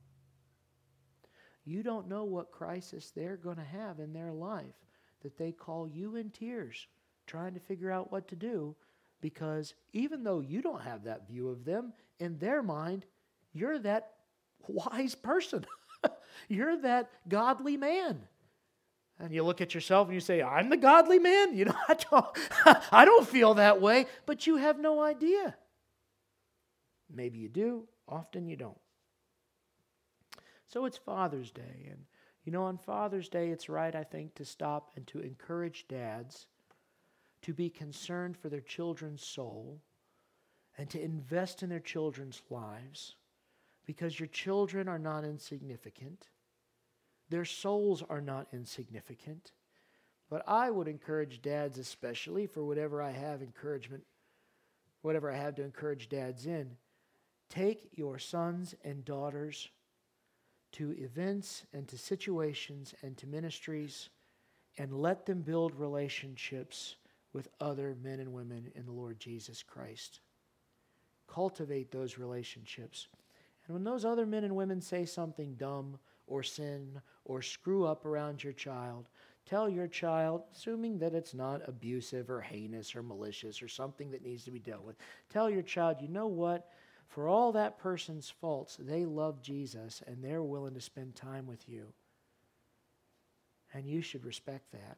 You 1.65 1.83
don't 1.83 2.07
know 2.07 2.23
what 2.23 2.51
crisis 2.51 3.11
they're 3.11 3.37
going 3.37 3.57
to 3.57 3.63
have 3.63 3.99
in 3.99 4.13
their 4.13 4.31
life 4.31 4.75
that 5.21 5.37
they 5.37 5.51
call 5.51 5.87
you 5.87 6.15
in 6.15 6.29
tears 6.29 6.87
trying 7.25 7.53
to 7.53 7.59
figure 7.59 7.91
out 7.91 8.11
what 8.11 8.27
to 8.29 8.35
do 8.35 8.75
because 9.19 9.73
even 9.93 10.23
though 10.23 10.39
you 10.39 10.61
don't 10.61 10.81
have 10.81 11.03
that 11.03 11.27
view 11.27 11.49
of 11.49 11.65
them, 11.65 11.93
in 12.19 12.37
their 12.37 12.61
mind, 12.63 13.05
you're 13.53 13.79
that 13.79 14.13
wise 14.67 15.15
person. 15.15 15.65
You're 16.47 16.77
that 16.81 17.09
godly 17.27 17.77
man. 17.77 18.21
And 19.19 19.33
you 19.33 19.43
look 19.43 19.61
at 19.61 19.73
yourself 19.73 20.07
and 20.07 20.13
you 20.13 20.19
say, 20.21 20.43
I'm 20.43 20.69
the 20.69 20.77
godly 20.77 21.19
man. 21.19 21.55
You 21.55 21.65
know, 21.65 21.75
I 21.87 21.95
don't, 21.95 22.25
I 22.91 23.05
don't 23.05 23.27
feel 23.27 23.55
that 23.55 23.81
way, 23.81 24.05
but 24.25 24.45
you 24.45 24.57
have 24.57 24.79
no 24.79 25.01
idea. 25.01 25.55
Maybe 27.13 27.39
you 27.39 27.49
do, 27.49 27.87
often 28.07 28.47
you 28.47 28.55
don't. 28.55 28.77
So 30.67 30.85
it's 30.85 30.97
Father's 30.97 31.51
Day. 31.51 31.87
And, 31.89 32.01
you 32.43 32.51
know, 32.51 32.63
on 32.63 32.77
Father's 32.77 33.29
Day, 33.29 33.49
it's 33.49 33.69
right, 33.69 33.95
I 33.95 34.03
think, 34.03 34.35
to 34.35 34.45
stop 34.45 34.91
and 34.95 35.07
to 35.07 35.19
encourage 35.19 35.87
dads 35.87 36.47
to 37.41 37.53
be 37.53 37.69
concerned 37.69 38.37
for 38.37 38.49
their 38.49 38.61
children's 38.61 39.25
soul 39.25 39.79
and 40.77 40.89
to 40.89 41.01
invest 41.01 41.63
in 41.63 41.69
their 41.69 41.79
children's 41.79 42.41
lives 42.49 43.15
because 43.87 44.19
your 44.19 44.27
children 44.27 44.87
are 44.87 44.99
not 44.99 45.23
insignificant. 45.23 46.27
Their 47.29 47.45
souls 47.45 48.03
are 48.07 48.21
not 48.21 48.47
insignificant. 48.53 49.53
But 50.29 50.43
I 50.45 50.69
would 50.69 50.89
encourage 50.89 51.41
dads, 51.41 51.79
especially 51.79 52.47
for 52.47 52.63
whatever 52.63 53.01
I 53.01 53.11
have 53.11 53.41
encouragement, 53.41 54.03
whatever 55.01 55.31
I 55.31 55.37
have 55.37 55.55
to 55.55 55.63
encourage 55.63 56.09
dads 56.09 56.45
in, 56.45 56.75
take 57.49 57.89
your 57.93 58.19
sons 58.19 58.75
and 58.83 59.05
daughters 59.05 59.69
to 60.73 60.91
events 60.91 61.63
and 61.71 61.87
to 61.87 61.97
situations 61.97 62.93
and 63.01 63.17
to 63.17 63.25
ministries 63.25 64.09
and 64.77 64.93
let 65.01 65.25
them 65.25 65.41
build 65.41 65.73
relationships 65.75 66.97
with 67.31 67.47
other 67.61 67.95
men 68.03 68.19
and 68.19 68.33
women 68.33 68.69
in 68.75 68.85
the 68.85 68.91
Lord 68.91 69.17
Jesus 69.17 69.63
Christ. 69.63 70.19
Cultivate 71.27 71.89
those 71.89 72.17
relationships. 72.17 73.07
And 73.67 73.73
when 73.73 73.83
those 73.83 74.05
other 74.05 74.25
men 74.25 74.43
and 74.43 74.55
women 74.55 74.81
say 74.81 75.05
something 75.05 75.55
dumb 75.55 75.97
or 76.25 76.41
sin 76.43 77.01
or 77.25 77.41
screw 77.41 77.85
up 77.85 78.05
around 78.05 78.43
your 78.43 78.53
child, 78.53 79.09
tell 79.45 79.69
your 79.69 79.87
child, 79.87 80.43
assuming 80.53 80.99
that 80.99 81.13
it's 81.13 81.33
not 81.33 81.67
abusive 81.67 82.29
or 82.29 82.41
heinous 82.41 82.95
or 82.95 83.03
malicious 83.03 83.61
or 83.61 83.67
something 83.67 84.11
that 84.11 84.23
needs 84.23 84.43
to 84.45 84.51
be 84.51 84.59
dealt 84.59 84.83
with, 84.83 84.95
tell 85.29 85.49
your 85.49 85.61
child, 85.61 85.97
you 86.01 86.07
know 86.07 86.27
what? 86.27 86.69
For 87.07 87.27
all 87.27 87.51
that 87.53 87.77
person's 87.77 88.29
faults, 88.29 88.77
they 88.79 89.05
love 89.05 89.41
Jesus 89.41 90.01
and 90.07 90.23
they're 90.23 90.43
willing 90.43 90.73
to 90.73 90.81
spend 90.81 91.15
time 91.15 91.45
with 91.45 91.67
you. 91.67 91.87
And 93.73 93.85
you 93.85 94.01
should 94.01 94.25
respect 94.25 94.71
that. 94.71 94.97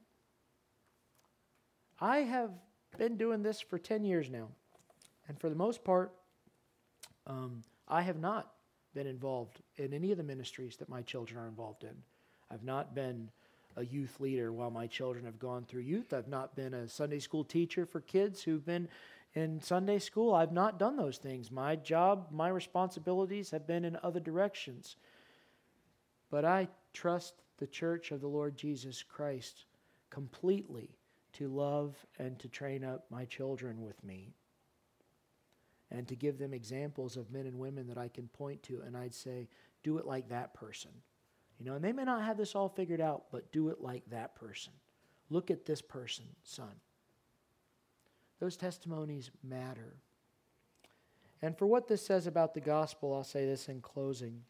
I 1.99 2.19
have 2.19 2.51
been 2.97 3.17
doing 3.17 3.43
this 3.43 3.59
for 3.59 3.77
10 3.77 4.03
years 4.03 4.29
now. 4.29 4.47
And 5.27 5.39
for 5.39 5.49
the 5.49 5.55
most 5.55 5.83
part, 5.83 6.13
um, 7.27 7.63
I 7.87 8.01
have 8.01 8.19
not 8.19 8.51
been 8.93 9.07
involved 9.07 9.61
in 9.77 9.93
any 9.93 10.11
of 10.11 10.17
the 10.17 10.23
ministries 10.23 10.77
that 10.77 10.89
my 10.89 11.01
children 11.01 11.39
are 11.39 11.47
involved 11.47 11.83
in. 11.83 11.95
I've 12.51 12.63
not 12.63 12.95
been 12.95 13.29
a 13.75 13.85
youth 13.85 14.19
leader 14.19 14.51
while 14.51 14.71
my 14.71 14.87
children 14.87 15.25
have 15.25 15.39
gone 15.39 15.65
through 15.65 15.81
youth. 15.81 16.13
I've 16.13 16.27
not 16.27 16.55
been 16.55 16.73
a 16.73 16.89
Sunday 16.89 17.19
school 17.19 17.43
teacher 17.43 17.85
for 17.85 18.01
kids 18.01 18.41
who've 18.41 18.65
been 18.65 18.89
in 19.35 19.61
Sunday 19.61 19.99
school. 19.99 20.33
I've 20.33 20.51
not 20.51 20.79
done 20.79 20.97
those 20.97 21.17
things. 21.17 21.51
My 21.51 21.75
job, 21.75 22.27
my 22.31 22.49
responsibilities 22.49 23.51
have 23.51 23.67
been 23.67 23.85
in 23.85 23.97
other 24.01 24.19
directions. 24.19 24.95
But 26.31 26.45
I 26.45 26.67
trust 26.93 27.35
the 27.57 27.67
church 27.67 28.11
of 28.11 28.21
the 28.21 28.27
Lord 28.27 28.57
Jesus 28.57 29.03
Christ 29.03 29.65
completely 30.09 30.89
to 31.33 31.47
love 31.47 31.95
and 32.17 32.39
to 32.39 32.47
train 32.47 32.83
up 32.83 33.05
my 33.09 33.25
children 33.25 33.83
with 33.83 34.03
me 34.03 34.33
and 35.91 36.07
to 36.07 36.15
give 36.15 36.37
them 36.37 36.53
examples 36.53 37.17
of 37.17 37.31
men 37.31 37.45
and 37.45 37.57
women 37.57 37.87
that 37.87 37.97
I 37.97 38.07
can 38.07 38.27
point 38.27 38.61
to 38.63 38.81
and 38.85 38.95
I'd 38.95 39.15
say, 39.15 39.47
do 39.83 39.97
it 39.97 40.05
like 40.05 40.29
that 40.29 40.53
person. 40.53 40.91
You 41.59 41.65
know, 41.65 41.75
and 41.75 41.83
they 41.83 41.91
may 41.91 42.03
not 42.05 42.23
have 42.23 42.37
this 42.37 42.55
all 42.55 42.69
figured 42.69 43.01
out, 43.01 43.25
but 43.31 43.51
do 43.51 43.69
it 43.69 43.81
like 43.81 44.03
that 44.09 44.35
person. 44.35 44.73
Look 45.29 45.51
at 45.51 45.65
this 45.65 45.81
person, 45.81 46.25
son. 46.43 46.71
Those 48.39 48.55
testimonies 48.55 49.31
matter. 49.43 49.97
And 51.41 51.57
for 51.57 51.67
what 51.67 51.87
this 51.87 52.05
says 52.05 52.27
about 52.27 52.53
the 52.53 52.61
gospel, 52.61 53.13
I'll 53.13 53.23
say 53.23 53.45
this 53.45 53.67
in 53.67 53.81
closing. 53.81 54.41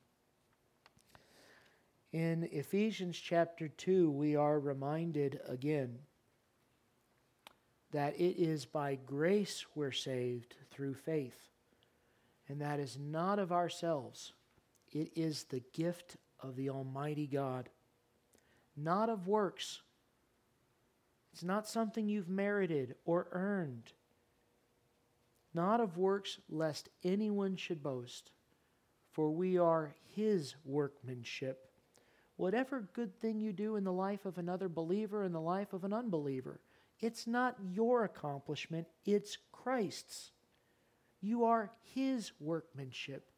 In 2.12 2.48
Ephesians 2.52 3.18
chapter 3.18 3.68
2, 3.68 4.10
we 4.10 4.36
are 4.36 4.60
reminded 4.60 5.40
again 5.48 6.00
that 7.92 8.16
it 8.20 8.38
is 8.38 8.66
by 8.66 8.96
grace 8.96 9.66
we're 9.76 9.92
saved 9.92 10.56
through 10.70 10.94
faith. 10.94 11.48
And 12.48 12.62
that 12.62 12.80
is 12.80 12.98
not 13.00 13.40
of 13.40 13.52
ourselves, 13.52 14.34
it 14.92 15.12
is 15.16 15.44
the 15.44 15.64
gift 15.74 16.18
of 16.40 16.56
the 16.56 16.70
Almighty 16.70 17.28
God, 17.28 17.70
not 18.76 19.10
of 19.10 19.28
works. 19.28 19.82
It's 21.32 21.44
not 21.44 21.68
something 21.68 22.10
you've 22.10 22.28
merited 22.28 22.96
or 23.06 23.28
earned, 23.32 23.94
not 25.54 25.80
of 25.80 25.98
works, 25.98 26.40
lest 26.50 26.90
anyone 27.04 27.56
should 27.56 27.84
boast. 27.84 28.32
For 29.12 29.30
we 29.32 29.58
are 29.58 29.94
His 30.16 30.56
workmanship. 30.66 31.70
Whatever 32.36 32.88
good 32.94 33.20
thing 33.20 33.40
you 33.40 33.52
do 33.52 33.76
in 33.76 33.84
the 33.84 33.92
life 33.92 34.26
of 34.26 34.38
another 34.38 34.70
believer, 34.70 35.24
in 35.24 35.34
the 35.34 35.42
life 35.42 35.74
of 35.74 35.84
an 35.84 35.94
unbeliever, 35.94 36.60
it's 37.00 37.28
not 37.28 37.56
your 37.62 38.04
accomplishment, 38.04 38.88
it's 39.06 39.38
Christ's. 39.52 40.32
You 41.22 41.45
are 41.45 41.72
His 41.82 42.32
workmanship, 42.39 43.30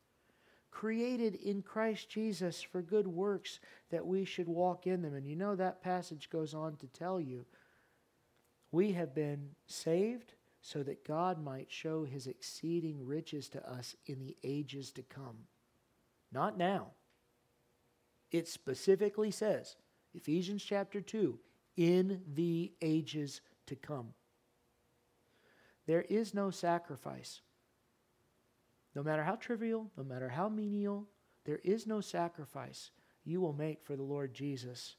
created 0.72 1.36
in 1.36 1.62
Christ 1.62 2.10
Jesus 2.10 2.62
for 2.62 2.82
good 2.82 3.08
works 3.08 3.60
that 3.90 4.06
we 4.06 4.26
should 4.26 4.48
walk 4.48 4.88
in 4.88 5.02
them. 5.02 5.16
And 5.16 5.28
you 5.28 5.36
know 5.36 5.56
that 5.56 5.84
passage 5.84 6.30
goes 6.30 6.54
on 6.54 6.76
to 6.78 6.88
tell 6.88 7.20
you 7.20 7.46
we 8.72 8.94
have 8.94 9.14
been 9.14 9.50
saved 9.66 10.34
so 10.62 10.84
that 10.84 11.06
God 11.06 11.44
might 11.44 11.72
show 11.72 12.06
His 12.06 12.28
exceeding 12.28 13.06
riches 13.06 13.50
to 13.50 13.70
us 13.70 13.96
in 14.06 14.20
the 14.20 14.38
ages 14.44 14.92
to 14.92 15.02
come. 15.02 15.38
Not 16.32 16.58
now. 16.58 16.92
It 18.32 18.48
specifically 18.48 19.32
says, 19.32 19.76
Ephesians 20.14 20.64
chapter 20.64 21.02
2, 21.02 21.38
in 21.78 22.22
the 22.34 22.72
ages 22.82 23.42
to 23.68 23.76
come. 23.76 24.14
There 25.88 26.02
is 26.04 26.34
no 26.34 26.52
sacrifice. 26.52 27.42
No 28.96 29.04
matter 29.04 29.24
how 29.24 29.36
trivial, 29.36 29.92
no 29.98 30.04
matter 30.04 30.30
how 30.30 30.50
menial, 30.50 31.08
there 31.46 31.60
is 31.64 31.88
no 31.88 32.02
sacrifice 32.02 32.92
you 33.24 33.42
will 33.42 33.54
make 33.54 33.84
for 33.84 33.96
the 33.96 34.04
Lord 34.04 34.34
Jesus 34.34 34.96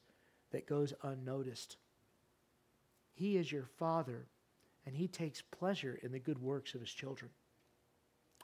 that 0.51 0.67
goes 0.67 0.93
unnoticed. 1.03 1.77
He 3.15 3.37
is 3.37 3.53
your 3.53 3.67
Father, 3.79 4.27
and 4.87 4.97
He 4.97 5.09
takes 5.09 5.43
pleasure 5.43 5.99
in 6.03 6.13
the 6.13 6.19
good 6.19 6.39
works 6.39 6.75
of 6.75 6.81
His 6.81 6.93
children. 6.93 7.31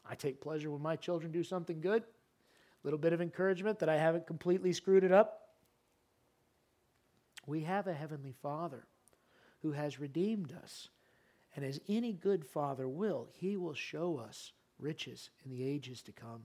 I 0.09 0.15
take 0.15 0.41
pleasure 0.41 0.71
when 0.71 0.83
my 0.83 0.97
children 0.97 1.33
do 1.33 1.43
something 1.43 1.81
good, 1.81 2.03
a 2.03 2.07
little 2.85 2.99
bit 2.99 3.13
of 3.13 3.21
encouragement 3.21 3.79
that 3.81 3.89
I 3.89 3.97
haven't 3.97 4.27
completely 4.27 4.73
screwed 4.73 5.05
it 5.05 5.13
up. 5.13 5.49
We 7.47 7.63
have 7.63 7.87
a 7.87 7.95
Heavenly 7.95 8.35
Father 8.43 8.87
who 9.63 9.73
has 9.73 10.01
redeemed 10.01 10.53
us. 10.63 10.89
And 11.57 11.65
as 11.65 11.81
any 11.89 12.13
good 12.13 12.45
father 12.45 12.89
will, 12.89 13.29
he 13.33 13.57
will 13.57 13.75
show 13.75 14.19
us 14.19 14.53
riches 14.79 15.31
in 15.45 15.51
the 15.51 15.65
ages 15.65 16.03
to 16.03 16.13
come. 16.13 16.45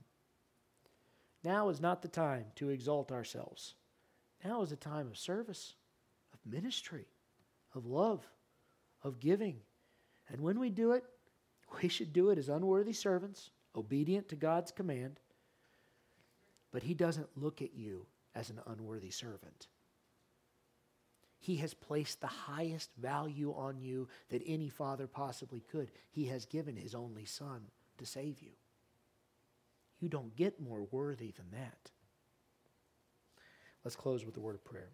Now 1.44 1.68
is 1.68 1.80
not 1.80 2.02
the 2.02 2.08
time 2.08 2.46
to 2.56 2.70
exalt 2.70 3.12
ourselves. 3.12 3.74
Now 4.44 4.62
is 4.62 4.72
a 4.72 4.76
time 4.76 5.06
of 5.06 5.18
service, 5.18 5.74
of 6.32 6.40
ministry, 6.50 7.06
of 7.74 7.86
love, 7.86 8.26
of 9.02 9.20
giving. 9.20 9.58
And 10.28 10.40
when 10.40 10.58
we 10.58 10.70
do 10.70 10.92
it, 10.92 11.04
we 11.82 11.88
should 11.88 12.12
do 12.12 12.30
it 12.30 12.38
as 12.38 12.48
unworthy 12.48 12.92
servants, 12.92 13.50
obedient 13.76 14.28
to 14.30 14.36
God's 14.36 14.72
command. 14.72 15.20
But 16.72 16.82
He 16.82 16.94
doesn't 16.94 17.28
look 17.36 17.62
at 17.62 17.74
you 17.74 18.06
as 18.34 18.50
an 18.50 18.60
unworthy 18.66 19.10
servant. 19.10 19.68
He 21.44 21.56
has 21.56 21.74
placed 21.74 22.22
the 22.22 22.26
highest 22.26 22.88
value 22.96 23.52
on 23.52 23.78
you 23.78 24.08
that 24.30 24.40
any 24.46 24.70
father 24.70 25.06
possibly 25.06 25.60
could. 25.60 25.90
He 26.10 26.24
has 26.28 26.46
given 26.46 26.74
his 26.74 26.94
only 26.94 27.26
son 27.26 27.66
to 27.98 28.06
save 28.06 28.40
you. 28.40 28.52
You 30.00 30.08
don't 30.08 30.34
get 30.36 30.58
more 30.58 30.88
worthy 30.90 31.32
than 31.32 31.44
that. 31.52 31.90
Let's 33.84 33.94
close 33.94 34.24
with 34.24 34.32
the 34.32 34.40
word 34.40 34.54
of 34.54 34.64
prayer. 34.64 34.88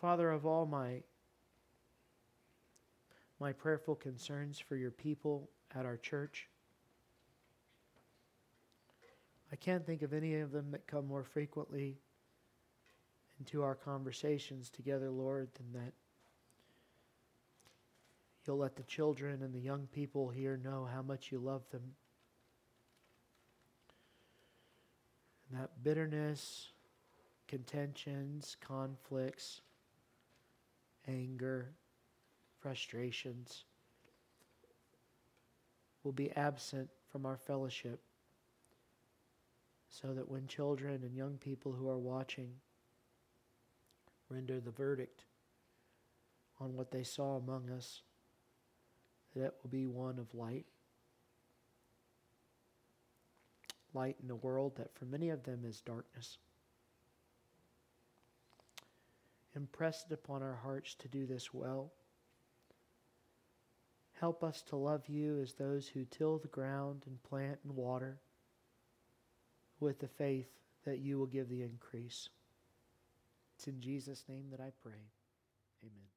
Father 0.00 0.30
of 0.30 0.46
all 0.46 0.64
my 0.64 1.02
my 3.38 3.52
prayerful 3.52 3.96
concerns 3.96 4.58
for 4.58 4.76
your 4.76 4.90
people 4.90 5.50
at 5.74 5.84
our 5.84 5.98
church. 5.98 6.48
I 9.54 9.56
can't 9.56 9.86
think 9.86 10.02
of 10.02 10.12
any 10.12 10.40
of 10.40 10.50
them 10.50 10.72
that 10.72 10.88
come 10.88 11.06
more 11.06 11.22
frequently 11.22 11.96
into 13.38 13.62
our 13.62 13.76
conversations 13.76 14.68
together, 14.68 15.12
Lord, 15.12 15.48
than 15.54 15.80
that 15.80 15.92
you'll 18.44 18.56
let 18.56 18.74
the 18.74 18.82
children 18.82 19.44
and 19.44 19.54
the 19.54 19.60
young 19.60 19.86
people 19.92 20.28
here 20.28 20.56
know 20.56 20.88
how 20.92 21.02
much 21.02 21.30
you 21.30 21.38
love 21.38 21.62
them. 21.70 21.92
And 25.48 25.60
that 25.60 25.84
bitterness, 25.84 26.72
contentions, 27.46 28.56
conflicts, 28.60 29.60
anger, 31.06 31.70
frustrations 32.58 33.66
will 36.02 36.10
be 36.10 36.32
absent 36.32 36.90
from 37.12 37.24
our 37.24 37.36
fellowship 37.36 38.00
so 40.00 40.12
that 40.12 40.28
when 40.28 40.48
children 40.48 41.02
and 41.04 41.14
young 41.14 41.36
people 41.38 41.70
who 41.70 41.88
are 41.88 41.98
watching 41.98 42.50
render 44.28 44.58
the 44.58 44.72
verdict 44.72 45.24
on 46.58 46.74
what 46.74 46.90
they 46.90 47.04
saw 47.04 47.36
among 47.36 47.70
us, 47.70 48.02
that 49.36 49.44
it 49.44 49.54
will 49.62 49.70
be 49.70 49.86
one 49.86 50.18
of 50.18 50.34
light. 50.34 50.66
Light 53.92 54.16
in 54.20 54.30
a 54.30 54.36
world 54.36 54.76
that 54.76 54.92
for 54.96 55.04
many 55.04 55.30
of 55.30 55.44
them 55.44 55.60
is 55.64 55.80
darkness. 55.80 56.38
Impress 59.54 60.06
it 60.10 60.14
upon 60.14 60.42
our 60.42 60.58
hearts 60.60 60.96
to 60.96 61.06
do 61.06 61.24
this 61.24 61.54
well. 61.54 61.92
Help 64.14 64.42
us 64.42 64.60
to 64.62 64.74
love 64.74 65.08
you 65.08 65.38
as 65.40 65.54
those 65.54 65.86
who 65.86 66.04
till 66.04 66.38
the 66.38 66.48
ground 66.48 67.04
and 67.06 67.22
plant 67.22 67.60
and 67.62 67.76
water 67.76 68.18
with 69.84 70.00
the 70.00 70.08
faith 70.08 70.48
that 70.84 70.98
you 70.98 71.18
will 71.18 71.26
give 71.26 71.48
the 71.48 71.62
increase. 71.62 72.28
It's 73.56 73.68
in 73.68 73.80
Jesus' 73.80 74.24
name 74.28 74.46
that 74.50 74.60
I 74.60 74.72
pray. 74.82 75.10
Amen. 75.82 76.13